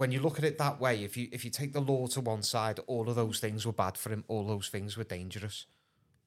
When 0.00 0.12
you 0.12 0.20
look 0.20 0.38
at 0.38 0.44
it 0.44 0.56
that 0.56 0.80
way, 0.80 1.04
if 1.04 1.14
you 1.18 1.28
if 1.30 1.44
you 1.44 1.50
take 1.50 1.74
the 1.74 1.80
law 1.82 2.06
to 2.06 2.22
one 2.22 2.42
side, 2.42 2.80
all 2.86 3.10
of 3.10 3.16
those 3.16 3.38
things 3.38 3.66
were 3.66 3.72
bad 3.74 3.98
for 3.98 4.08
him. 4.08 4.24
All 4.28 4.46
those 4.46 4.68
things 4.68 4.96
were 4.96 5.04
dangerous, 5.04 5.66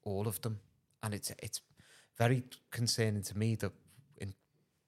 all 0.03 0.27
of 0.27 0.39
them, 0.41 0.59
and 1.01 1.11
it's 1.11 1.31
it's 1.41 1.59
very 2.15 2.43
concerning 2.69 3.23
to 3.23 3.35
me 3.35 3.55
that 3.55 3.71
in 4.17 4.35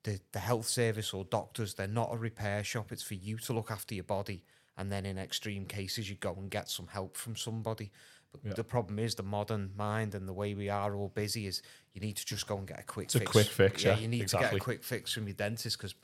the, 0.03 0.19
the 0.33 0.37
health 0.37 0.67
service 0.67 1.15
or 1.15 1.23
doctors, 1.23 1.73
they're 1.73 1.87
not 1.87 2.13
a 2.13 2.17
repair 2.17 2.63
shop. 2.63 2.91
It's 2.91 3.01
for 3.01 3.15
you 3.15 3.39
to 3.39 3.53
look 3.53 3.71
after 3.71 3.95
your 3.95 4.03
body. 4.03 4.43
And 4.77 4.91
then 4.91 5.03
in 5.07 5.17
extreme 5.17 5.65
cases, 5.65 6.07
you 6.07 6.17
go 6.17 6.35
and 6.37 6.51
get 6.51 6.69
some 6.69 6.85
help 6.85 7.17
from 7.17 7.35
somebody. 7.35 7.91
But 8.31 8.41
Yeah. 8.45 8.53
the 8.53 8.63
problem 8.63 8.99
is 8.99 9.15
the 9.15 9.23
modern 9.23 9.71
mind 9.75 10.13
and 10.13 10.27
the 10.27 10.33
way 10.33 10.53
we 10.53 10.69
are 10.69 10.95
all 10.95 11.09
busy 11.09 11.47
is 11.47 11.63
you 11.93 12.01
need 12.01 12.17
to 12.17 12.25
just 12.25 12.45
go 12.45 12.55
and 12.57 12.67
get 12.67 12.79
a 12.81 12.83
quick 12.83 13.05
It's 13.05 13.15
a 13.15 13.19
fix. 13.19 13.31
quick 13.31 13.47
fix, 13.47 13.83
yeah, 13.83 13.97
you 13.97 14.07
need 14.07 14.27
to 14.27 14.37
get 14.37 14.53
a 14.53 14.59
quick 14.59 14.83
fix 14.83 15.11
from 15.11 15.27
your 15.27 15.33
dentist 15.33 15.79
because 15.79 15.95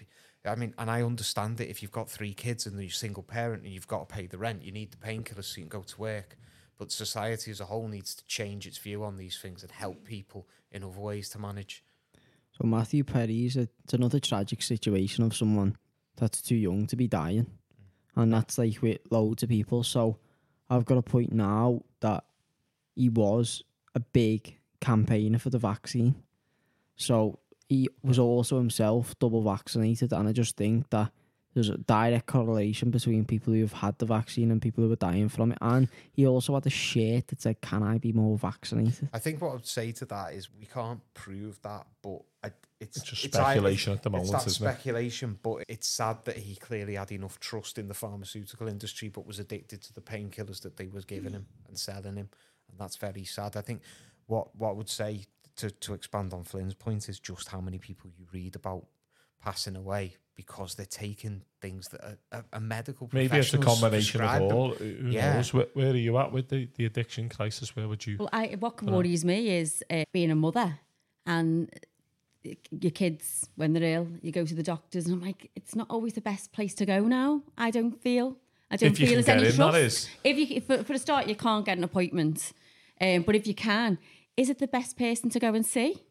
I 0.43 0.55
mean, 0.55 0.73
and 0.77 0.89
I 0.89 1.03
understand 1.03 1.61
it. 1.61 1.69
If 1.69 1.81
you've 1.81 1.91
got 1.91 2.09
three 2.09 2.33
kids 2.33 2.65
and 2.65 2.75
you're 2.79 2.87
a 2.87 2.91
single 2.91 3.23
parent 3.23 3.63
and 3.63 3.71
you've 3.71 3.87
got 3.87 4.09
to 4.09 4.15
pay 4.15 4.25
the 4.25 4.39
rent, 4.39 4.63
you 4.63 4.71
need 4.71 4.91
the 4.91 4.97
painkillers 4.97 5.45
so 5.45 5.57
you 5.57 5.67
can 5.67 5.79
go 5.79 5.83
to 5.83 6.01
work. 6.01 6.37
But 6.77 6.91
society 6.91 7.51
as 7.51 7.59
a 7.59 7.65
whole 7.65 7.87
needs 7.87 8.15
to 8.15 8.25
change 8.25 8.65
its 8.65 8.79
view 8.79 9.03
on 9.03 9.17
these 9.17 9.37
things 9.37 9.61
and 9.61 9.71
help 9.71 10.03
people 10.03 10.47
in 10.71 10.83
other 10.83 10.99
ways 10.99 11.29
to 11.29 11.39
manage. 11.39 11.83
So 12.53 12.65
Matthew 12.65 13.03
Perry 13.03 13.45
is 13.45 13.55
a, 13.55 13.69
it's 13.83 13.93
another 13.93 14.19
tragic 14.19 14.63
situation 14.63 15.23
of 15.23 15.35
someone 15.35 15.77
that's 16.15 16.41
too 16.41 16.55
young 16.55 16.87
to 16.87 16.95
be 16.95 17.07
dying, 17.07 17.45
and 18.15 18.33
that's 18.33 18.57
like 18.57 18.81
with 18.81 18.99
loads 19.11 19.43
of 19.43 19.49
people. 19.49 19.83
So 19.83 20.17
I've 20.69 20.85
got 20.85 20.97
a 20.97 21.03
point 21.03 21.31
now 21.31 21.83
that 21.99 22.23
he 22.95 23.09
was 23.09 23.63
a 23.93 23.99
big 23.99 24.57
campaigner 24.79 25.37
for 25.37 25.51
the 25.51 25.59
vaccine, 25.59 26.15
so 26.95 27.39
he 27.71 27.87
was 28.03 28.19
also 28.19 28.57
himself 28.57 29.17
double 29.17 29.41
vaccinated, 29.41 30.11
and 30.11 30.27
I 30.27 30.33
just 30.33 30.57
think 30.57 30.89
that 30.89 31.09
there's 31.53 31.69
a 31.69 31.77
direct 31.77 32.25
correlation 32.25 32.91
between 32.91 33.23
people 33.23 33.53
who 33.53 33.61
have 33.61 33.71
had 33.71 33.97
the 33.97 34.05
vaccine 34.05 34.51
and 34.51 34.61
people 34.61 34.83
who 34.83 34.91
are 34.91 34.97
dying 34.97 35.29
from 35.29 35.53
it. 35.53 35.57
And 35.61 35.87
he 36.11 36.27
also 36.27 36.53
had 36.53 36.65
a 36.65 36.69
shirt 36.69 37.29
that 37.29 37.41
said, 37.41 37.61
"Can 37.61 37.81
I 37.81 37.97
be 37.97 38.11
more 38.11 38.37
vaccinated?" 38.37 39.07
I 39.13 39.19
think 39.19 39.41
what 39.41 39.51
I 39.51 39.53
would 39.53 39.65
say 39.65 39.93
to 39.93 40.05
that 40.07 40.33
is 40.33 40.49
we 40.53 40.65
can't 40.65 40.99
prove 41.13 41.61
that, 41.61 41.87
but 42.01 42.19
I, 42.43 42.51
it's, 42.81 42.97
It's 42.97 43.05
just 43.05 43.25
either- 43.27 43.51
speculation 43.51 43.93
at 43.93 44.03
the 44.03 44.09
it's 44.09 44.17
moment, 44.17 44.31
that 44.31 44.47
isn't 44.47 44.67
it? 44.67 44.71
speculation, 44.73 45.39
but 45.41 45.63
it's 45.69 45.87
sad 45.87 46.25
that 46.25 46.35
he 46.35 46.57
clearly 46.57 46.95
had 46.95 47.13
enough 47.13 47.39
trust 47.39 47.77
in 47.77 47.87
the 47.87 47.93
pharmaceutical 47.93 48.67
industry, 48.67 49.07
but 49.07 49.25
was 49.25 49.39
addicted 49.39 49.81
to 49.83 49.93
the 49.93 50.01
painkillers 50.01 50.61
that 50.63 50.75
they 50.75 50.87
was 50.87 51.05
giving 51.05 51.29
hmm. 51.29 51.37
him 51.37 51.45
and 51.69 51.79
selling 51.79 52.17
him, 52.17 52.29
and 52.69 52.77
that's 52.77 52.97
very 52.97 53.23
sad. 53.23 53.55
I 53.55 53.61
think 53.61 53.81
what 54.27 54.53
what 54.57 54.71
I 54.71 54.73
would 54.73 54.89
say 54.89 55.25
to 55.57 55.69
to 55.71 55.93
expand 55.93 56.33
on 56.33 56.43
Flynn's 56.43 56.73
point 56.73 57.09
is 57.09 57.19
just 57.19 57.47
how 57.49 57.61
many 57.61 57.77
people 57.77 58.09
you 58.17 58.25
read 58.33 58.55
about 58.55 58.85
passing 59.43 59.75
away 59.75 60.15
because 60.35 60.75
they're 60.75 60.85
taking 60.85 61.43
things 61.61 61.87
that 61.89 62.01
are, 62.03 62.17
are, 62.31 62.45
are 62.53 62.59
medical. 62.59 63.09
Maybe 63.11 63.37
it's 63.37 63.53
a 63.53 63.57
combination 63.57 64.21
of 64.21 64.41
all. 64.41 64.71
Who 64.73 65.09
Yeah. 65.09 65.33
knows? 65.35 65.53
Where, 65.53 65.67
where 65.73 65.91
are 65.91 65.95
you 65.95 66.17
at 66.17 66.31
with 66.31 66.49
the, 66.49 66.67
the 66.75 66.85
addiction 66.85 67.29
crisis? 67.29 67.75
Where 67.75 67.87
would 67.87 68.05
you? 68.07 68.17
Well, 68.19 68.29
I, 68.31 68.55
what 68.59 68.77
Dunno. 68.77 68.97
worries 68.97 69.25
me 69.25 69.49
is 69.49 69.83
uh, 69.89 70.03
being 70.13 70.31
a 70.31 70.35
mother 70.35 70.79
and 71.25 71.69
your 72.71 72.91
kids, 72.91 73.47
when 73.55 73.73
they're 73.73 73.83
ill, 73.83 74.07
you 74.21 74.31
go 74.31 74.45
to 74.45 74.55
the 74.55 74.63
doctors, 74.63 75.05
and 75.05 75.13
I'm 75.15 75.21
like, 75.21 75.51
it's 75.55 75.75
not 75.75 75.87
always 75.89 76.13
the 76.13 76.21
best 76.21 76.51
place 76.51 76.73
to 76.75 76.85
go 76.85 77.01
now. 77.01 77.43
I 77.57 77.69
don't 77.71 78.01
feel. 78.01 78.35
I 78.71 78.77
don't 78.77 78.91
If 78.91 78.97
feel 78.97 79.07
can 79.07 79.13
there's 79.15 79.29
any 79.29 79.41
get 79.43 79.49
in, 79.51 79.55
trust. 79.57 80.09
If 80.23 80.37
you, 80.37 80.61
for, 80.61 80.83
for 80.83 80.93
a 80.93 80.97
start, 80.97 81.27
you 81.27 81.35
can't 81.35 81.65
get 81.65 81.77
an 81.77 81.83
appointment, 81.83 82.53
um, 82.99 83.23
but 83.23 83.35
if 83.35 83.45
you 83.45 83.53
can, 83.53 83.99
is 84.37 84.49
it 84.49 84.59
the 84.59 84.67
best 84.67 84.97
person 84.97 85.29
to 85.29 85.39
go 85.39 85.53
and 85.53 85.65
see? 85.65 86.01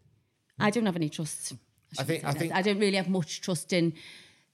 I 0.59 0.71
don't 0.71 0.87
have 0.87 0.97
any 0.97 1.09
trust. 1.09 1.55
I 1.99 2.05
think- 2.05 2.25
I 2.25 2.33
think- 2.33 2.53
that. 2.53 2.59
I 2.59 2.63
don't 2.63 2.79
really 2.79 2.97
have 2.97 3.09
much 3.09 3.41
trust 3.41 3.73
in 3.73 3.95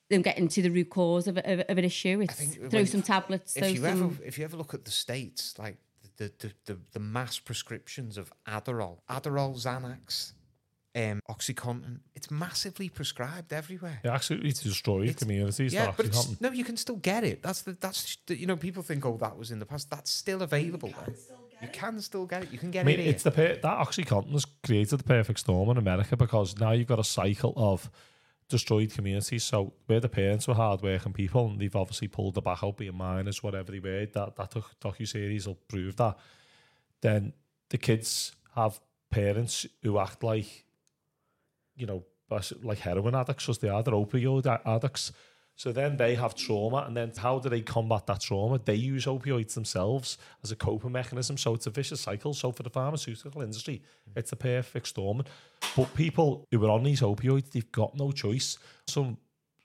them 0.09 0.23
getting 0.23 0.47
to 0.49 0.63
the 0.63 0.71
root 0.71 0.89
cause 0.91 1.27
of, 1.27 1.37
of, 1.39 1.61
of 1.69 1.79
an 1.79 1.85
issue. 1.85 2.21
It's 2.21 2.35
think 2.35 2.55
throw 2.71 2.81
when- 2.81 2.87
some 2.87 3.03
tablets, 3.03 3.57
if 3.57 3.71
you 3.75 3.77
some. 3.83 3.85
ever 3.87 4.25
if 4.25 4.39
you 4.39 4.45
ever 4.45 4.57
look 4.57 4.73
at 4.75 4.85
the 4.85 4.91
states, 4.93 5.59
like 5.59 5.77
the 6.17 6.33
the, 6.39 6.53
the, 6.67 6.79
the 6.93 7.01
mass 7.01 7.39
prescriptions 7.39 8.17
of 8.17 8.33
Adderall, 8.47 8.99
Adderall, 9.11 9.55
Xanax, 9.61 10.33
um, 10.95 11.21
OxyContin, 11.29 11.99
it's 12.15 12.31
massively 12.31 12.89
prescribed 12.89 13.53
everywhere. 13.53 14.01
It 14.05 14.09
absolutely 14.09 14.53
destroys 14.53 15.09
It's- 15.11 15.19
communities. 15.19 15.75
Yeah, 15.75 15.87
but 15.87 15.91
actually 15.91 16.07
it's, 16.07 16.17
happen. 16.25 16.37
no, 16.41 16.51
you 16.53 16.65
can 16.65 16.77
still 16.77 16.97
get 16.97 17.25
it. 17.25 17.43
That's 17.43 17.63
the 17.63 17.73
that's 17.73 18.17
the, 18.27 18.39
you 18.39 18.47
know 18.47 18.57
people 18.57 18.83
think 18.85 19.05
oh 19.05 19.17
that 19.19 19.37
was 19.37 19.51
in 19.51 19.59
the 19.59 19.67
past. 19.67 19.91
That's 19.91 20.11
still 20.13 20.41
available. 20.43 20.95
You 21.63 21.69
can 21.69 22.01
still 22.01 22.27
get 22.27 22.45
it. 22.45 22.53
You 22.53 22.59
can 22.59 22.71
get 22.71 22.81
I 22.81 22.85
mean, 22.85 23.01
it. 23.01 23.03
Here. 23.03 23.11
it's 23.13 23.23
the 23.23 23.31
per- 23.31 23.57
that 23.57 23.63
OxyContin 23.63 24.33
has 24.33 24.45
created 24.65 24.99
the 24.99 25.05
perfect 25.05 25.41
storm 25.41 25.71
in 25.71 25.79
America 25.79 26.17
because 26.17 26.59
now 26.59 26.73
you've 26.73 26.87
got 26.87 26.99
a 26.99 27.05
cycle 27.05 27.55
of 27.57 27.91
destroyed 28.49 28.93
communities. 28.93 29.45
So 29.45 29.73
where 29.87 30.01
the 30.01 30.09
parents 30.09 30.47
were 30.47 30.55
hardworking 30.55 31.13
people, 31.13 31.49
and 31.49 31.59
they've 31.59 31.75
obviously 31.75 32.09
pulled 32.09 32.35
the 32.35 32.43
back 32.43 32.63
out, 32.63 32.77
being 32.77 32.97
minors, 32.97 33.43
whatever 33.43 33.73
they 33.73 33.81
were. 33.81 34.07
That 34.07 34.37
that 34.37 34.51
doc- 34.51 34.79
docu 34.81 35.09
series 35.09 35.47
will 35.47 35.59
prove 35.69 35.97
that. 35.97 36.19
Then 37.01 37.33
the 37.71 37.79
kids 37.79 38.33
have 38.55 38.81
parents 39.11 39.67
who 39.83 39.99
act 39.99 40.23
like, 40.23 40.65
you 41.75 41.87
know, 41.87 42.05
like 42.63 42.79
heroin 42.79 43.15
addicts, 43.15 43.45
because 43.45 43.59
they 43.59 43.69
are. 43.69 43.83
They're 43.83 43.95
opioid 43.95 44.47
addicts. 44.67 45.13
So 45.57 45.73
then 45.73 45.97
they 45.97 46.15
have 46.15 46.35
trauma, 46.35 46.85
and 46.87 46.95
then 46.95 47.13
how 47.17 47.39
do 47.39 47.49
they 47.49 47.63
combat 47.63 48.07
that 48.07 48.21
trauma? 48.21 48.61
They 48.63 48.75
use 48.75 49.07
opioids 49.07 49.55
themselves 49.55 50.19
as 50.45 50.53
a 50.53 50.57
coping 50.57 50.93
mechanism. 50.93 51.39
So 51.39 51.55
it's 51.55 51.67
a 51.67 51.71
vicious 51.71 52.03
cycle. 52.03 52.35
So 52.35 52.53
for 52.53 52.63
the 52.63 52.71
pharmaceutical 52.71 53.41
industry, 53.41 53.83
it's 54.15 54.33
a 54.33 54.37
perfect 54.37 54.89
storm. 54.89 55.25
But 55.75 55.95
people 55.95 56.47
who 56.51 56.65
are 56.67 56.71
on 56.71 56.83
these 56.83 57.01
opioids, 57.01 57.53
they've 57.53 57.73
got 57.73 57.97
no 57.97 58.13
choice. 58.13 58.59
Some 58.87 59.17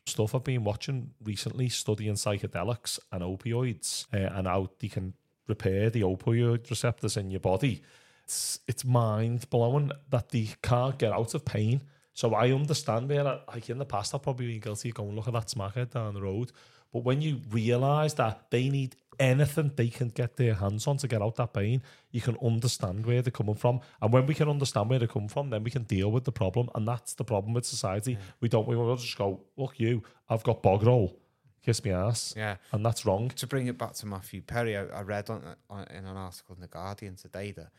stuff 0.06 0.34
I've 0.34 0.46
been 0.46 0.64
watching 0.64 1.12
recently, 1.24 1.68
studying 1.68 2.14
psychedelics 2.14 2.98
and 3.12 3.22
opioids, 3.22 4.06
uh, 4.14 4.34
and 4.34 4.48
how 4.48 4.70
they 4.80 4.88
can 4.88 5.14
repair 5.48 5.90
the 5.90 6.02
opioid 6.02 6.70
receptors 6.70 7.18
in 7.18 7.32
your 7.32 7.42
body. 7.42 7.82
It's 8.24 8.60
it's 8.66 8.86
mind 8.86 9.50
blowing 9.50 9.92
that 10.10 10.30
they 10.30 10.48
can't 10.62 10.98
get 10.98 11.12
out 11.12 11.34
of 11.34 11.44
pain. 11.44 11.82
So 12.14 12.34
I 12.34 12.52
understand 12.52 13.10
where, 13.10 13.24
like 13.24 13.70
in 13.70 13.78
the 13.78 13.86
past, 13.86 14.14
I've 14.14 14.24
probably 14.24 14.48
been 14.48 14.60
guilty 14.60 14.90
of 14.90 14.96
going, 14.96 15.16
look 15.16 15.28
at 15.28 15.34
that 15.34 15.48
smackhead 15.48 15.92
down 15.92 16.14
the 16.14 16.22
road. 16.22 16.52
But 16.92 17.04
when 17.04 17.22
you 17.22 17.40
realise 17.50 18.14
that 18.14 18.52
they 18.52 18.70
need 18.70 18.96
anything 19.20 19.72
they 19.76 19.88
can 19.88 20.10
get 20.10 20.36
their 20.36 20.56
hands 20.56 20.88
on 20.88 20.98
to 20.98 21.08
get 21.08 21.22
out 21.22 21.36
that 21.36 21.54
pain, 21.54 21.82
you 22.12 22.20
can 22.20 22.38
understand 22.44 23.06
where 23.06 23.22
they're 23.22 23.32
coming 23.32 23.56
from. 23.56 23.80
And 24.02 24.12
when 24.12 24.26
we 24.26 24.34
can 24.34 24.50
understand 24.50 24.90
where 24.90 25.00
they're 25.00 25.08
coming 25.08 25.30
from, 25.30 25.50
then 25.50 25.64
we 25.64 25.72
can 25.72 25.84
deal 25.84 26.12
with 26.12 26.26
the 26.26 26.32
problem. 26.32 26.70
And 26.76 26.88
that's 26.88 27.14
the 27.14 27.24
problem 27.24 27.54
with 27.54 27.66
society. 27.66 28.18
We 28.42 28.50
don't, 28.50 28.68
we 28.68 28.76
will 28.76 28.96
just 28.98 29.18
go, 29.18 29.42
look, 29.56 29.80
you, 29.80 30.04
I've 30.30 30.44
got 30.44 30.62
bog 30.62 30.84
roll, 30.84 31.18
kiss 31.64 31.84
me 31.84 31.92
ass. 31.92 32.34
Yeah. 32.36 32.58
And 32.72 32.86
that's 32.86 33.06
wrong. 33.06 33.30
to 33.30 33.48
bring 33.48 33.68
it 33.68 33.78
back 33.78 33.94
to 33.94 34.06
Matthew 34.06 34.42
Perry, 34.42 34.76
I, 34.76 34.86
I 34.86 35.02
read 35.04 35.30
on, 35.30 35.56
on 35.70 35.86
in 35.92 36.06
an 36.06 36.18
article 36.18 36.56
in 36.56 36.62
the 36.62 36.68
Guardian 36.68 37.16
today 37.16 37.52
that 37.52 37.70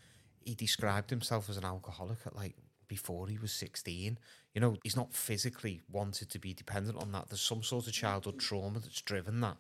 he 0.41 0.55
described 0.55 1.11
himself 1.11 1.51
as 1.51 1.57
an 1.57 1.65
alcoholic 1.65 2.19
at 2.27 2.37
like 2.37 2.55
before 2.93 3.27
he 3.27 3.39
was 3.39 3.53
16. 3.53 4.19
You 4.55 4.61
know, 4.61 4.77
he's 4.83 4.97
not 4.97 5.15
physically 5.15 5.81
wanted 5.91 6.29
to 6.29 6.39
be 6.39 6.53
dependent 6.53 6.99
on 6.99 7.11
that. 7.13 7.31
There's 7.31 7.41
some 7.41 7.63
sort 7.63 7.87
of 7.87 7.95
childhood 7.95 8.39
trauma 8.39 8.81
that's 8.81 9.01
driven 9.01 9.41
that. 9.41 9.57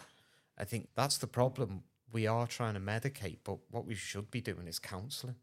I 0.58 0.64
think 0.64 0.88
that's 0.94 1.16
the 1.16 1.26
problem. 1.26 1.84
We 2.12 2.26
are 2.26 2.46
trying 2.46 2.74
to 2.74 2.80
medicate, 2.80 3.38
but 3.42 3.56
what 3.70 3.86
we 3.86 3.94
should 3.94 4.30
be 4.30 4.42
doing 4.42 4.66
is 4.68 4.78
counselling. 4.78 5.36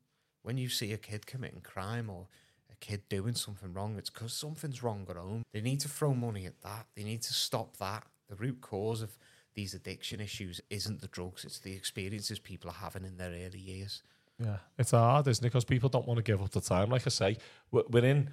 When 0.43 0.59
you 0.59 0.69
see 0.69 0.93
a 0.93 0.99
kid 0.99 1.25
committing 1.25 1.61
crime 1.61 2.11
or 2.11 2.27
a 2.71 2.75
kid 2.75 3.09
doing 3.09 3.33
something 3.33 3.73
wrong, 3.73 3.95
it's 3.97 4.11
because 4.11 4.33
something's 4.33 4.83
wrong 4.83 5.07
at 5.09 5.15
home. 5.15 5.41
They 5.51 5.61
need 5.61 5.79
to 5.79 5.89
throw 5.89 6.13
money 6.13 6.45
at 6.45 6.61
that. 6.61 6.85
They 6.95 7.03
need 7.03 7.23
to 7.23 7.33
stop 7.33 7.77
that. 7.77 8.03
The 8.27 8.35
root 8.35 8.61
cause 8.61 9.01
of 9.01 9.17
these 9.55 9.73
addiction 9.73 10.21
issues 10.21 10.61
isn't 10.69 11.01
the 11.01 11.07
drugs, 11.07 11.43
it's 11.43 11.57
the 11.57 11.73
experiences 11.73 12.37
people 12.37 12.69
are 12.69 12.83
having 12.83 13.03
in 13.03 13.17
their 13.17 13.31
early 13.31 13.57
years. 13.57 14.03
Yeah, 14.41 14.57
it's 14.77 14.91
hard, 14.91 15.27
isn't 15.27 15.43
it? 15.43 15.49
Because 15.49 15.65
people 15.65 15.89
don't 15.89 16.07
want 16.07 16.17
to 16.17 16.23
give 16.23 16.41
up 16.41 16.49
the 16.51 16.61
time. 16.61 16.89
Like 16.89 17.05
I 17.05 17.09
say, 17.09 17.37
we're, 17.71 17.83
we're 17.89 18.05
in 18.05 18.29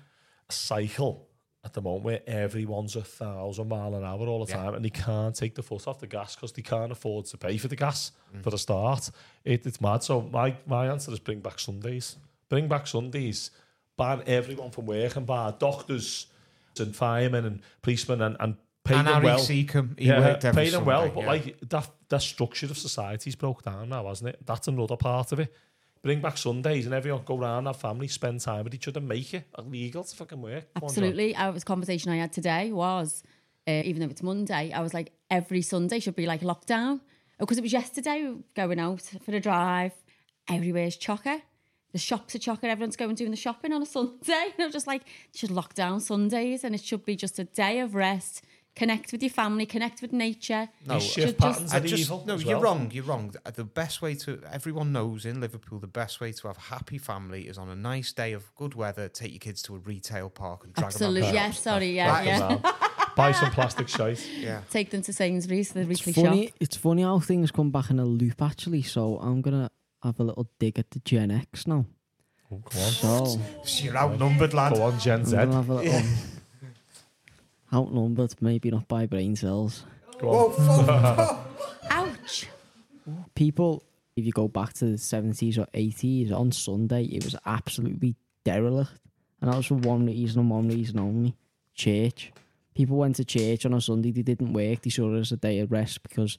a 0.48 0.52
cycle 0.52 1.26
at 1.64 1.72
the 1.72 1.82
moment 1.82 2.04
where 2.04 2.20
everyone's 2.28 2.94
a 2.94 3.02
thousand 3.02 3.68
mile 3.68 3.94
an 3.96 4.04
hour 4.04 4.24
all 4.28 4.44
the 4.44 4.52
Yeah. 4.52 4.62
time, 4.62 4.74
and 4.74 4.84
they 4.84 4.90
can't 4.90 5.34
take 5.34 5.56
the 5.56 5.62
foot 5.64 5.88
off 5.88 5.98
the 5.98 6.06
gas 6.06 6.36
because 6.36 6.52
they 6.52 6.62
can't 6.62 6.92
afford 6.92 7.24
to 7.26 7.36
pay 7.36 7.56
for 7.58 7.66
the 7.68 7.74
gas 7.76 8.12
Mm. 8.34 8.42
for 8.44 8.50
the 8.50 8.58
start. 8.58 9.10
It, 9.44 9.66
it's 9.66 9.80
mad. 9.80 10.04
So 10.04 10.22
my 10.22 10.56
my 10.66 10.86
answer 10.88 11.10
is 11.12 11.18
bring 11.18 11.40
back 11.40 11.58
Sundays. 11.58 12.16
Bring 12.48 12.68
back 12.68 12.86
Sundays. 12.86 13.50
Ban 13.96 14.22
everyone 14.26 14.70
from 14.70 14.86
working. 14.86 15.24
Ban 15.24 15.54
doctors 15.58 16.26
and 16.78 16.94
firemen 16.94 17.44
and 17.46 17.60
policemen 17.82 18.20
and 18.22 18.36
and 18.38 18.56
pay 18.84 18.94
And 18.94 19.06
them 19.08 19.14
Harry 19.14 19.24
well. 19.24 19.38
Seacombe, 19.40 19.96
he 19.98 20.06
yeah, 20.06 20.20
worked 20.20 20.44
every 20.44 20.64
pay 20.66 20.70
them 20.70 20.84
well, 20.84 21.08
but 21.08 21.22
yeah. 21.22 21.26
like 21.26 21.58
that 21.68 21.90
that 22.10 22.22
structure 22.22 22.66
of 22.66 22.78
society's 22.78 23.34
broke 23.34 23.64
down 23.64 23.88
now, 23.88 24.06
hasn't 24.06 24.28
it? 24.28 24.46
That's 24.46 24.68
another 24.68 24.96
part 24.96 25.32
of 25.32 25.40
it. 25.40 25.52
Bring 26.06 26.20
back 26.20 26.38
Sundays 26.38 26.86
and 26.86 26.94
everyone 26.94 27.22
go 27.24 27.36
round, 27.36 27.66
have 27.66 27.78
family, 27.78 28.06
spend 28.06 28.40
time 28.40 28.62
with 28.62 28.72
each 28.72 28.86
other, 28.86 29.00
make 29.00 29.34
it 29.34 29.42
illegal 29.58 30.04
to 30.04 30.14
fucking 30.14 30.40
work. 30.40 30.72
Come 30.74 30.84
on, 30.84 30.88
Absolutely. 30.90 31.34
I 31.34 31.50
was 31.50 31.64
conversation 31.64 32.12
I 32.12 32.18
had 32.18 32.32
today 32.32 32.70
was, 32.70 33.24
uh, 33.66 33.82
even 33.84 34.02
though 34.02 34.08
it's 34.08 34.22
Monday, 34.22 34.70
I 34.72 34.82
was 34.82 34.94
like, 34.94 35.10
every 35.32 35.62
Sunday 35.62 35.98
should 35.98 36.14
be 36.14 36.26
like 36.26 36.42
lockdown. 36.42 37.00
Because 37.40 37.58
it 37.58 37.62
was 37.62 37.72
yesterday, 37.72 38.22
we 38.22 38.36
going 38.54 38.78
out 38.78 39.02
for 39.02 39.34
a 39.34 39.40
drive, 39.40 39.94
everywhere's 40.48 40.96
chocker. 40.96 41.42
The 41.90 41.98
shops 41.98 42.36
are 42.36 42.38
chocker, 42.38 42.66
everyone's 42.66 42.94
going 42.94 43.16
doing 43.16 43.32
the 43.32 43.36
shopping 43.36 43.72
on 43.72 43.82
a 43.82 43.86
Sunday. 43.86 44.12
And 44.52 44.60
I 44.60 44.66
was 44.66 44.74
just 44.74 44.86
like, 44.86 45.02
should 45.34 45.50
lock 45.50 45.74
down 45.74 45.98
Sundays 45.98 46.62
and 46.62 46.72
it 46.72 46.82
should 46.82 47.04
be 47.04 47.16
just 47.16 47.40
a 47.40 47.44
day 47.44 47.80
of 47.80 47.96
rest. 47.96 48.44
Connect 48.76 49.10
with 49.10 49.22
your 49.22 49.30
family, 49.30 49.64
connect 49.64 50.02
with 50.02 50.12
nature. 50.12 50.68
No, 50.86 50.94
These 50.94 51.02
uh, 51.04 51.12
shift 51.12 51.26
just- 51.26 51.38
patterns 51.38 51.72
I 51.74 51.78
are 51.78 51.80
just, 51.80 52.02
evil. 52.02 52.24
no, 52.26 52.34
as 52.34 52.44
you're 52.44 52.52
well. 52.58 52.62
wrong. 52.62 52.90
You're 52.92 53.04
wrong. 53.04 53.30
The- 53.44 53.50
The 53.52 53.64
best 53.64 54.02
way 54.02 54.14
to 54.16 54.38
everyone 54.52 54.92
knows 54.92 55.24
in 55.24 55.40
Liverpool, 55.40 55.78
the 55.78 55.86
best 55.86 56.20
way 56.20 56.30
to 56.32 56.46
have 56.48 56.58
a 56.58 56.66
happy 56.74 56.98
family 56.98 57.48
is 57.48 57.56
on 57.58 57.68
a 57.70 57.74
nice 57.74 58.12
day 58.12 58.32
of 58.34 58.54
good 58.54 58.74
weather. 58.74 59.08
Take 59.08 59.32
your 59.32 59.38
kids 59.40 59.62
to 59.62 59.76
a 59.76 59.78
retail 59.78 60.28
park 60.28 60.64
and 60.64 60.74
drag 60.74 60.86
Absolutely. 60.88 61.20
them. 61.22 61.34
Yeah, 61.34 61.50
sorry. 61.52 61.96
Yeah, 61.96 62.10
Right. 62.10 62.26
yeah. 62.26 62.72
Buy 63.16 63.32
some 63.32 63.50
plastic 63.50 63.88
shite. 63.88 64.22
Yeah. 64.38 64.60
Take 64.70 64.90
them 64.90 65.00
to 65.02 65.12
Sainsbury's, 65.12 65.72
the 65.72 65.86
weekly 65.86 66.12
It's 66.12 66.20
funny. 66.22 66.46
shop. 66.48 66.54
It's 66.60 66.76
funny 66.76 67.02
how 67.02 67.18
things 67.18 67.50
come 67.50 67.70
back 67.70 67.88
in 67.88 67.98
a 67.98 68.04
loop 68.04 68.42
actually. 68.42 68.82
So 68.82 69.16
I'm 69.18 69.40
gonna 69.40 69.70
have 70.02 70.20
a 70.20 70.22
little 70.22 70.46
dig 70.58 70.78
at 70.78 70.90
the 70.90 70.98
Gen 71.00 71.30
X 71.30 71.66
now. 71.66 71.86
Oh, 72.52 72.58
go 72.58 72.78
on. 72.78 72.92
So 72.92 73.40
So 73.64 73.84
you're 73.84 73.96
outnumbered, 73.96 74.52
lad. 74.52 74.74
Go 74.74 74.82
on, 74.82 74.98
Gen 75.00 75.20
I'm 75.20 75.24
Z. 75.24 75.34
gonna 75.36 75.52
have 75.54 75.70
a 75.70 75.74
little 75.76 76.02
outnumbered, 77.76 78.34
maybe 78.40 78.70
not 78.70 78.88
by 78.88 79.06
brain 79.06 79.36
cells. 79.36 79.84
Whoa, 80.20 80.50
fuck. 80.86 81.46
Ouch. 81.90 82.48
People, 83.34 83.82
if 84.16 84.24
you 84.24 84.32
go 84.32 84.48
back 84.48 84.72
to 84.74 84.86
the 84.86 84.96
70s 84.96 85.58
or 85.58 85.66
80s, 85.74 86.32
on 86.32 86.52
Sunday, 86.52 87.04
it 87.04 87.24
was 87.24 87.36
absolutely 87.44 88.16
derelict. 88.44 88.98
And 89.40 89.52
that 89.52 89.56
was 89.56 89.66
for 89.66 89.74
one 89.74 90.06
reason 90.06 90.40
and 90.40 90.50
one 90.50 90.68
reason 90.68 90.98
only 90.98 91.36
church. 91.74 92.32
People 92.74 92.96
went 92.96 93.16
to 93.16 93.24
church 93.24 93.66
on 93.66 93.74
a 93.74 93.80
Sunday, 93.80 94.10
they 94.10 94.22
didn't 94.22 94.52
work, 94.52 94.82
they 94.82 94.90
saw 94.90 95.14
it 95.14 95.18
as 95.18 95.32
a 95.32 95.36
day 95.36 95.60
of 95.60 95.70
rest 95.70 96.02
because 96.02 96.38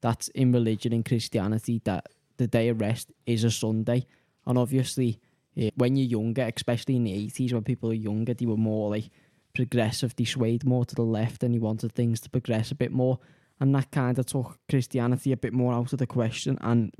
that's 0.00 0.28
in 0.28 0.52
religion 0.52 0.92
and 0.92 1.04
Christianity 1.04 1.80
that 1.84 2.06
the 2.36 2.46
day 2.46 2.68
of 2.68 2.80
rest 2.80 3.10
is 3.26 3.44
a 3.44 3.50
Sunday. 3.50 4.06
And 4.46 4.56
obviously, 4.56 5.20
eh, 5.56 5.70
when 5.74 5.96
you're 5.96 6.06
younger, 6.06 6.50
especially 6.54 6.96
in 6.96 7.04
the 7.04 7.12
80s, 7.12 7.52
when 7.52 7.64
people 7.64 7.90
are 7.90 7.94
younger, 7.94 8.34
they 8.34 8.46
were 8.46 8.56
more 8.56 8.90
like 8.90 9.10
progressive, 9.58 10.14
they 10.14 10.24
swayed 10.24 10.64
more 10.64 10.84
to 10.84 10.94
the 10.94 11.02
left 11.02 11.42
and 11.42 11.52
he 11.52 11.58
wanted 11.58 11.92
things 11.92 12.20
to 12.20 12.30
progress 12.30 12.70
a 12.70 12.76
bit 12.76 12.92
more. 12.92 13.18
And 13.58 13.74
that 13.74 13.90
kind 13.90 14.16
of 14.16 14.26
took 14.26 14.56
Christianity 14.68 15.32
a 15.32 15.36
bit 15.36 15.52
more 15.52 15.72
out 15.72 15.92
of 15.92 15.98
the 15.98 16.06
question 16.06 16.58
and 16.60 16.94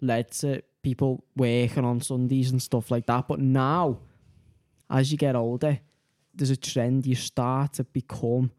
led 0.00 0.30
to 0.32 0.62
people 0.84 1.24
working 1.34 1.84
on 1.84 2.00
Sundays 2.00 2.52
and 2.52 2.62
stuff 2.62 2.92
like 2.92 3.06
that. 3.06 3.26
But 3.26 3.40
now, 3.40 3.98
as 4.88 5.10
you 5.10 5.18
get 5.18 5.34
older, 5.34 5.80
there's 6.32 6.50
a 6.50 6.56
trend 6.56 7.04
you 7.04 7.16
start 7.16 7.72
to 7.74 7.84
become 7.84 8.52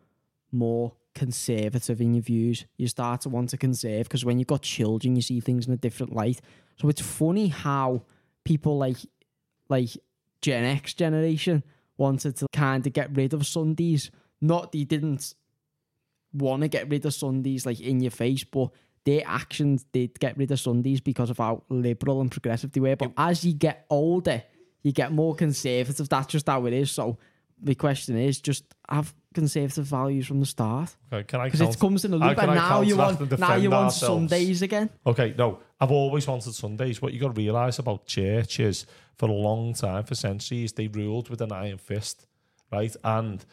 more 0.52 0.92
conservative 1.14 2.02
in 2.02 2.14
your 2.14 2.24
views. 2.24 2.66
You 2.76 2.90
start 2.90 3.22
to 3.22 3.30
want 3.30 3.52
to 3.52 3.58
conserve 3.58 4.04
because 4.04 4.26
when 4.26 4.38
you've 4.38 4.50
got 4.50 4.64
children, 4.64 5.16
you 5.16 5.22
see 5.22 5.40
things 5.40 5.66
in 5.66 5.72
a 5.72 5.78
different 5.78 6.14
light. 6.14 6.42
So 6.76 6.90
it's 6.90 7.02
funny 7.02 7.48
how 7.48 8.04
people 8.44 8.78
like 8.78 8.98
like 9.70 9.92
Gen 10.42 10.66
X 10.66 10.94
generation 10.94 11.64
wanted 11.98 12.36
to 12.38 12.48
kind 12.54 12.86
of 12.86 12.94
get 12.94 13.16
rid 13.16 13.34
of 13.34 13.46
Sundays. 13.46 14.12
Not 14.42 14.72
they 14.72 14.84
didn't 14.84 15.34
want 16.34 16.62
to 16.62 16.68
get 16.68 16.90
rid 16.90 17.06
of 17.06 17.14
Sundays 17.14 17.66
like 17.66 17.80
in 17.80 18.00
your 18.00 18.12
face, 18.12 18.44
but 18.44 18.70
their 19.06 19.22
actions 19.26 19.86
did 19.92 20.20
get 20.20 20.38
rid 20.38 20.52
of 20.52 20.60
Sundays 20.60 21.00
because 21.00 21.30
of 21.30 21.38
how 21.38 21.64
liberal 21.70 22.22
and 22.22 22.32
progressive 22.32 22.72
they 22.72 22.80
were. 22.80 22.96
But 22.96 23.14
as 23.18 23.46
you 23.46 23.54
get 23.54 23.86
older, 23.90 24.44
you 24.82 24.92
get 24.92 25.12
more 25.12 25.36
conservative. 25.36 26.10
That's 26.10 26.28
just 26.28 26.48
how 26.48 26.66
it 26.66 26.74
is. 26.74 26.92
So 26.92 27.18
the 27.62 27.76
question 27.76 28.18
is 28.18 28.42
just 28.42 28.66
have 28.90 29.14
conservative 29.34 29.86
values 29.86 30.28
from 30.28 30.40
the 30.40 30.46
start. 30.46 30.96
Okay, 31.12 31.24
can 31.24 31.40
I 31.40 31.46
Because 31.50 31.62
it 31.62 31.80
comes 31.80 32.04
in 32.04 32.14
a 32.14 32.18
uh, 32.18 32.30
loop 32.30 32.38
and 32.38 32.56
now 32.56 32.82
you 32.82 32.98
want 32.98 33.40
now 33.40 33.56
you 33.56 33.70
want 33.70 33.86
ourselves? 33.86 34.32
Sundays 34.32 34.62
again. 34.62 34.90
Okay, 35.06 35.34
no, 35.38 35.60
I've 35.80 35.92
always 35.92 36.28
wanted 36.28 36.54
Sundays. 36.54 37.02
What 37.02 37.14
you 37.14 37.20
got 37.20 37.36
to 37.36 37.42
realise 37.42 37.80
about 37.80 38.06
church 38.06 38.60
is 38.60 38.86
for 39.18 39.30
a 39.30 39.34
long 39.34 39.74
time, 39.74 40.04
for 40.04 40.16
centuries, 40.16 40.74
they 40.74 40.88
ruled 40.88 41.30
with 41.30 41.42
an 41.42 41.52
iron 41.52 41.78
fist, 41.78 42.28
right? 42.72 42.96
And 43.04 43.46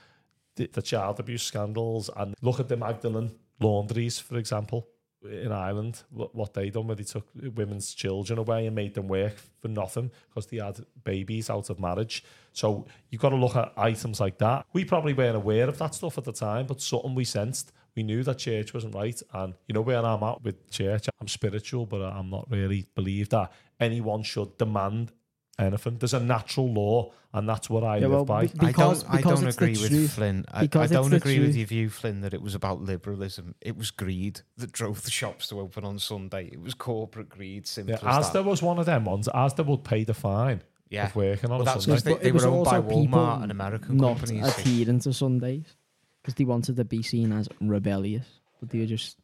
the, 0.57 0.67
the 0.67 0.83
child 0.83 1.19
abuse 1.19 1.43
scandals, 1.43 2.11
and 2.17 2.35
look 2.41 2.61
at 2.61 2.69
the 2.69 2.77
Magdalene 2.77 3.33
laundries, 3.61 4.19
for 4.19 4.37
example, 4.37 4.89
in 5.25 5.53
Ireland, 5.53 6.03
what, 6.11 6.35
what 6.35 6.55
they 6.55 6.71
done 6.71 6.89
where 6.89 6.97
they 6.97 7.05
took 7.05 7.29
women's 7.55 7.95
children 7.95 8.39
away 8.39 8.67
and 8.67 8.75
made 8.75 8.95
them 8.95 9.09
work 9.09 9.37
for 9.61 9.69
nothing 9.69 10.11
because 10.29 10.47
they 10.47 10.57
had 10.57 10.85
babies 11.05 11.49
out 11.49 11.71
of 11.71 11.79
marriage. 11.79 12.25
So 12.53 12.87
you've 13.09 13.23
got 13.23 13.31
to 13.31 13.37
look 13.37 13.55
at 13.57 13.73
items 13.77 14.21
like 14.21 14.39
that. 14.39 14.67
We 14.73 14.85
probably 14.85 15.13
weren't 15.13 15.37
aware 15.37 15.69
of 15.69 15.79
that 15.79 15.95
stuff 15.95 16.19
at 16.19 16.25
the 16.25 16.33
time, 16.33 16.67
but 16.67 16.81
something 16.81 17.15
we 17.15 17.25
sensed. 17.25 17.73
We 17.97 18.03
knew 18.03 18.23
that 18.25 18.39
church 18.39 18.73
wasn't 18.73 18.95
right. 18.95 19.21
And 19.33 19.55
you 19.69 19.75
know 19.75 19.83
where 19.83 20.05
I'm 20.05 20.23
at 20.23 20.43
with 20.43 20.71
church? 20.71 21.07
I'm 21.21 21.29
spiritual, 21.29 21.87
but 21.87 22.01
I'm 22.03 22.31
not 22.31 22.51
really 22.51 22.87
believe 22.95 23.29
that 23.31 23.53
anyone 23.81 24.23
should 24.23 24.57
demand 24.59 25.13
anything. 25.59 25.99
There's 25.99 26.15
a 26.15 26.21
natural 26.21 26.73
law, 26.73 27.13
and 27.35 27.47
that's 27.47 27.69
what 27.69 27.85
I 27.85 27.97
Yeah, 27.97 28.03
live 28.07 28.11
well, 28.13 28.25
by. 28.25 28.47
because- 28.47 29.05
I 29.05 29.21
don't, 29.21 29.27
I 29.29 29.35
don't 29.35 29.47
agree 29.47 29.73
with 29.73 29.89
truth. 29.89 30.13
Flynn. 30.15 30.45
I, 30.51 30.63
I 30.63 30.67
don't 30.67 31.11
the 31.11 31.17
agree 31.17 31.39
with 31.41 31.55
your 31.55 31.67
view, 31.67 31.91
Flynn, 31.91 32.23
that 32.23 32.33
it 32.33 32.41
was 32.41 32.55
about 32.55 32.81
liberalism. 32.81 33.55
It 33.61 33.77
was 33.77 33.91
greed 33.91 34.41
that 34.57 34.73
drove 34.73 35.03
the 35.05 35.11
shops 35.11 35.49
to 35.49 35.61
open 35.61 35.85
on 35.85 35.99
Sunday. 35.99 36.49
It 36.51 36.61
was 36.63 36.73
corporate 36.75 37.29
greed, 37.29 37.67
simple 37.67 37.97
Yeah, 38.03 38.19
as 38.19 38.29
Asda 38.29 38.33
that. 38.33 38.45
was 38.45 38.63
one 38.63 38.79
of 38.79 38.87
them 38.87 39.05
ones. 39.05 39.29
Asda 39.35 39.65
would 39.67 39.85
pay 39.85 40.05
the 40.05 40.15
fine 40.15 40.63
Yeah. 40.89 41.07
of 41.07 41.17
working 41.17 41.51
on 41.51 41.59
Well, 41.59 41.65
that's 41.67 41.85
Sunday. 41.85 41.97
'cause 41.97 42.03
they- 42.05 42.13
But 42.15 42.25
it 42.25 42.33
was 42.35 42.45
were 42.45 42.51
owned 42.53 42.65
by 42.65 42.77
also 42.79 42.89
people 42.89 43.19
Walmart 43.19 43.43
and 43.43 43.53
American 43.53 43.97
not 43.99 44.17
companies. 44.19 44.47
adhering 44.59 45.01
to 45.01 45.13
Sundays 45.13 45.77
because 46.23 46.35
they 46.37 46.45
wanted 46.45 46.77
to 46.77 46.85
be 46.85 47.03
seen 47.03 47.33
as 47.33 47.49
rebellious, 47.61 48.27
but 48.61 48.71
they 48.71 48.79
were 48.79 48.87
just 48.87 49.17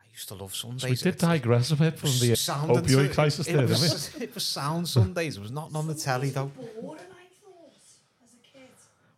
I 0.00 0.04
used 0.12 0.28
to 0.28 0.34
love 0.34 0.54
So 0.54 0.68
Sundays. 0.68 0.82
we 0.84 1.10
did 1.10 1.14
It's- 1.16 1.20
digress 1.20 1.70
a 1.72 1.76
bit 1.76 1.98
from 1.98 2.10
the 2.10 2.32
opioid 2.32 2.78
until- 2.78 3.08
crisis 3.14 3.48
it, 3.48 3.52
there, 3.52 3.64
it 3.64 3.66
didn't 3.68 3.82
we? 3.82 3.88
was, 3.88 4.16
it 4.16 4.34
was 4.34 4.44
sound 4.44 4.88
Sundays. 4.88 5.36
It 5.36 5.40
was 5.42 5.50
not 5.50 5.74
on 5.74 5.86
the 5.86 5.94
telly 5.94 6.30
though. 6.30 6.46
Boring, 6.46 7.00
I 7.00 7.26
thought, 7.44 7.72
as 8.24 8.32
a 8.34 8.58
kid. 8.58 8.68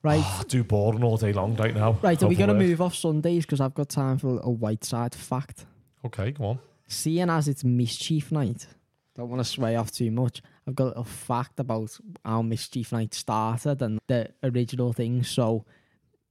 right. 0.02 0.22
Oh, 0.24 0.42
do 0.48 0.64
boring 0.64 1.04
all 1.04 1.16
day 1.16 1.32
long 1.32 1.54
right 1.56 1.74
now. 1.74 1.98
Right, 2.02 2.20
are 2.22 2.26
we 2.28 2.34
going 2.34 2.48
to 2.48 2.54
move 2.54 2.80
off 2.80 2.94
Sundays 2.94 3.44
because 3.46 3.60
I've 3.60 3.74
got 3.74 3.88
time 3.90 4.18
for 4.18 4.40
a 4.40 4.50
white 4.50 4.84
side 4.84 5.14
fact. 5.14 5.66
Okay, 6.04 6.30
go 6.32 6.44
on. 6.44 6.58
Seeing 6.88 7.28
as 7.28 7.48
it's 7.48 7.64
mischief 7.64 8.32
night, 8.32 8.66
don't 9.14 9.28
want 9.28 9.40
to 9.40 9.44
sway 9.44 9.76
off 9.76 9.90
too 9.92 10.10
much. 10.10 10.40
I've 10.66 10.74
got 10.74 10.84
a 10.84 10.88
little 10.88 11.04
fact 11.04 11.60
about 11.60 11.98
how 12.24 12.40
mischief 12.42 12.92
night 12.92 13.12
started 13.14 13.82
and 13.82 13.98
the 14.06 14.30
original 14.42 14.92
thing. 14.92 15.22
So, 15.22 15.64
the 15.66 15.77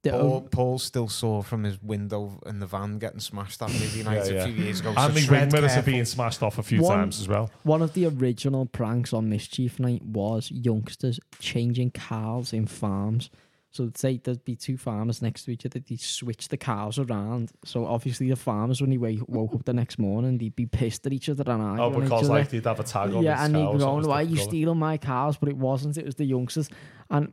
Paul, 0.04 0.42
Paul 0.42 0.78
still 0.78 1.08
saw 1.08 1.42
from 1.42 1.64
his 1.64 1.82
window 1.82 2.40
in 2.46 2.60
the 2.60 2.66
van 2.66 2.98
getting 2.98 3.20
smashed 3.20 3.58
that 3.60 3.70
movie 3.70 4.02
night 4.04 4.26
Yeah, 4.26 4.32
yeah. 4.32 4.44
a 4.44 4.46
few 4.46 4.64
years 4.64 4.80
ago. 4.80 4.94
so 4.94 5.00
And 5.00 5.14
the 5.14 5.20
tread 5.22 5.40
wing 5.52 5.60
mirrors 5.60 5.72
are 5.72 5.74
careful. 5.76 5.92
being 5.92 6.04
smashed 6.04 6.42
off 6.42 6.58
a 6.58 6.62
few 6.62 6.82
One- 6.82 6.96
times 6.98 7.20
as 7.20 7.26
well. 7.28 7.50
one 7.64 7.82
of 7.82 7.94
the 7.94 8.06
original 8.06 8.66
pranks 8.66 9.12
on 9.12 9.28
mischief 9.28 9.80
night 9.80 10.02
was 10.04 10.50
youngsters 10.50 11.18
changing 11.40 11.90
cows 11.90 12.52
in 12.52 12.66
farms. 12.66 13.28
So 13.70 13.90
say 13.94 14.16
there'd 14.16 14.44
be 14.46 14.56
two 14.56 14.78
farmers 14.78 15.20
next 15.20 15.44
to 15.44 15.50
each 15.50 15.66
other, 15.66 15.78
they'd 15.80 16.00
switch 16.00 16.48
the 16.48 16.56
cows 16.56 16.98
around. 16.98 17.52
So 17.64 17.84
obviously 17.84 18.30
the 18.30 18.36
farmers, 18.36 18.80
when 18.80 18.90
they 18.90 18.96
wake, 18.96 19.20
woke 19.28 19.54
up 19.54 19.64
the 19.66 19.74
next 19.74 19.98
morning, 19.98 20.38
they'd 20.38 20.56
be 20.56 20.64
pissed 20.66 21.04
at 21.06 21.12
each 21.12 21.28
other 21.28 21.44
and 21.50 21.60
Oh, 21.62 21.66
arguing 21.66 21.94
at 21.94 21.96
each 21.96 22.02
because 22.04 22.24
other. 22.30 22.38
like 22.38 22.48
they'd 22.50 22.64
have 22.64 22.80
a 22.80 22.84
tag 22.84 23.12
on 23.12 23.22
yeah, 23.22 23.36
his 23.36 23.44
and 23.46 23.54
they'd 23.56 23.58
cows, 23.60 23.72
be 23.74 23.78
that 23.78 23.84
going, 23.84 23.96
was 23.98 24.06
"Why 24.06 24.14
are 24.14 24.22
you 24.22 24.28
difficult. 24.30 24.48
stealing 24.50 24.78
my 24.78 24.96
cows?" 24.96 25.36
But 25.36 25.48
it 25.50 25.56
wasn't. 25.58 25.98
It 25.98 26.06
was 26.06 26.14
the 26.14 26.24
youngsters. 26.24 26.70
And 27.10 27.32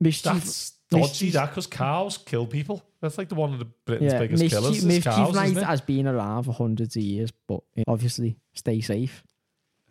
mischief, 0.00 0.32
That's 0.32 0.72
dodgy, 1.00 1.30
that, 1.30 1.50
because 1.50 1.66
cows 1.66 2.18
kill 2.18 2.46
people. 2.46 2.82
That's 3.00 3.18
like 3.18 3.28
the 3.28 3.34
one 3.34 3.52
of 3.52 3.58
the 3.58 3.66
Britain's 3.84 4.12
yeah, 4.12 4.18
biggest 4.20 4.42
mischief, 4.42 4.60
killers 4.60 4.78
is 4.78 4.84
mischief 4.84 5.04
cows, 5.12 5.34
night 5.34 5.56
has 5.56 5.80
been 5.80 6.06
around 6.06 6.44
for 6.44 6.52
hundreds 6.52 6.96
of 6.96 7.02
years, 7.02 7.32
but 7.48 7.60
obviously 7.86 8.36
stay 8.54 8.80
safe. 8.80 9.24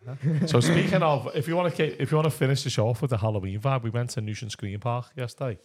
So 0.46 0.58
speaking 0.58 1.00
of, 1.02 1.30
if 1.34 1.46
you 1.46 1.54
want 1.54 1.76
to 1.76 2.02
if 2.02 2.10
you 2.10 2.16
want 2.16 2.26
to 2.26 2.36
finish 2.36 2.64
the 2.64 2.70
show 2.70 2.88
off 2.88 3.02
with 3.02 3.10
the 3.10 3.18
Halloween 3.18 3.60
vibe, 3.60 3.84
we 3.84 3.90
went 3.90 4.10
to 4.10 4.20
Newsham 4.20 4.50
Screen 4.50 4.80
Park 4.80 5.06
yesterday. 5.16 5.60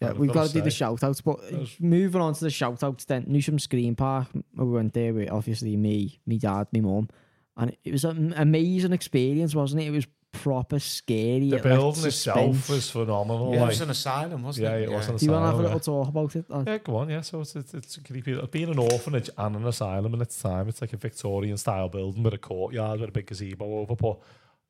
Yeah, 0.00 0.12
we've 0.12 0.32
got 0.32 0.48
to 0.48 0.52
do 0.52 0.60
the 0.60 0.70
shout 0.70 1.02
outs. 1.02 1.20
But 1.20 1.40
uh, 1.52 1.64
moving 1.80 2.20
on 2.20 2.34
to 2.34 2.44
the 2.44 2.50
shout 2.50 2.82
outs, 2.84 3.04
then 3.06 3.24
Newsham 3.24 3.60
Screen 3.60 3.96
Park, 3.96 4.28
we 4.54 4.64
went 4.64 4.92
there 4.92 5.12
with 5.12 5.30
obviously 5.30 5.76
me, 5.76 6.20
me 6.26 6.38
dad, 6.38 6.68
me 6.72 6.80
mum. 6.80 7.08
And 7.56 7.76
it 7.82 7.92
was 7.92 8.04
an 8.04 8.32
amazing 8.36 8.92
experience, 8.92 9.54
wasn't 9.54 9.82
it? 9.82 9.86
It 9.86 9.90
was 9.90 10.06
proper 10.32 10.78
scary. 10.78 11.50
The 11.50 11.56
like, 11.56 11.62
building 11.62 12.06
itself 12.06 12.68
was 12.68 12.90
phenomenal. 12.90 13.54
Yeah, 13.54 13.64
it 13.64 13.66
was 13.66 13.80
an 13.80 13.90
asylum, 13.90 14.42
wasn't 14.42 14.64
yeah, 14.64 14.76
it? 14.76 14.80
Yeah, 14.80 14.94
it 14.94 14.96
was 14.96 15.08
an 15.08 15.16
Do 15.16 15.26
you 15.26 15.32
want 15.32 15.42
to 15.42 15.46
have 15.46 15.58
a 15.58 15.62
little 15.62 15.78
yeah. 15.78 15.82
talk 15.82 16.08
about 16.08 16.36
it? 16.36 16.44
Uh, 16.50 16.64
Yeah, 16.66 16.78
go 16.78 16.96
on. 16.96 17.10
Yeah, 17.10 17.20
so 17.22 17.40
it's 17.40 17.56
it's, 17.56 17.74
it's 17.74 17.98
creepy. 17.98 18.40
Being 18.50 18.70
an 18.70 18.78
orphanage 18.78 19.30
and 19.36 19.56
an 19.56 19.66
asylum 19.66 20.14
in 20.14 20.20
its 20.20 20.40
time, 20.40 20.68
it's 20.68 20.80
like 20.80 20.92
a 20.92 20.96
Victorian 20.96 21.56
style 21.56 21.88
building 21.88 22.22
with 22.22 22.34
a 22.34 22.38
courtyard 22.38 23.00
with 23.00 23.08
a 23.08 23.12
big 23.12 23.26
gazebo 23.26 23.64
over. 23.80 23.96
But 23.96 24.18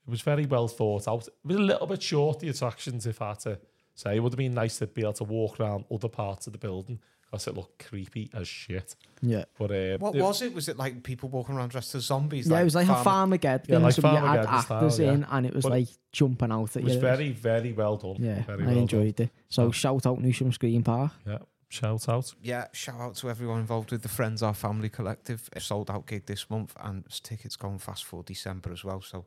it 0.06 0.10
was 0.10 0.22
very 0.22 0.46
well 0.46 0.68
thought 0.68 1.08
out. 1.08 1.26
It 1.26 1.34
was 1.44 1.56
a 1.56 1.60
little 1.60 1.86
bit 1.86 2.02
short 2.02 2.40
the 2.40 2.48
attractions, 2.48 3.06
if 3.06 3.20
I 3.20 3.28
had 3.28 3.40
to 3.40 3.58
say. 3.94 4.16
It 4.16 4.20
would 4.20 4.32
have 4.32 4.38
been 4.38 4.54
nice 4.54 4.78
to 4.78 4.86
be 4.86 5.02
able 5.02 5.12
to 5.14 5.24
walk 5.24 5.60
around 5.60 5.84
other 5.90 6.08
parts 6.08 6.46
of 6.46 6.52
the 6.52 6.58
building 6.58 7.00
because 7.30 7.46
it 7.46 7.54
looked 7.56 7.86
creepy 7.88 8.30
as 8.34 8.48
shit. 8.48 8.96
Yeah. 9.20 9.44
But 9.58 9.70
uh, 9.70 9.98
What 9.98 10.14
it- 10.14 10.22
was 10.22 10.42
it? 10.42 10.54
Was 10.54 10.68
it 10.68 10.76
like 10.78 11.02
people 11.02 11.28
walking 11.28 11.54
around 11.56 11.70
dressed 11.70 11.94
as 11.94 12.04
zombies? 12.04 12.48
yeah, 12.48 12.60
it 12.60 12.64
was 12.64 12.74
like 12.74 12.88
a 12.88 12.94
Farmageddon. 12.94 13.68
Yeah, 13.68 13.78
like 13.78 13.94
so 13.94 14.02
you 14.10 14.16
had 14.16 14.40
Farmageddon 14.46 14.62
style, 14.62 14.76
actors 14.78 14.98
yeah. 14.98 15.12
in 15.12 15.24
and 15.30 15.46
it 15.46 15.54
was 15.54 15.62
But 15.64 15.72
like 15.72 15.88
jumping 16.12 16.50
out 16.52 16.70
at 16.76 16.82
It 16.82 16.84
was 16.84 16.94
you. 16.94 17.00
very, 17.00 17.30
very 17.32 17.72
well 17.72 17.96
done. 17.96 18.16
Yeah, 18.18 18.42
very 18.44 18.64
I 18.64 18.66
well 18.68 18.78
enjoyed 18.78 19.20
it. 19.20 19.30
So 19.48 19.66
Yeah. 19.66 19.72
shout 19.72 20.06
out 20.06 20.18
Newsham 20.20 20.52
Screen 20.54 20.82
Park. 20.82 21.12
Yeah, 21.26 21.38
shout 21.68 22.08
out. 22.08 22.32
Yeah, 22.42 22.66
shout 22.72 23.00
out 23.00 23.14
to 23.16 23.28
everyone 23.30 23.60
involved 23.60 23.90
with 23.92 24.02
the 24.02 24.08
Friends 24.08 24.42
Our 24.42 24.54
Family 24.54 24.88
Collective. 24.88 25.48
A 25.52 25.60
sold 25.60 25.90
out 25.90 26.06
gig 26.06 26.24
this 26.26 26.48
month 26.48 26.74
and 26.80 27.04
tickets 27.22 27.56
going 27.56 27.78
fast 27.78 28.04
for 28.04 28.22
December 28.22 28.72
as 28.72 28.84
well. 28.84 29.02
So 29.02 29.26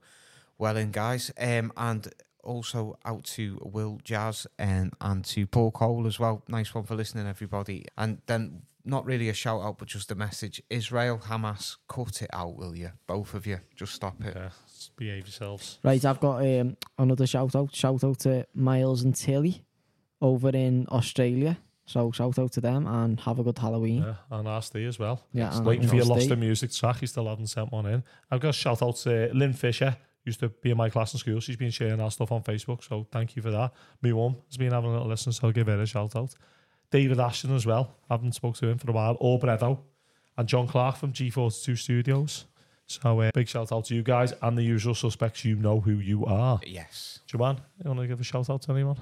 well 0.58 0.76
in, 0.78 0.91
guys. 0.91 1.32
Um, 1.38 1.72
and 1.78 2.08
also 2.44 2.98
out 3.06 3.24
to 3.26 3.60
Will 3.62 4.00
Jazz 4.04 4.48
and, 4.58 4.94
and 5.02 5.24
to 5.26 5.46
Paul 5.48 5.72
Cole 5.72 6.08
as 6.08 6.20
well. 6.20 6.44
Nice 6.48 6.74
one 6.74 6.84
for 6.84 6.96
listening, 6.96 7.28
everybody. 7.28 7.86
And 7.98 8.22
then 8.26 8.64
not 8.86 9.06
really 9.06 9.30
a 9.30 9.34
shout 9.34 9.62
out, 9.62 9.78
but 9.78 9.88
just 9.88 10.12
a 10.12 10.16
message. 10.16 10.62
Israel, 10.70 11.22
Hamas, 11.26 11.78
cut 11.88 12.22
it 12.22 12.30
out, 12.34 12.58
will 12.58 12.76
you? 12.76 12.92
Both 13.08 13.34
of 13.34 13.46
you. 13.46 13.60
Just 13.76 13.94
stop 13.94 14.16
it. 14.24 14.36
Yeah, 14.36 14.50
behave 14.96 15.26
yourselves. 15.26 15.80
Right, 15.84 16.04
I've 16.04 16.20
got 16.20 16.44
um, 16.46 16.78
another 16.98 17.28
shout 17.28 17.56
out. 17.56 17.76
Shout 17.76 18.04
out 18.04 18.20
to 18.20 18.46
Miles 18.56 19.04
and 19.04 19.16
Tilly 19.16 19.64
over 20.22 20.50
in 20.50 20.88
Australia. 20.89 21.58
So 21.86 22.12
shout 22.12 22.39
out 22.39 22.54
to 22.54 22.62
them 22.62 22.88
and 22.88 23.20
have 23.20 23.39
a 23.39 23.44
good 23.44 23.58
Halloween. 23.58 24.04
Yeah, 24.04 24.16
and 24.38 24.48
RSD 24.48 24.88
as 24.88 24.98
well. 24.98 25.26
Yeah, 25.34 25.56
and 25.56 25.66
Waiting 25.66 25.88
for 25.88 25.96
your 25.96 26.06
Lost 26.06 26.30
RSD. 26.30 26.32
in 26.32 26.39
Music 26.39 26.72
track. 26.72 27.00
He 27.00 27.06
still 27.08 27.28
hasn't 27.28 27.50
sent 27.50 27.72
one 27.72 27.86
in. 27.86 28.04
I've 28.30 28.39
got 28.39 28.50
a 28.50 28.54
shout 28.54 28.82
out 28.82 28.96
to 28.98 29.30
Lynn 29.34 29.54
Fisher. 29.54 29.98
Used 30.24 30.39
to 30.41 30.49
be 30.49 30.72
in 30.72 30.78
my 30.78 30.89
class 30.89 31.13
in 31.13 31.19
school. 31.19 31.39
She's 31.39 31.57
been 31.57 31.72
sharing 31.72 31.99
our 31.99 32.11
stuff 32.11 32.32
on 32.32 32.43
Facebook. 32.43 32.84
So 32.88 33.07
thank 33.11 33.36
you 33.36 33.41
for 33.41 33.49
that. 33.51 33.72
My 34.01 34.11
mum 34.11 34.38
has 34.47 34.57
been 34.57 34.72
having 34.72 34.89
a 34.89 34.93
little 34.93 35.07
listen. 35.07 35.32
So 35.32 35.47
I'll 35.47 35.53
give 35.53 35.67
her 35.67 35.82
a 35.82 35.86
shout 35.86 36.15
out. 36.15 36.36
David 36.91 37.19
Ashton 37.19 37.55
as 37.55 37.65
well. 37.65 37.95
I 38.09 38.13
Haven't 38.13 38.34
spoke 38.34 38.55
to 38.57 38.67
him 38.67 38.78
for 38.78 38.91
a 38.91 38.93
while. 38.93 39.17
Or 39.19 39.39
Bredo. 39.39 39.80
And 40.38 40.47
John 40.47 40.67
Clark 40.67 40.97
from 40.97 41.13
G42 41.13 41.78
Studios. 41.78 42.45
So 42.86 43.22
uh, 43.22 43.32
big 43.34 43.47
shout 43.47 43.72
out 43.72 43.86
to 43.86 43.95
you 43.95 44.03
guys 44.03 44.34
and 44.41 44.57
the 44.57 44.63
usual 44.63 44.93
suspects. 44.93 45.45
You 45.45 45.55
know 45.55 45.80
who 45.80 45.93
you 45.93 46.26
are. 46.26 46.59
Yes. 46.65 47.19
Joanne, 47.26 47.61
you 47.84 47.89
want 47.89 48.01
to 48.01 48.07
give 48.07 48.19
a 48.19 48.24
shout 48.24 48.49
out 48.49 48.61
to 48.63 48.74
anyone? 48.74 48.97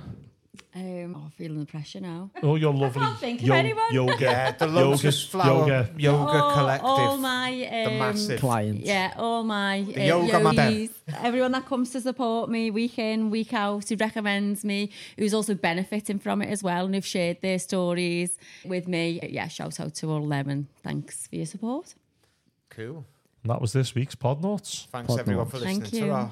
Um, 0.76 1.16
oh, 1.16 1.30
feeling 1.38 1.60
the 1.60 1.66
pressure 1.66 2.00
now. 2.00 2.32
Oh, 2.44 2.56
you're 2.56 2.74
lovely. 2.74 3.02
can't 3.02 3.18
think 3.20 3.42
of 3.42 3.48
yo- 3.48 3.54
anyone. 3.56 3.94
Yoga. 3.94 4.16
Yeah, 4.20 4.52
the 4.52 4.66
yoga, 4.68 4.80
Lotus 4.90 5.24
Flower 5.24 5.68
yoga. 5.68 5.90
Yoga, 5.98 6.32
all, 6.44 6.54
Collective. 6.54 6.86
all 6.90 7.18
my 7.18 7.50
um, 7.68 7.84
the 7.94 8.00
massive. 8.00 8.40
Clients. 8.40 8.86
Yeah, 8.86 9.14
all 9.18 9.44
my 9.44 9.84
The 9.84 10.02
uh, 10.02 10.18
yoga 10.18 10.42
yogis, 10.54 10.90
everyone 11.18 11.52
that 11.54 11.66
comes 11.66 11.92
to 11.92 12.02
support 12.02 12.50
me 12.50 12.72
week 12.72 12.98
in, 13.00 13.30
week 13.30 13.54
out, 13.54 13.88
who 13.90 13.96
recommends 13.96 14.64
me, 14.66 14.92
who's 15.18 15.34
also 15.34 15.54
benefiting 15.56 16.20
from 16.20 16.42
it 16.42 16.50
as 16.50 16.62
well, 16.64 16.86
and 16.86 16.94
who've 16.96 17.06
shared 17.06 17.42
their 17.42 17.60
stories 17.60 18.38
with 18.66 18.88
me. 18.88 19.20
Yeah, 19.24 19.48
shout 19.48 19.80
out 19.80 19.96
to 19.96 20.10
all 20.10 20.24
of 20.24 20.30
them 20.30 20.50
and 20.50 20.68
thanks 20.84 21.28
for 21.28 21.36
your 21.36 21.46
support. 21.46 21.96
Cool. 22.70 23.06
And 23.44 23.52
that 23.52 23.62
was 23.62 23.72
this 23.74 23.96
week's 23.96 24.16
Podnauts. 24.16 24.88
Thanks 24.88 25.08
Pod 25.10 25.20
everyone 25.20 25.46
notes. 25.46 25.52
for 25.52 25.58
listening 25.60 25.82
Thank 25.82 25.94
to 25.94 26.06
you. 26.06 26.12
our 26.12 26.32